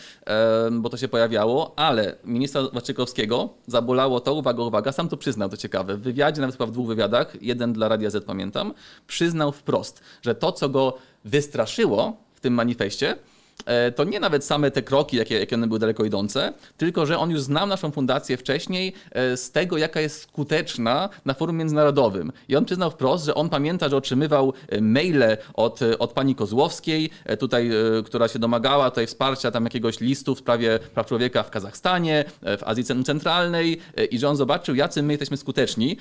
bo 0.71 0.89
to 0.89 0.97
się 0.97 1.07
pojawiało, 1.07 1.73
ale 1.75 2.15
ministra 2.25 2.61
Waszczykowskiego 2.73 3.49
zabolało 3.67 4.19
to, 4.19 4.33
uwaga, 4.33 4.63
uwaga, 4.63 4.91
sam 4.91 5.09
to 5.09 5.17
przyznał, 5.17 5.49
to 5.49 5.57
ciekawe, 5.57 5.97
w 5.97 6.01
wywiadzie, 6.01 6.41
nawet 6.41 6.55
chyba 6.55 6.65
w 6.65 6.71
dwóch 6.71 6.87
wywiadach, 6.87 7.41
jeden 7.41 7.73
dla 7.73 7.87
Radia 7.87 8.09
Z 8.09 8.25
pamiętam, 8.25 8.73
przyznał 9.07 9.51
wprost, 9.51 10.01
że 10.21 10.35
to, 10.35 10.51
co 10.51 10.69
go 10.69 10.97
wystraszyło 11.25 12.17
w 12.35 12.39
tym 12.39 12.53
manifestie, 12.53 13.15
E, 13.15 13.30
to 13.95 14.03
nie 14.03 14.19
nawet 14.19 14.45
same 14.45 14.71
te 14.71 14.81
kroki, 14.81 15.17
jakie, 15.17 15.39
jakie 15.39 15.55
one 15.55 15.67
były 15.67 15.79
daleko 15.79 16.05
idące, 16.05 16.53
tylko 16.77 17.05
że 17.05 17.19
on 17.19 17.31
już 17.31 17.41
znał 17.41 17.67
naszą 17.67 17.91
fundację 17.91 18.37
wcześniej 18.37 18.93
e, 19.11 19.37
z 19.37 19.51
tego, 19.51 19.77
jaka 19.77 20.01
jest 20.01 20.21
skuteczna 20.21 21.09
na 21.25 21.33
forum 21.33 21.57
międzynarodowym. 21.57 22.31
I 22.49 22.55
on 22.55 22.65
przyznał 22.65 22.91
wprost, 22.91 23.25
że 23.25 23.35
on 23.35 23.49
pamięta, 23.49 23.89
że 23.89 23.97
otrzymywał 23.97 24.53
e, 24.69 24.81
maile 24.81 25.37
od, 25.53 25.79
od 25.99 26.13
pani 26.13 26.35
Kozłowskiej, 26.35 27.09
tutaj, 27.39 27.71
która 28.05 28.27
się 28.27 28.39
domagała 28.39 28.89
tutaj 28.89 29.07
wsparcia 29.07 29.51
tam 29.51 29.63
jakiegoś 29.63 29.99
listu 29.99 30.35
w 30.35 30.39
sprawie 30.39 30.79
praw 30.93 31.07
człowieka 31.07 31.43
w 31.43 31.49
Kazachstanie, 31.49 32.25
w 32.41 32.61
Azji 32.65 32.83
Centralnej 32.83 33.79
i 34.11 34.19
że 34.19 34.29
on 34.29 34.35
zobaczył, 34.35 34.75
jacy 34.75 35.03
my 35.03 35.13
jesteśmy 35.13 35.37
skuteczni, 35.37 35.97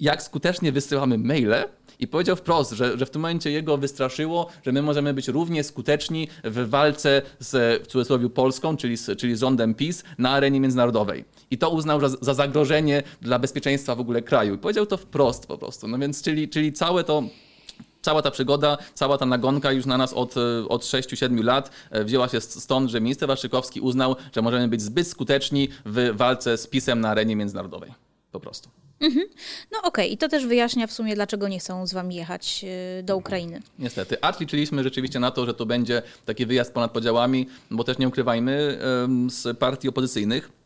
jak 0.00 0.22
skutecznie 0.22 0.72
wysyłamy 0.72 1.18
maile, 1.18 1.64
i 2.00 2.06
powiedział 2.06 2.36
wprost, 2.36 2.72
że, 2.72 2.98
że 2.98 3.06
w 3.06 3.10
tym 3.10 3.22
momencie 3.22 3.50
jego 3.50 3.76
wystraszyło, 3.76 4.46
że 4.66 4.72
my 4.72 4.82
możemy 4.82 5.14
być 5.14 5.28
równie 5.28 5.64
skuteczni 5.64 6.28
w 6.44 6.68
walce 6.68 7.22
z 7.38 7.82
w 7.82 7.86
cudzysłowie 7.86 8.30
Polską, 8.30 8.76
czyli 8.76 8.96
z, 8.96 9.20
rządem 9.34 9.74
PiS 9.74 10.04
na 10.18 10.30
arenie 10.30 10.60
międzynarodowej. 10.60 11.24
I 11.50 11.58
to 11.58 11.70
uznał 11.70 12.00
za, 12.00 12.08
za 12.20 12.34
zagrożenie 12.34 13.02
dla 13.22 13.38
bezpieczeństwa 13.38 13.94
w 13.94 14.00
ogóle 14.00 14.22
kraju. 14.22 14.54
I 14.54 14.58
powiedział 14.58 14.86
to 14.86 14.96
wprost 14.96 15.46
po 15.46 15.58
prostu. 15.58 15.88
No 15.88 15.98
więc, 15.98 16.22
czyli, 16.22 16.48
czyli 16.48 16.72
całe 16.72 17.04
to 17.04 17.22
cała 18.02 18.22
ta 18.22 18.30
przygoda, 18.30 18.78
cała 18.94 19.18
ta 19.18 19.26
nagonka 19.26 19.72
już 19.72 19.86
na 19.86 19.98
nas 19.98 20.12
od, 20.12 20.34
od 20.68 20.82
6-7 20.82 21.44
lat 21.44 21.70
wzięła 22.04 22.28
się 22.28 22.40
stąd, 22.40 22.90
że 22.90 23.00
minister 23.00 23.28
Waszczykowski 23.28 23.80
uznał, 23.80 24.16
że 24.34 24.42
możemy 24.42 24.68
być 24.68 24.82
zbyt 24.82 25.08
skuteczni 25.08 25.68
w 25.86 26.10
walce 26.14 26.56
z 26.56 26.66
PiSem 26.66 27.00
na 27.00 27.08
arenie 27.08 27.36
międzynarodowej. 27.36 27.90
Po 28.32 28.40
prostu. 28.40 28.79
Mhm. 29.00 29.24
No 29.72 29.78
okej, 29.78 29.88
okay. 29.88 30.06
i 30.06 30.18
to 30.18 30.28
też 30.28 30.46
wyjaśnia 30.46 30.86
w 30.86 30.92
sumie, 30.92 31.14
dlaczego 31.14 31.48
nie 31.48 31.58
chcą 31.58 31.86
z 31.86 31.92
wami 31.92 32.14
jechać 32.14 32.64
do 33.02 33.16
Ukrainy. 33.16 33.62
Niestety. 33.78 34.16
A 34.20 34.32
liczyliśmy 34.40 34.82
rzeczywiście 34.82 35.20
na 35.20 35.30
to, 35.30 35.46
że 35.46 35.54
to 35.54 35.66
będzie 35.66 36.02
taki 36.26 36.46
wyjazd 36.46 36.72
ponad 36.72 36.90
podziałami, 36.90 37.46
bo 37.70 37.84
też 37.84 37.98
nie 37.98 38.08
ukrywajmy, 38.08 38.78
z 39.28 39.58
partii 39.58 39.88
opozycyjnych 39.88 40.59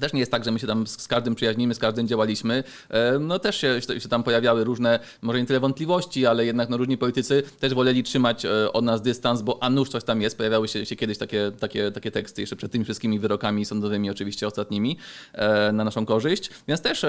też 0.00 0.12
nie 0.12 0.20
jest 0.20 0.32
tak, 0.32 0.44
że 0.44 0.50
my 0.50 0.58
się 0.58 0.66
tam 0.66 0.86
z 0.86 1.08
każdym 1.08 1.34
przyjaźnimy, 1.34 1.74
z 1.74 1.78
każdym 1.78 2.08
działaliśmy. 2.08 2.64
E, 2.90 3.18
no 3.18 3.38
też 3.38 3.56
się, 3.56 3.80
się 3.98 4.08
tam 4.08 4.22
pojawiały 4.22 4.64
różne, 4.64 5.00
może 5.22 5.40
nie 5.40 5.46
tyle 5.46 5.60
wątpliwości, 5.60 6.26
ale 6.26 6.46
jednak 6.46 6.68
no, 6.68 6.76
różni 6.76 6.98
politycy 6.98 7.42
też 7.60 7.74
woleli 7.74 8.02
trzymać 8.02 8.44
e, 8.44 8.72
od 8.72 8.84
nas 8.84 9.02
dystans, 9.02 9.42
bo 9.42 9.62
a 9.62 9.70
nuż 9.70 9.88
coś 9.88 10.04
tam 10.04 10.22
jest. 10.22 10.36
Pojawiały 10.36 10.68
się, 10.68 10.86
się 10.86 10.96
kiedyś 10.96 11.18
takie, 11.18 11.52
takie, 11.60 11.90
takie 11.90 12.10
teksty 12.10 12.40
jeszcze 12.40 12.56
przed 12.56 12.72
tymi 12.72 12.84
wszystkimi 12.84 13.18
wyrokami 13.18 13.64
sądowymi, 13.64 14.10
oczywiście 14.10 14.46
ostatnimi, 14.46 14.96
e, 15.32 15.72
na 15.72 15.84
naszą 15.84 16.06
korzyść. 16.06 16.50
Więc 16.68 16.80
też 16.80 17.06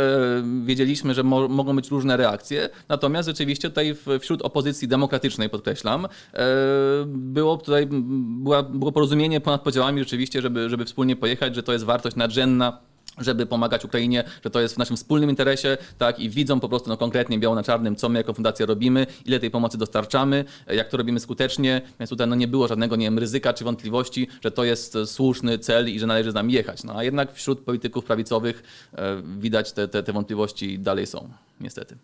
wiedzieliśmy, 0.66 1.14
że 1.14 1.24
mo 1.24 1.48
mogą 1.48 1.76
być 1.76 1.90
różne 1.90 2.18
reakcje. 2.18 2.70
Natomiast 2.90 3.30
rzeczywiście 3.30 3.70
tutaj 3.70 3.96
wśród 4.20 4.42
opozycji 4.42 4.88
demokratycznej, 4.88 5.50
podkreślam, 5.50 6.08
było 7.06 7.58
tutaj 7.58 7.88
była, 7.90 8.64
było 8.64 8.92
porozumienie 8.92 9.42
ponad 9.42 9.62
podziałami 9.62 10.00
rzeczywiście, 10.00 10.42
żeby, 10.42 10.70
żeby 10.70 10.86
wspólnie 10.86 11.16
pojechać, 11.16 11.56
że 11.56 11.64
to 11.64 11.74
jest 11.74 11.86
wartość 11.86 12.16
nadrzędna 12.16 12.76
żeby 13.18 13.46
pomagać 13.46 13.86
Ukrainie, 13.86 14.24
że 14.44 14.50
to 14.50 14.62
jest 14.62 14.76
w 14.76 14.78
naszym 14.78 14.98
wspólnym 14.98 15.30
interesie, 15.30 15.78
tak, 15.98 16.20
i 16.20 16.30
widzą 16.30 16.60
po 16.60 16.70
prostu 16.70 16.90
no, 16.90 16.98
konkretnie 16.98 17.40
biało 17.40 17.56
na 17.56 17.64
czarnym, 17.64 17.96
co 17.96 18.10
my 18.10 18.20
jako 18.20 18.34
fundacja 18.34 18.66
robimy, 18.66 19.08
ile 19.26 19.40
tej 19.40 19.52
pomocy 19.52 19.78
dostarczamy, 19.78 20.46
jak 20.68 20.90
to 20.90 20.98
robimy 20.98 21.20
skutecznie, 21.20 21.82
więc 22.00 22.10
tutaj 22.10 22.28
no, 22.28 22.36
nie 22.36 22.48
było 22.48 22.68
żadnego, 22.68 22.96
nie 22.96 23.06
wiem, 23.06 23.20
ryzyka 23.20 23.54
czy 23.54 23.64
wątpliwości, 23.64 24.28
że 24.44 24.52
to 24.52 24.64
jest 24.64 24.98
słuszny 25.06 25.60
cel 25.60 25.90
i 25.90 26.00
że 26.00 26.08
należy 26.08 26.32
z 26.32 26.34
nami 26.34 26.54
jechać. 26.54 26.84
No, 26.84 26.94
a 26.96 27.04
jednak 27.04 27.34
wśród 27.34 27.60
polityków 27.60 28.06
prawicowych 28.06 28.64
e, 28.94 29.22
widać 29.38 29.72
te, 29.72 29.88
te, 29.88 30.04
te 30.04 30.14
wątpliwości 30.14 30.80
dalej 30.80 31.08
są, 31.08 31.30
niestety. 31.62 31.96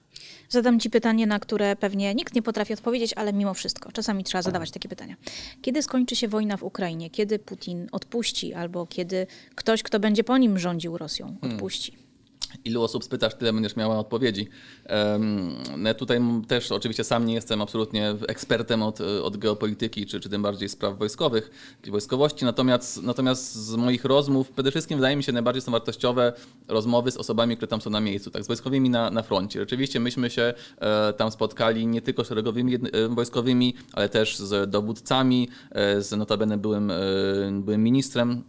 Zadam 0.52 0.80
Ci 0.80 0.89
pytanie, 0.89 1.28
na 1.28 1.39
które 1.39 1.76
pewnie 1.76 2.16
nikt 2.16 2.36
nie 2.36 2.41
potrafi 2.41 2.74
odpowiedzieć, 2.74 3.14
ale 3.16 3.34
mimo 3.34 3.54
wszystko, 3.54 3.91
czasami 3.91 4.24
trzeba 4.24 4.41
zadawać 4.41 4.72
takie 4.72 4.89
pytania. 4.89 5.16
Kiedy 5.62 5.84
skończy 5.84 6.16
się 6.16 6.28
wojna 6.28 6.58
w 6.58 6.64
Ukrainie? 6.64 7.10
Kiedy 7.10 7.39
Putin 7.39 7.88
odpuści 7.91 8.54
albo 8.54 8.86
kiedy 8.86 9.28
ktoś, 9.56 9.84
kto 9.84 9.99
będzie 9.99 10.24
po 10.24 10.38
nim 10.38 10.60
rządził 10.60 10.97
Rosją, 10.97 11.26
hmm. 11.26 11.54
odpuści? 11.54 11.91
Hmm 11.91 12.11
ilu 12.66 12.84
osób 12.84 13.04
spytasz, 13.04 13.36
tyle 13.36 13.54
będziesz 13.54 13.76
miała 13.76 13.99
odpowiedzi. 13.99 14.47
Ja 15.84 15.93
tutaj 15.93 16.20
też 16.47 16.72
oczywiście 16.72 17.04
sam 17.04 17.26
nie 17.26 17.34
jestem 17.34 17.62
absolutnie 17.62 18.16
ekspertem 18.28 18.84
od, 18.84 19.02
od 19.02 19.38
geopolityki, 19.38 20.06
czy, 20.06 20.20
czy 20.20 20.30
tym 20.30 20.41
bardziej 20.41 20.70
spraw 20.70 20.97
wojskowych, 20.97 21.52
czy 21.82 21.91
wojskowości, 21.91 22.45
natomiast, 22.45 23.04
natomiast 23.04 23.56
z 23.56 23.76
moich 23.76 24.06
rozmów 24.06 24.52
przede 24.52 24.72
wszystkim 24.72 24.97
wydaje 24.97 25.16
mi 25.16 25.24
się 25.24 25.32
najbardziej 25.32 25.62
są 25.62 25.72
wartościowe 25.72 26.34
rozmowy 26.68 27.12
z 27.12 27.18
osobami, 27.18 27.58
które 27.58 27.68
tam 27.68 27.82
są 27.82 27.89
na 27.89 27.99
miejscu, 27.99 28.32
tak, 28.32 28.43
z 28.43 28.47
wojskowymi 28.47 28.89
na, 28.89 29.12
na 29.12 29.24
froncie. 29.24 29.60
Rzeczywiście 29.60 29.99
myśmy 29.99 30.30
się 30.30 30.54
e, 30.78 31.14
tam 31.14 31.32
spotkali 31.32 31.88
nie 31.88 32.02
tylko 32.02 32.24
szeregowymi 32.24 32.76
e, 32.76 32.80
wojskowymi, 33.10 33.74
ale 33.93 34.10
też 34.10 34.38
z 34.38 34.70
dowódcami, 34.70 35.49
e, 35.72 36.02
z 36.02 36.12
notabene 36.12 36.58
byłym, 36.58 36.91
byłym 37.52 37.84
ministrem 37.84 38.43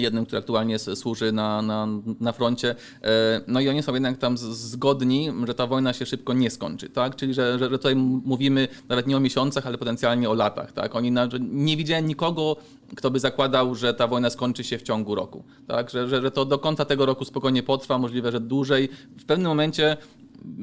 jednym, 0.00 0.26
który 0.26 0.38
aktualnie 0.38 0.78
służy 0.78 1.32
na, 1.32 1.62
na, 1.62 1.88
na 2.20 2.32
froncie. 2.32 2.74
E, 3.02 3.40
no 3.46 3.60
i 3.60 3.68
oni 3.68 3.82
są 3.82 3.94
jednak 3.94 4.18
tam 4.18 4.38
zgodni, 4.38 5.30
że 5.46 5.54
ta 5.54 5.66
wojna 5.66 5.92
się 5.92 6.06
szybko 6.06 6.32
nie 6.32 6.50
skończy, 6.50 6.88
tak? 6.88 7.16
Czyli, 7.16 7.34
że, 7.34 7.58
że 7.58 7.68
tutaj 7.70 7.96
mówimy 7.96 8.68
nawet 8.88 9.06
nie 9.06 9.16
o 9.16 9.20
miesiącach, 9.20 9.66
ale 9.66 9.78
potencjalnie 9.78 10.30
o 10.30 10.34
latach, 10.34 10.72
tak? 10.72 10.96
Oni 10.96 11.10
na, 11.10 11.28
nie 11.40 11.76
widziałem 11.76 12.06
nikogo, 12.06 12.56
kto 12.96 13.10
by 13.10 13.20
zakładał, 13.20 13.74
że 13.74 13.94
ta 13.94 14.06
wojna 14.06 14.30
skończy 14.30 14.64
się 14.64 14.78
w 14.78 14.82
ciągu 14.82 15.14
roku, 15.14 15.44
tak? 15.66 15.90
Że, 15.90 16.08
że, 16.08 16.22
że 16.22 16.30
to 16.30 16.44
do 16.44 16.58
końca 16.58 16.84
tego 16.84 17.06
roku 17.06 17.24
spokojnie 17.24 17.62
potrwa, 17.62 17.98
możliwe, 17.98 18.32
że 18.32 18.40
dłużej. 18.40 18.88
W 19.18 19.24
pewnym 19.24 19.48
momencie, 19.48 19.96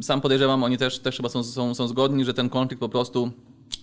sam 0.02 0.22
podejrzewam, 0.22 0.64
oni 0.64 0.78
też, 0.78 1.00
też 1.00 1.18
chyba 1.18 1.30
są, 1.30 1.44
są, 1.44 1.76
są 1.76 1.88
zgodni, 1.88 2.26
że 2.26 2.34
ten 2.34 2.50
konflikt 2.50 2.80
po 2.80 2.90
prostu 2.90 3.32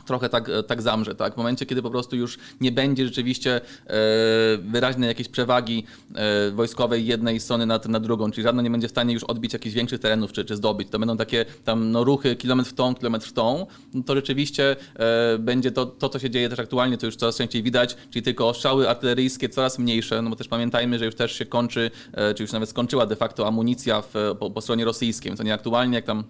trochę 0.04 0.28
tak, 0.28 0.50
tak 0.66 0.82
zamrze. 0.82 1.14
Tak? 1.14 1.34
W 1.34 1.36
momencie, 1.36 1.66
kiedy 1.66 1.82
po 1.82 1.90
prostu 1.90 2.16
już 2.16 2.38
nie 2.60 2.72
będzie 2.72 3.06
rzeczywiście 3.06 3.56
e, 3.56 3.60
wyraźnej 4.58 5.08
jakiejś 5.08 5.28
przewagi 5.28 5.84
e, 6.14 6.50
wojskowej 6.50 7.06
jednej 7.06 7.40
strony 7.40 7.66
nad, 7.66 7.88
nad 7.88 8.02
drugą, 8.02 8.30
czyli 8.30 8.42
żadna 8.42 8.62
nie 8.62 8.70
będzie 8.70 8.88
w 8.88 8.90
stanie 8.90 9.14
już 9.14 9.24
odbić 9.24 9.52
jakichś 9.52 9.74
większych 9.74 10.00
terenów 10.00 10.32
czy, 10.32 10.44
czy 10.44 10.56
zdobyć. 10.56 10.88
To 10.90 10.98
będą 10.98 11.16
takie 11.16 11.44
tam 11.64 11.90
no, 11.90 12.04
ruchy 12.04 12.36
kilometr 12.36 12.70
w 12.70 12.74
tą, 12.74 12.94
kilometr 12.94 13.28
w 13.28 13.32
tą, 13.32 13.66
no, 13.94 14.02
to 14.02 14.14
rzeczywiście 14.14 14.76
e, 14.96 15.38
będzie 15.38 15.72
to, 15.72 15.86
to, 15.86 16.08
co 16.08 16.18
się 16.18 16.30
dzieje 16.30 16.48
też 16.48 16.58
aktualnie, 16.58 16.98
to 16.98 17.06
już 17.06 17.16
coraz 17.16 17.36
częściej 17.36 17.62
widać, 17.62 17.96
czyli 18.10 18.22
tylko 18.22 18.48
ostrzały 18.48 18.88
artyleryjskie 18.88 19.48
coraz 19.48 19.78
mniejsze, 19.78 20.22
no 20.22 20.30
bo 20.30 20.36
też 20.36 20.48
pamiętajmy, 20.48 20.98
że 20.98 21.04
już 21.04 21.14
też 21.14 21.32
się 21.32 21.46
kończy, 21.46 21.90
czy 22.36 22.42
już 22.42 22.52
nawet 22.52 22.68
skończyła 22.68 23.06
de 23.06 23.16
facto 23.16 23.46
amunicja 23.46 24.02
w, 24.02 24.14
po, 24.38 24.50
po 24.50 24.60
stronie 24.60 24.84
rosyjskiej, 24.84 25.30
więc 25.30 25.40
oni 25.40 25.50
aktualnie 25.50 25.96
jak 25.96 26.04
tam 26.04 26.24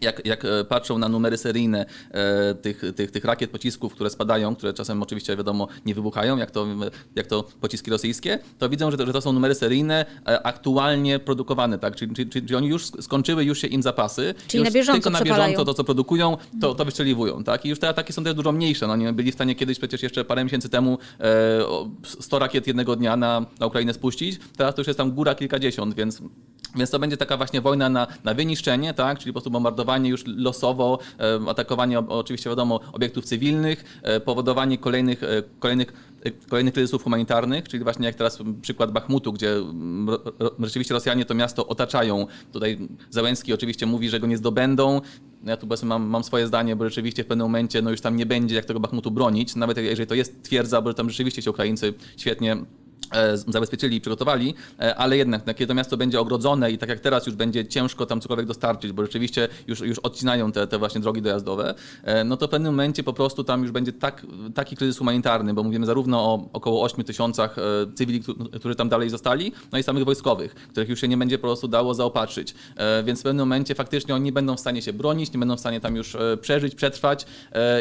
jak, 0.00 0.26
jak 0.26 0.44
e, 0.44 0.64
patrzą 0.64 0.98
na 0.98 1.08
numery 1.08 1.38
seryjne 1.38 1.86
e, 2.10 2.54
tych, 2.54 2.82
tych, 2.96 3.10
tych 3.10 3.24
rakiet, 3.24 3.50
pocisków, 3.50 3.94
które 3.94 4.10
spadają, 4.10 4.56
które 4.56 4.72
czasem 4.72 5.02
oczywiście 5.02 5.36
wiadomo 5.36 5.68
nie 5.86 5.94
wybuchają, 5.94 6.36
jak 6.36 6.50
to, 6.50 6.66
jak 7.16 7.26
to 7.26 7.44
pociski 7.60 7.90
rosyjskie, 7.90 8.38
to 8.58 8.68
widzą, 8.68 8.90
że 8.90 8.96
to, 8.96 9.06
że 9.06 9.12
to 9.12 9.20
są 9.20 9.32
numery 9.32 9.54
seryjne 9.54 10.06
e, 10.26 10.46
aktualnie 10.46 11.18
produkowane, 11.18 11.78
tak? 11.78 11.96
Czyli, 11.96 12.14
czyli, 12.14 12.30
czyli 12.30 12.54
oni 12.54 12.68
już 12.68 12.86
skończyły 12.86 13.44
już 13.44 13.58
się 13.58 13.68
im 13.68 13.82
zapasy. 13.82 14.34
Czyli 14.46 14.64
na 14.64 14.70
bieżąco 14.70 15.00
Tylko 15.00 15.10
na 15.10 15.24
bieżąco 15.24 15.64
to, 15.64 15.74
co 15.74 15.84
produkują, 15.84 16.36
to, 16.60 16.74
to 16.74 16.84
wystrzeliwują, 16.84 17.44
tak? 17.44 17.64
I 17.64 17.68
już 17.68 17.78
te 17.78 17.88
ataki 17.88 18.12
są 18.12 18.24
też 18.24 18.34
dużo 18.34 18.52
mniejsze. 18.52 18.86
No, 18.86 18.92
oni 18.92 19.12
byli 19.12 19.30
w 19.32 19.34
stanie 19.34 19.54
kiedyś 19.54 19.78
przecież 19.78 20.02
jeszcze 20.02 20.24
parę 20.24 20.44
miesięcy 20.44 20.68
temu 20.68 20.98
100 22.02 22.38
rakiet 22.38 22.66
jednego 22.66 22.96
dnia 22.96 23.16
na, 23.16 23.46
na 23.60 23.66
Ukrainę 23.66 23.94
spuścić, 23.94 24.40
teraz 24.56 24.74
to 24.74 24.80
już 24.80 24.86
jest 24.86 24.98
tam 24.98 25.12
góra 25.12 25.34
kilkadziesiąt, 25.34 25.94
więc 25.94 26.22
więc 26.76 26.90
to 26.90 26.98
będzie 26.98 27.16
taka 27.16 27.36
właśnie 27.36 27.60
wojna 27.60 27.88
na, 27.88 28.06
na 28.24 28.34
wyniszczenie, 28.34 28.94
tak? 28.94 29.18
czyli 29.18 29.32
po 29.32 29.34
prostu 29.34 29.50
bombardowanie 29.50 30.10
już 30.10 30.24
losowo, 30.26 30.98
e, 31.18 31.50
atakowanie 31.50 31.98
oczywiście 31.98 32.50
wiadomo 32.50 32.80
obiektów 32.92 33.24
cywilnych, 33.24 34.00
e, 34.02 34.20
powodowanie 34.20 34.78
kolejnych, 34.78 35.22
e, 35.22 35.42
kolejnych, 35.58 35.92
kolejnych 36.48 36.74
kryzysów 36.74 37.02
humanitarnych, 37.02 37.68
czyli 37.68 37.84
właśnie 37.84 38.06
jak 38.06 38.14
teraz 38.14 38.38
przykład 38.62 38.92
Bachmutu, 38.92 39.32
gdzie 39.32 39.54
rzeczywiście 40.58 40.94
Rosjanie 40.94 41.24
to 41.24 41.34
miasto 41.34 41.66
otaczają. 41.66 42.26
Tutaj 42.52 42.78
Załęski 43.10 43.52
oczywiście 43.52 43.86
mówi, 43.86 44.08
że 44.08 44.20
go 44.20 44.26
nie 44.26 44.36
zdobędą. 44.36 45.00
Ja 45.44 45.56
tu 45.56 45.66
mam, 45.82 46.02
mam 46.06 46.24
swoje 46.24 46.46
zdanie, 46.46 46.76
bo 46.76 46.84
rzeczywiście 46.84 47.24
w 47.24 47.26
pewnym 47.26 47.44
momencie 47.44 47.82
no 47.82 47.90
już 47.90 48.00
tam 48.00 48.16
nie 48.16 48.26
będzie 48.26 48.54
jak 48.54 48.64
tego 48.64 48.80
Bachmutu 48.80 49.10
bronić, 49.10 49.56
nawet 49.56 49.78
jeżeli 49.78 50.06
to 50.06 50.14
jest 50.14 50.42
twierdza, 50.42 50.82
bo 50.82 50.94
tam 50.94 51.10
rzeczywiście 51.10 51.42
się 51.42 51.50
Ukraińcy 51.50 51.94
świetnie 52.16 52.56
zabezpieczyli 53.34 53.96
i 53.96 54.00
przygotowali, 54.00 54.54
e, 54.80 54.96
ale 54.96 55.16
jednak 55.16 55.44
kiedy 55.44 55.66
to 55.66 55.74
miasto 55.74 55.96
będzie 55.96 56.20
ogrodzone 56.20 56.70
i 56.72 56.78
tak 56.78 56.88
jak 56.88 57.00
teraz 57.00 57.26
już 57.26 57.36
będzie 57.36 57.66
ciężko 57.66 58.06
tam 58.06 58.20
cokolwiek 58.20 58.46
dostarczyć, 58.46 58.92
bo 58.92 59.02
rzeczywiście 59.02 59.48
już, 59.66 59.80
już 59.80 59.98
odcinają 59.98 60.52
te, 60.52 60.66
te 60.66 60.78
właśnie 60.78 61.00
drogi 61.00 61.22
dojazdowe, 61.22 61.74
e, 62.04 62.24
no 62.24 62.36
to 62.36 62.46
w 62.46 62.50
pewnym 62.50 62.72
momencie 62.72 63.02
po 63.02 63.12
prostu 63.12 63.44
tam 63.44 63.62
już 63.62 63.70
będzie 63.70 63.92
tak, 63.92 64.26
taki 64.54 64.76
kryzys 64.76 64.98
humanitarny, 64.98 65.54
bo 65.54 65.62
mówimy 65.62 65.86
zarówno 65.86 66.20
o 66.20 66.48
około 66.52 66.82
8 66.82 67.04
tysiącach 67.04 67.56
cywili, 67.94 68.22
którzy 68.52 68.74
tam 68.74 68.88
dalej 68.88 69.10
zostali, 69.10 69.52
no 69.72 69.78
i 69.78 69.82
samych 69.82 70.04
wojskowych, 70.04 70.54
których 70.54 70.88
już 70.88 71.00
się 71.00 71.08
nie 71.08 71.16
będzie 71.16 71.38
po 71.38 71.46
prostu 71.46 71.68
dało 71.68 71.94
zaopatrzyć. 71.94 72.54
Więc 73.04 73.20
w 73.20 73.22
pewnym 73.22 73.46
momencie 73.46 73.74
faktycznie 73.74 74.14
oni 74.14 74.24
nie 74.24 74.32
będą 74.32 74.56
w 74.56 74.60
stanie 74.60 74.82
się 74.82 74.92
bronić, 74.92 75.32
nie 75.32 75.38
będą 75.38 75.56
w 75.56 75.60
stanie 75.60 75.80
tam 75.80 75.96
już 75.96 76.16
przeżyć, 76.40 76.74
przetrwać 76.74 77.26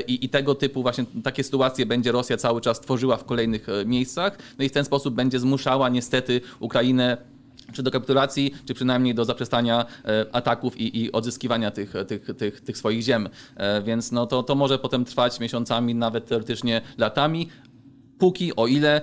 i, 0.07 0.25
i 0.25 0.29
tego 0.29 0.55
typu 0.55 0.81
właśnie 0.81 1.05
takie 1.23 1.43
sytuacje 1.43 1.85
będzie 1.85 2.11
Rosja 2.11 2.37
cały 2.37 2.61
czas 2.61 2.79
tworzyła 2.79 3.17
w 3.17 3.25
kolejnych 3.25 3.67
miejscach, 3.85 4.37
no 4.59 4.65
i 4.65 4.69
w 4.69 4.71
ten 4.71 4.85
sposób 4.85 5.14
będzie 5.15 5.39
zmuszała 5.39 5.89
niestety 5.89 6.41
Ukrainę 6.59 7.17
czy 7.73 7.83
do 7.83 7.91
kapitulacji, 7.91 8.53
czy 8.65 8.73
przynajmniej 8.73 9.15
do 9.15 9.25
zaprzestania 9.25 9.85
e, 10.05 10.25
ataków 10.31 10.77
i, 10.77 11.01
i 11.03 11.11
odzyskiwania 11.11 11.71
tych, 11.71 11.93
tych, 12.07 12.27
tych, 12.37 12.61
tych 12.61 12.77
swoich 12.77 13.01
ziem. 13.01 13.29
E, 13.55 13.81
więc 13.81 14.11
no 14.11 14.27
to, 14.27 14.43
to 14.43 14.55
może 14.55 14.79
potem 14.79 15.05
trwać 15.05 15.39
miesiącami, 15.39 15.95
nawet 15.95 16.25
teoretycznie 16.25 16.81
latami, 16.97 17.49
póki 18.17 18.55
o 18.55 18.67
ile 18.67 18.97
e, 18.97 19.01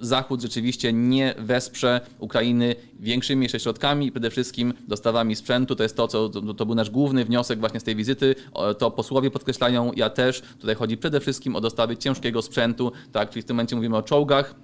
Zachód 0.00 0.42
rzeczywiście 0.42 0.92
nie 0.92 1.34
wesprze 1.38 2.00
Ukrainy 2.18 2.74
większymi 3.00 3.42
jeszcze 3.42 3.60
środkami 3.60 4.12
przede 4.12 4.30
wszystkim 4.30 4.74
dostawami 4.88 5.36
sprzętu. 5.36 5.76
To 5.76 5.82
jest 5.82 5.96
to, 5.96 6.08
co 6.08 6.28
to 6.28 6.66
był 6.66 6.74
nasz 6.74 6.90
główny 6.90 7.24
wniosek 7.24 7.60
właśnie 7.60 7.80
z 7.80 7.84
tej 7.84 7.96
wizyty. 7.96 8.34
To 8.78 8.90
posłowie 8.90 9.30
podkreślają, 9.30 9.92
ja 9.96 10.10
też. 10.10 10.42
Tutaj 10.58 10.74
chodzi 10.74 10.96
przede 10.96 11.20
wszystkim 11.20 11.56
o 11.56 11.60
dostawy 11.60 11.96
ciężkiego 11.96 12.42
sprzętu, 12.42 12.92
tak, 13.12 13.30
czyli 13.30 13.42
w 13.42 13.44
tym 13.44 13.56
momencie 13.56 13.76
mówimy 13.76 13.96
o 13.96 14.02
czołgach, 14.02 14.54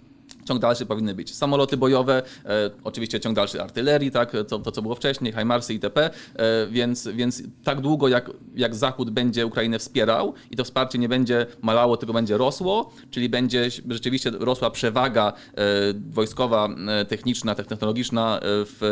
ciąg 0.44 0.60
dalszy 0.60 0.86
powinny 0.86 1.14
być. 1.14 1.34
Samoloty 1.34 1.76
bojowe, 1.76 2.22
e, 2.44 2.70
oczywiście 2.84 3.20
ciąg 3.20 3.36
dalszy 3.36 3.62
artylerii, 3.62 4.10
tak, 4.10 4.32
to, 4.48 4.58
to 4.58 4.72
co 4.72 4.82
było 4.82 4.94
wcześniej, 4.94 5.32
HIMARSy 5.32 5.72
itp., 5.72 6.10
e, 6.36 6.66
więc, 6.66 7.08
więc 7.08 7.42
tak 7.64 7.80
długo 7.80 8.08
jak, 8.08 8.30
jak 8.54 8.74
Zachód 8.74 9.10
będzie 9.10 9.46
Ukrainę 9.46 9.78
wspierał 9.78 10.34
i 10.50 10.56
to 10.56 10.64
wsparcie 10.64 10.98
nie 10.98 11.08
będzie 11.08 11.46
malało, 11.62 11.96
tylko 11.96 12.12
będzie 12.12 12.36
rosło, 12.36 12.92
czyli 13.10 13.28
będzie 13.28 13.70
rzeczywiście 13.88 14.30
rosła 14.30 14.70
przewaga 14.70 15.32
e, 15.32 15.62
wojskowa, 16.10 16.68
e, 16.88 17.04
techniczna, 17.04 17.54
technologiczna 17.54 18.38
e, 18.38 18.40
w 18.42 18.82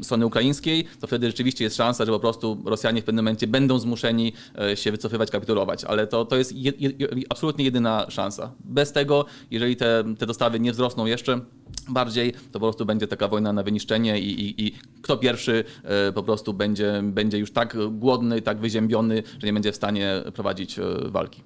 e, 0.00 0.04
strony 0.04 0.26
ukraińskiej, 0.26 0.84
to 1.00 1.06
wtedy 1.06 1.26
rzeczywiście 1.26 1.64
jest 1.64 1.76
szansa, 1.76 2.04
że 2.04 2.12
po 2.12 2.20
prostu 2.20 2.62
Rosjanie 2.64 3.02
w 3.02 3.04
pewnym 3.04 3.24
momencie 3.24 3.46
będą 3.46 3.78
zmuszeni 3.78 4.32
się 4.74 4.92
wycofywać, 4.92 5.30
kapitulować, 5.30 5.84
ale 5.84 6.06
to, 6.06 6.24
to 6.24 6.36
jest 6.36 6.52
je, 6.52 6.72
je, 6.78 6.90
absolutnie 7.28 7.64
jedyna 7.64 8.06
szansa. 8.08 8.52
Bez 8.64 8.92
tego, 8.92 9.24
jeżeli 9.50 9.76
te, 9.76 10.04
te 10.18 10.26
dostawy 10.26 10.60
nie 10.60 10.72
wzrosną 10.72 10.79
jeszcze 11.06 11.40
bardziej, 11.88 12.32
to 12.32 12.52
po 12.52 12.58
prostu 12.60 12.86
będzie 12.86 13.06
taka 13.06 13.28
wojna 13.28 13.52
na 13.52 13.62
wyniszczenie 13.62 14.20
i, 14.20 14.40
i, 14.40 14.66
i 14.66 14.72
kto 15.02 15.16
pierwszy 15.16 15.64
e, 15.84 16.12
po 16.12 16.22
prostu 16.22 16.54
będzie, 16.54 17.00
będzie 17.02 17.38
już 17.38 17.52
tak 17.52 17.76
głodny, 17.90 18.42
tak 18.42 18.58
wyziębiony, 18.58 19.22
że 19.38 19.46
nie 19.46 19.52
będzie 19.52 19.72
w 19.72 19.76
stanie 19.76 20.22
prowadzić 20.34 20.78
e, 20.78 20.82
walki. 21.04 21.42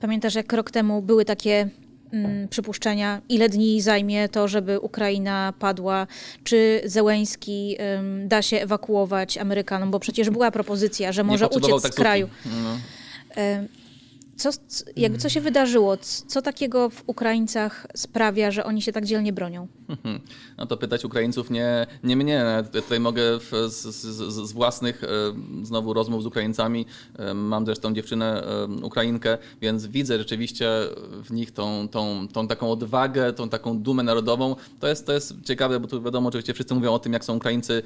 Pamiętasz, 0.00 0.34
jak 0.34 0.52
rok 0.52 0.70
temu 0.70 1.02
były 1.02 1.24
takie 1.24 1.68
mm, 2.12 2.48
przypuszczenia, 2.48 3.20
ile 3.28 3.48
dni 3.48 3.80
zajmie 3.80 4.28
to, 4.28 4.48
żeby 4.48 4.80
Ukraina 4.80 5.52
padła, 5.58 6.06
czy 6.44 6.80
Zełęński 6.84 7.76
ym, 7.98 8.28
da 8.28 8.42
się 8.42 8.60
ewakuować 8.60 9.38
Amerykanom, 9.38 9.90
bo 9.90 10.00
przecież 10.00 10.30
była 10.30 10.50
propozycja, 10.50 11.12
że 11.12 11.24
może 11.24 11.48
uciec 11.48 11.82
z 11.82 11.94
kraju. 11.94 12.28
No. 12.44 12.78
Co, 14.42 14.50
jakby 14.96 15.18
co 15.18 15.28
się 15.28 15.40
wydarzyło? 15.40 15.96
Co 16.26 16.42
takiego 16.42 16.90
w 16.90 17.02
Ukraińcach 17.06 17.86
sprawia, 17.94 18.50
że 18.50 18.64
oni 18.64 18.82
się 18.82 18.92
tak 18.92 19.04
dzielnie 19.04 19.32
bronią? 19.32 19.68
No 20.58 20.66
to 20.66 20.76
pytać 20.76 21.04
Ukraińców 21.04 21.50
nie, 21.50 21.86
nie 22.04 22.16
mnie. 22.16 22.44
Tutaj 22.72 23.00
mogę 23.00 23.22
z, 23.68 23.82
z, 23.82 24.06
z, 24.32 24.52
własnych 24.52 25.04
e, 25.04 25.08
znowu 25.62 25.92
rozmów 25.92 26.22
z 26.22 26.26
Ukraińcami. 26.26 26.86
E, 27.18 27.34
mam 27.34 27.66
zresztą 27.66 27.94
dziewczynę 27.94 28.44
e, 28.44 28.66
Ukrainkę, 28.66 29.38
więc 29.60 29.86
widzę 29.86 30.18
rzeczywiście 30.18 30.70
w 31.24 31.30
nich 31.30 31.50
tą, 31.50 31.88
tą, 31.88 32.28
tą 32.32 32.48
taką 32.48 32.70
odwagę, 32.70 33.32
tą 33.32 33.48
taką 33.48 33.78
dumę 33.78 34.02
narodową. 34.02 34.56
To 34.80 34.88
jest, 34.88 35.06
to 35.06 35.12
jest 35.12 35.34
ciekawe, 35.44 35.80
bo 35.80 35.88
tu 35.88 36.02
wiadomo, 36.02 36.28
oczywiście 36.28 36.54
wszyscy 36.54 36.74
mówią 36.74 36.92
o 36.92 36.98
tym, 36.98 37.12
jak 37.12 37.24
są 37.24 37.36
Ukraińcy 37.36 37.82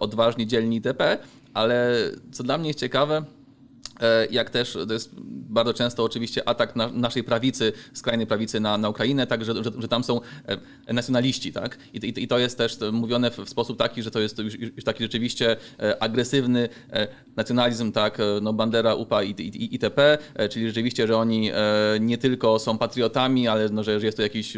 odważni, 0.00 0.46
dzielni 0.46 0.76
itp., 0.76 1.18
ale 1.54 1.94
co 2.32 2.42
dla 2.42 2.58
mnie 2.58 2.68
jest 2.68 2.80
ciekawe, 2.80 3.24
jak 4.30 4.50
też 4.50 4.78
to 4.88 4.92
jest 4.92 5.10
bardzo 5.50 5.74
często 5.74 6.04
oczywiście 6.04 6.48
atak 6.48 6.76
na 6.76 6.88
naszej 6.88 7.24
prawicy, 7.24 7.72
skrajnej 7.92 8.26
prawicy 8.26 8.60
na, 8.60 8.78
na 8.78 8.88
Ukrainę, 8.88 9.26
tak, 9.26 9.44
że, 9.44 9.64
że, 9.64 9.70
że 9.78 9.88
tam 9.88 10.04
są 10.04 10.20
e, 10.86 10.92
nacjonaliści, 10.92 11.52
tak? 11.52 11.78
I, 11.94 11.98
i, 11.98 12.22
I, 12.22 12.28
to 12.28 12.38
jest 12.38 12.58
też 12.58 12.78
mówione 12.92 13.30
w, 13.30 13.48
sposób 13.48 13.78
taki, 13.78 14.02
że 14.02 14.10
to 14.10 14.20
jest 14.20 14.38
już, 14.38 14.54
już 14.58 14.84
taki 14.84 15.04
rzeczywiście 15.04 15.56
e, 15.80 16.02
agresywny 16.02 16.68
nacjonalizm, 17.36 17.92
tak, 17.92 18.18
no 18.42 18.52
Bandera, 18.52 18.94
UPA 18.94 19.22
i, 19.22 19.30
i, 19.30 19.74
itp., 19.74 20.18
czyli 20.50 20.66
rzeczywiście, 20.66 21.06
że 21.06 21.16
oni 21.16 21.50
nie 22.00 22.18
tylko 22.18 22.58
są 22.58 22.78
patriotami, 22.78 23.48
ale 23.48 23.68
no, 23.68 23.84
że, 23.84 24.00
że 24.00 24.06
jest 24.06 24.16
to 24.16 24.22
jakiś 24.22 24.56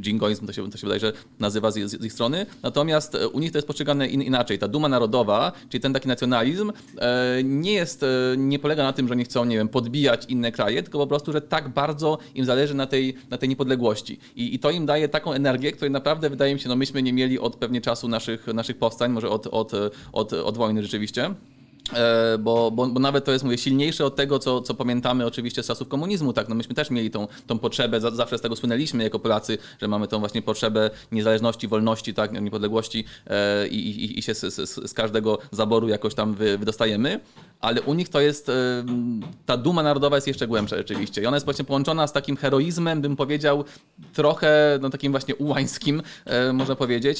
jingoizm, 0.00 0.46
to 0.46 0.52
się, 0.52 0.70
to 0.70 0.78
się 0.78 0.86
wydaje, 0.86 1.00
że 1.00 1.12
nazywa 1.38 1.70
z, 1.70 1.90
z, 1.90 2.04
ich 2.04 2.12
strony. 2.12 2.46
Natomiast 2.62 3.16
u 3.32 3.40
nich 3.40 3.52
to 3.52 3.58
jest 3.58 3.66
postrzegane 3.66 4.06
in, 4.06 4.22
inaczej. 4.22 4.58
Ta 4.58 4.68
duma 4.68 4.88
narodowa, 4.88 5.52
czyli 5.68 5.80
ten 5.80 5.92
taki 5.92 6.08
nacjonalizm 6.08 6.72
nie 7.44 7.72
jest, 7.72 8.04
nie 8.36 8.58
polega 8.60 8.82
na 8.82 8.92
tym, 8.92 9.08
że 9.08 9.14
oni 9.14 9.24
chcą, 9.24 9.44
nie 9.44 9.56
wiem, 9.56 9.68
podbijać 9.68 10.24
inne 10.28 10.52
kraje, 10.52 10.82
tylko 10.82 10.98
po 10.98 11.06
prostu, 11.06 11.32
że 11.32 11.40
tak 11.40 11.68
bardzo 11.68 12.18
im 12.34 12.44
zależy 12.44 12.74
na 12.74 12.86
tej, 12.86 13.14
na 13.30 13.38
tej 13.38 13.48
niepodległości. 13.48 14.18
I, 14.36 14.54
I 14.54 14.58
to 14.58 14.70
im 14.70 14.86
daje 14.86 15.08
taką 15.08 15.32
energię, 15.32 15.72
której 15.72 15.90
naprawdę 15.90 16.30
wydaje 16.30 16.54
mi 16.54 16.60
się, 16.60 16.68
no 16.68 16.76
myśmy 16.76 17.02
nie 17.02 17.12
mieli 17.12 17.38
od 17.38 17.56
pewnie 17.56 17.80
czasu 17.80 18.08
naszych, 18.08 18.46
naszych 18.46 18.78
powstań, 18.78 19.12
może 19.12 19.28
od, 19.28 19.46
od, 19.46 19.72
od, 20.12 20.32
od 20.32 20.56
wojny 20.56 20.82
rzeczywiście. 20.82 21.34
E, 21.92 22.38
bo, 22.38 22.70
bo, 22.70 22.86
bo, 22.86 23.00
nawet 23.00 23.24
to 23.24 23.32
jest, 23.32 23.44
mówię, 23.44 23.58
silniejsze 23.58 24.04
od 24.04 24.16
tego, 24.16 24.38
co, 24.38 24.60
co 24.60 24.74
pamiętamy 24.74 25.26
oczywiście 25.26 25.62
z 25.62 25.66
czasów 25.66 25.88
komunizmu, 25.88 26.32
tak, 26.32 26.48
no 26.48 26.54
myśmy 26.54 26.74
też 26.74 26.90
mieli 26.90 27.10
tą, 27.10 27.28
tą 27.46 27.58
potrzebę, 27.58 28.00
zawsze 28.00 28.38
z 28.38 28.40
tego 28.40 28.56
słynęliśmy 28.56 29.04
jako 29.04 29.18
Polacy, 29.18 29.58
że 29.80 29.88
mamy 29.88 30.08
tą 30.08 30.18
właśnie 30.18 30.42
potrzebę 30.42 30.90
niezależności, 31.12 31.68
wolności, 31.68 32.14
tak, 32.14 32.32
niepodległości 32.42 33.04
e, 33.26 33.68
i, 33.68 34.04
i, 34.04 34.18
i 34.18 34.22
się 34.22 34.34
z, 34.34 34.54
z, 34.54 34.90
z, 34.90 34.94
każdego 34.94 35.38
zaboru 35.50 35.88
jakoś 35.88 36.14
tam 36.14 36.34
wy, 36.34 36.58
wydostajemy, 36.58 37.20
ale 37.60 37.82
u 37.82 37.94
nich 37.94 38.08
to 38.08 38.20
jest, 38.20 38.48
e, 38.48 38.52
ta 39.46 39.56
duma 39.56 39.82
narodowa 39.82 40.16
jest 40.16 40.26
jeszcze 40.26 40.46
głębsza 40.46 40.76
rzeczywiście 40.76 41.22
i 41.22 41.26
ona 41.26 41.36
jest 41.36 41.44
właśnie 41.46 41.64
połączona 41.64 42.06
z 42.06 42.12
takim 42.12 42.36
heroizmem, 42.36 43.00
bym 43.00 43.16
powiedział, 43.16 43.64
trochę, 44.12 44.78
no 44.82 44.90
takim 44.90 45.12
właśnie 45.12 45.36
ułańskim, 45.36 46.02
można 46.52 46.76
powiedzieć, 46.76 47.18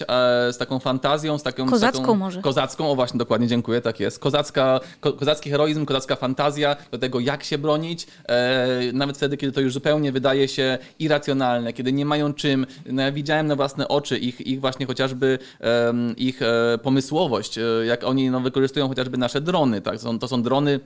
z 0.53 0.59
taką 0.59 0.78
fantazją, 0.78 1.38
z 1.38 1.43
taką... 1.43 1.66
Kozacką 1.68 1.99
z 1.99 2.03
taką, 2.03 2.14
może. 2.14 2.43
Kozacką, 2.43 2.91
o 2.91 2.95
właśnie, 2.95 3.18
dokładnie, 3.18 3.47
dziękuję, 3.47 3.80
tak 3.80 4.01
jest. 4.01 4.18
Kozacka 4.18 4.80
ko, 5.01 5.12
kozacki 5.12 5.51
heroizm, 5.51 5.84
kozacka 5.84 6.16
fantazja 6.16 6.76
do 6.91 6.99
tego, 6.99 7.20
jak 7.20 7.45
się 7.45 7.59
bronić, 7.59 8.07
e, 8.28 8.93
nawet 8.93 9.16
wtedy, 9.16 9.36
kiedy 9.36 9.53
to 9.53 9.61
już 9.61 9.72
zupełnie 9.72 10.12
wydaje 10.12 10.49
się 10.49 10.78
irracjonalne, 10.99 11.72
kiedy 11.72 11.93
nie 11.93 12.07
mają 12.07 12.34
czym. 12.34 12.66
No 12.86 13.03
ja 13.03 13.12
widziałem 13.12 13.47
na 13.47 13.57
własne 13.57 13.88
oczy 13.88 14.18
ich, 14.18 14.41
ich 14.41 14.61
właśnie 14.61 14.86
chociażby 14.86 15.38
e, 15.61 15.95
ich 16.16 16.41
pomysłowość, 16.82 17.59
e, 17.59 17.62
jak 17.86 18.05
oni 18.05 18.30
no, 18.30 18.41
wykorzystują 18.41 18.88
chociażby 18.88 19.18
nasze 19.18 19.41
drony, 19.41 19.80
tak? 19.80 20.01
Są, 20.01 20.18
to 20.18 20.28
są 20.31 20.43
drony 20.43 20.81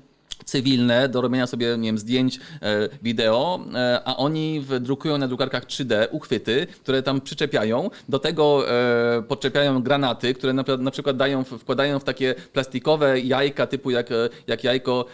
cywilne 0.45 1.09
do 1.09 1.21
robienia 1.21 1.47
sobie 1.47 1.79
nie 1.79 1.89
wiem, 1.89 1.99
zdjęć, 1.99 2.41
e, 2.63 2.89
wideo, 3.03 3.61
e, 3.75 4.01
a 4.05 4.17
oni 4.17 4.65
drukują 4.81 5.19
na 5.19 5.29
drukarkach 5.29 5.65
3D 5.67 6.07
uchwyty, 6.11 6.67
które 6.83 7.03
tam 7.03 7.21
przyczepiają. 7.21 7.91
Do 8.09 8.19
tego 8.19 8.71
e, 8.71 9.23
podczepiają 9.23 9.83
granaty, 9.83 10.35
które 10.35 10.53
na, 10.53 10.91
przykład 10.91 11.17
dają, 11.17 11.45
wkładają 11.45 11.99
w 11.99 12.05
takie 12.05 12.35
plastikowe 12.53 13.21
jajka 13.21 13.67
typu 13.67 13.91
jak, 13.91 14.09
jak 14.47 14.65
jajko 14.65 15.05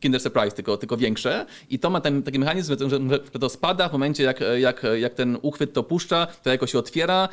Kinder 0.00 0.20
Surprise, 0.20 0.56
tylko, 0.56 0.76
tylko 0.76 0.96
większe. 0.96 1.46
I 1.70 1.78
to 1.78 1.90
ma 1.90 2.00
ten, 2.00 2.22
taki 2.22 2.38
mechanizm, 2.38 2.76
że, 2.78 2.98
że 3.32 3.38
to 3.40 3.48
spada 3.48 3.88
w 3.88 3.92
momencie 3.92 4.22
jak, 4.24 4.40
jak, 4.58 4.82
jak 5.00 5.14
ten 5.14 5.38
uchwyt 5.42 5.72
to 5.72 5.82
puszcza, 5.82 6.26
to 6.42 6.50
jajko 6.50 6.66
się 6.66 6.78
otwiera, 6.78 7.28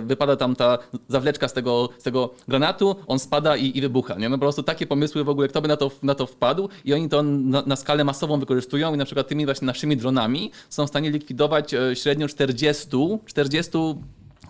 wypada 0.00 0.36
tam 0.36 0.56
ta 0.56 0.78
zawleczka 1.08 1.48
z 1.48 1.52
tego, 1.52 1.88
z 1.98 2.02
tego 2.02 2.30
granatu, 2.48 2.96
on 3.06 3.18
spada 3.18 3.56
i, 3.56 3.78
i 3.78 3.80
wybucha. 3.80 4.14
Nie? 4.14 4.28
No 4.28 4.36
po 4.36 4.40
prostu 4.40 4.62
takie 4.62 4.86
pomysły 4.86 5.24
w 5.24 5.28
ogóle, 5.28 5.48
kto 5.48 5.62
by 5.62 5.68
na 5.68 5.76
to, 5.76 5.90
na 6.02 6.14
to 6.14 6.26
wpadł 6.38 6.68
i 6.84 6.94
oni 6.94 7.08
to 7.08 7.22
na, 7.22 7.62
na, 7.66 7.76
skalę 7.76 8.04
masową 8.04 8.40
wykorzystują 8.40 8.94
i 8.94 8.96
na 8.96 9.04
przykład 9.04 9.28
tymi 9.28 9.44
właśnie 9.44 9.66
naszymi 9.66 9.96
dronami 9.96 10.50
są 10.70 10.86
w 10.86 10.88
stanie 10.88 11.10
likwidować 11.10 11.74
e, 11.74 11.96
średnio 11.96 12.28
40, 12.28 12.88
40 13.26 13.70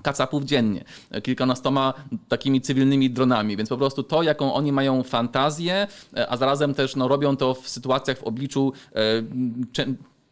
kacapów 0.03 0.45
dziennie, 0.45 0.85
e, 1.11 1.21
kilkunastoma 1.21 1.95
takimi 2.29 2.61
cywilnymi 2.61 3.11
dronami, 3.11 3.57
więc 3.57 3.69
po 3.69 3.77
prostu 3.77 4.03
to, 4.03 4.23
jaką 4.23 4.55
oni 4.55 4.73
mają 4.73 5.03
fantazję, 5.03 5.87
e, 6.17 6.31
a 6.31 6.37
zarazem 6.37 6.75
też 6.75 6.97
no, 6.97 7.09
robią 7.09 7.37
to 7.37 7.55
w 7.55 7.69
sytuacjach 7.69 8.19
w 8.19 8.25
obliczu 8.25 8.73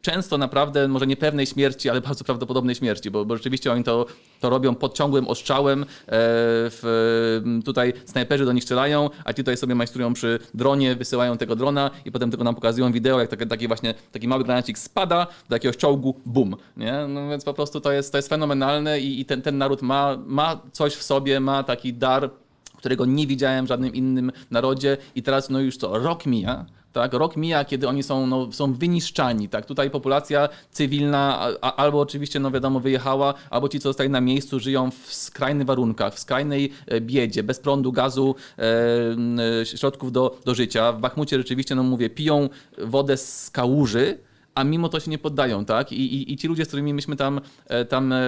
często 0.06 0.38
naprawdę, 0.38 0.88
może 0.88 1.06
nie 1.06 1.16
pewnej 1.16 1.46
śmierci, 1.46 1.90
ale 1.90 2.00
bardzo 2.00 2.24
prawdopodobnej 2.24 2.74
śmierci, 2.74 3.10
bo, 3.10 3.24
bo 3.24 3.36
rzeczywiście 3.36 3.72
oni 3.72 3.84
to, 3.84 4.06
to 4.40 4.50
robią 4.50 4.74
pod 4.74 4.94
ciągłym 4.94 5.28
ostrzałem. 5.28 5.82
E, 5.82 5.86
w, 6.08 7.60
tutaj 7.64 7.92
snajperzy 8.04 8.44
do 8.44 8.52
nich 8.52 8.62
strzelają, 8.62 9.10
a 9.24 9.32
ci 9.32 9.36
tutaj 9.36 9.56
sobie 9.56 9.74
majstrują 9.74 10.14
przy 10.14 10.38
dronie, 10.54 10.94
wysyłają 10.94 11.38
tego 11.38 11.56
drona 11.56 11.90
i 12.04 12.12
potem 12.12 12.30
tylko 12.30 12.44
nam 12.44 12.54
pokazują 12.54 12.92
wideo, 12.92 13.20
jak 13.20 13.30
taki, 13.30 13.46
taki 13.46 13.68
właśnie 13.68 13.94
taki 14.12 14.28
mały 14.28 14.44
granacik 14.44 14.78
spada 14.78 15.26
do 15.48 15.56
jakiegoś 15.56 15.76
czołgu, 15.76 16.20
bum. 16.26 16.56
Nie? 16.76 17.06
No 17.08 17.28
więc 17.30 17.44
po 17.44 17.54
prostu 17.54 17.80
to 17.80 17.92
jest, 17.92 18.12
to 18.12 18.18
jest 18.18 18.28
fenomenalne 18.28 19.00
i, 19.00 19.20
i 19.20 19.24
ten, 19.24 19.42
ten 19.42 19.58
naród 19.58 19.82
ma, 19.82 20.16
ma 20.26 20.60
coś 20.72 20.94
w 20.94 21.02
sobie, 21.02 21.40
ma 21.40 21.62
taki 21.62 21.94
dar, 21.94 22.30
którego 22.76 23.04
nie 23.06 23.26
widziałem 23.26 23.64
w 23.64 23.68
żadnym 23.68 23.94
innym 23.94 24.32
narodzie 24.50 24.96
i 25.14 25.22
teraz 25.22 25.50
no 25.50 25.60
już 25.60 25.76
co, 25.76 25.98
rok 25.98 26.26
mija, 26.26 26.66
tak? 26.96 27.12
Rok 27.12 27.36
mija, 27.36 27.64
kiedy 27.64 27.88
oni 27.88 28.02
są, 28.02 28.26
no, 28.26 28.52
są 28.52 28.72
wyniszczani. 28.72 29.48
Tak? 29.48 29.66
Tutaj 29.66 29.90
populacja 29.90 30.48
cywilna 30.70 31.48
a, 31.60 31.76
albo 31.76 32.00
oczywiście, 32.00 32.40
no 32.40 32.50
wiadomo, 32.50 32.80
wyjechała, 32.80 33.34
albo 33.50 33.68
ci, 33.68 33.80
co 33.80 33.88
zostali 33.88 34.10
na 34.10 34.20
miejscu, 34.20 34.60
żyją 34.60 34.90
w 34.90 35.14
skrajnych 35.14 35.66
warunkach, 35.66 36.14
w 36.14 36.18
skrajnej 36.18 36.72
e, 36.86 37.00
biedzie, 37.00 37.42
bez 37.42 37.60
prądu, 37.60 37.92
gazu, 37.92 38.34
e, 38.58 39.66
środków 39.66 40.12
do, 40.12 40.38
do 40.44 40.54
życia. 40.54 40.92
W 40.92 41.00
Bachmucie 41.00 41.38
rzeczywiście, 41.38 41.74
no 41.74 41.82
mówię, 41.82 42.10
piją 42.10 42.48
wodę 42.78 43.16
z 43.16 43.50
kałuży, 43.50 44.18
a 44.56 44.64
mimo 44.64 44.88
to 44.88 45.00
się 45.00 45.10
nie 45.10 45.18
poddają, 45.18 45.64
tak? 45.64 45.92
I, 45.92 46.14
i, 46.14 46.32
i 46.32 46.36
ci 46.36 46.48
ludzie, 46.48 46.64
z 46.64 46.68
którymi 46.68 46.94
myśmy 46.94 47.16
tam, 47.16 47.40
e, 47.66 47.84
tam 47.84 48.12
e, 48.12 48.18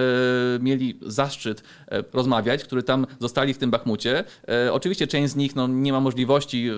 mieli 0.59 0.99
zaszczyt 1.01 1.63
e, 1.87 2.03
rozmawiać, 2.13 2.63
którzy 2.63 2.83
tam 2.83 3.07
zostali 3.19 3.53
w 3.53 3.57
tym 3.57 3.71
Bachmucie, 3.71 4.23
oczywiście 4.71 5.07
część 5.07 5.33
z 5.33 5.35
nich 5.35 5.55
no, 5.55 5.67
nie 5.67 5.91
ma 5.91 5.99
możliwości 5.99 6.69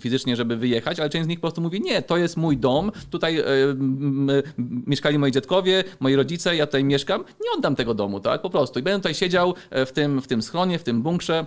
fizycznie, 0.00 0.36
żeby 0.36 0.56
wyjechać, 0.56 1.00
ale 1.00 1.10
część 1.10 1.24
z 1.24 1.28
nich 1.28 1.38
po 1.38 1.40
prostu 1.40 1.60
mówi, 1.60 1.80
nie, 1.80 2.02
to 2.02 2.16
jest 2.16 2.36
mój 2.36 2.56
dom, 2.56 2.92
tutaj 3.10 3.42
mieszkali 4.86 5.18
moi 5.18 5.32
dziadkowie, 5.32 5.84
moi 6.00 6.16
rodzice, 6.16 6.56
ja 6.56 6.66
tutaj 6.66 6.84
mieszkam, 6.84 7.20
nie 7.20 7.58
oddam 7.58 7.76
tego 7.76 7.94
domu, 7.94 8.20
tak? 8.20 8.42
Po 8.42 8.50
prostu. 8.50 8.78
I 8.78 8.82
będę 8.82 8.98
tutaj 8.98 9.14
siedział 9.14 9.54
w 9.70 9.92
tym, 9.92 10.20
w 10.20 10.26
tym 10.26 10.42
schronie, 10.42 10.78
w 10.78 10.82
tym 10.82 11.02
bunkrze, 11.02 11.46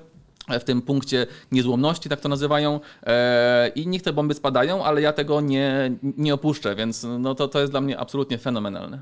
w 0.60 0.64
tym 0.64 0.82
punkcie 0.82 1.28
niezłomności, 1.52 2.10
tak 2.10 2.20
to 2.20 2.30
nazywają, 2.30 2.80
e, 3.04 3.68
i 3.68 3.88
niech 3.88 4.02
te 4.02 4.14
bomby 4.14 4.34
spadają, 4.34 4.86
ale 4.86 5.02
ja 5.02 5.14
tego 5.14 5.42
nie, 5.42 5.92
nie 6.18 6.34
opuszczę, 6.34 6.76
więc 6.76 7.06
no 7.20 7.36
to, 7.36 7.48
to 7.48 7.60
jest 7.60 7.74
dla 7.74 7.82
mnie 7.82 8.00
absolutnie 8.00 8.38
fenomenalne. 8.38 9.02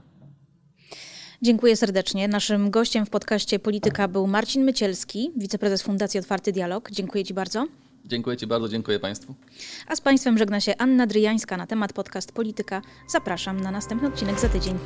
Dziękuję 1.41 1.75
serdecznie. 1.75 2.27
Naszym 2.27 2.71
gościem 2.71 3.05
w 3.05 3.09
podcaście 3.09 3.59
Polityka 3.59 4.07
był 4.07 4.27
Marcin 4.27 4.63
Mycielski, 4.63 5.31
wiceprezes 5.37 5.81
Fundacji 5.81 6.19
Otwarty 6.19 6.51
Dialog. 6.51 6.91
Dziękuję 6.91 7.23
Ci 7.23 7.33
bardzo. 7.33 7.67
Dziękuję 8.05 8.37
Ci 8.37 8.47
bardzo, 8.47 8.69
dziękuję 8.69 8.99
Państwu. 8.99 9.35
A 9.87 9.95
z 9.95 10.01
Państwem 10.01 10.37
żegna 10.37 10.59
się 10.59 10.77
Anna 10.77 11.07
Dryjańska 11.07 11.57
na 11.57 11.67
temat 11.67 11.93
podcast 11.93 12.31
Polityka. 12.31 12.81
Zapraszam 13.07 13.61
na 13.61 13.71
następny 13.71 14.07
odcinek 14.07 14.39
za 14.39 14.49
tydzień. 14.49 14.77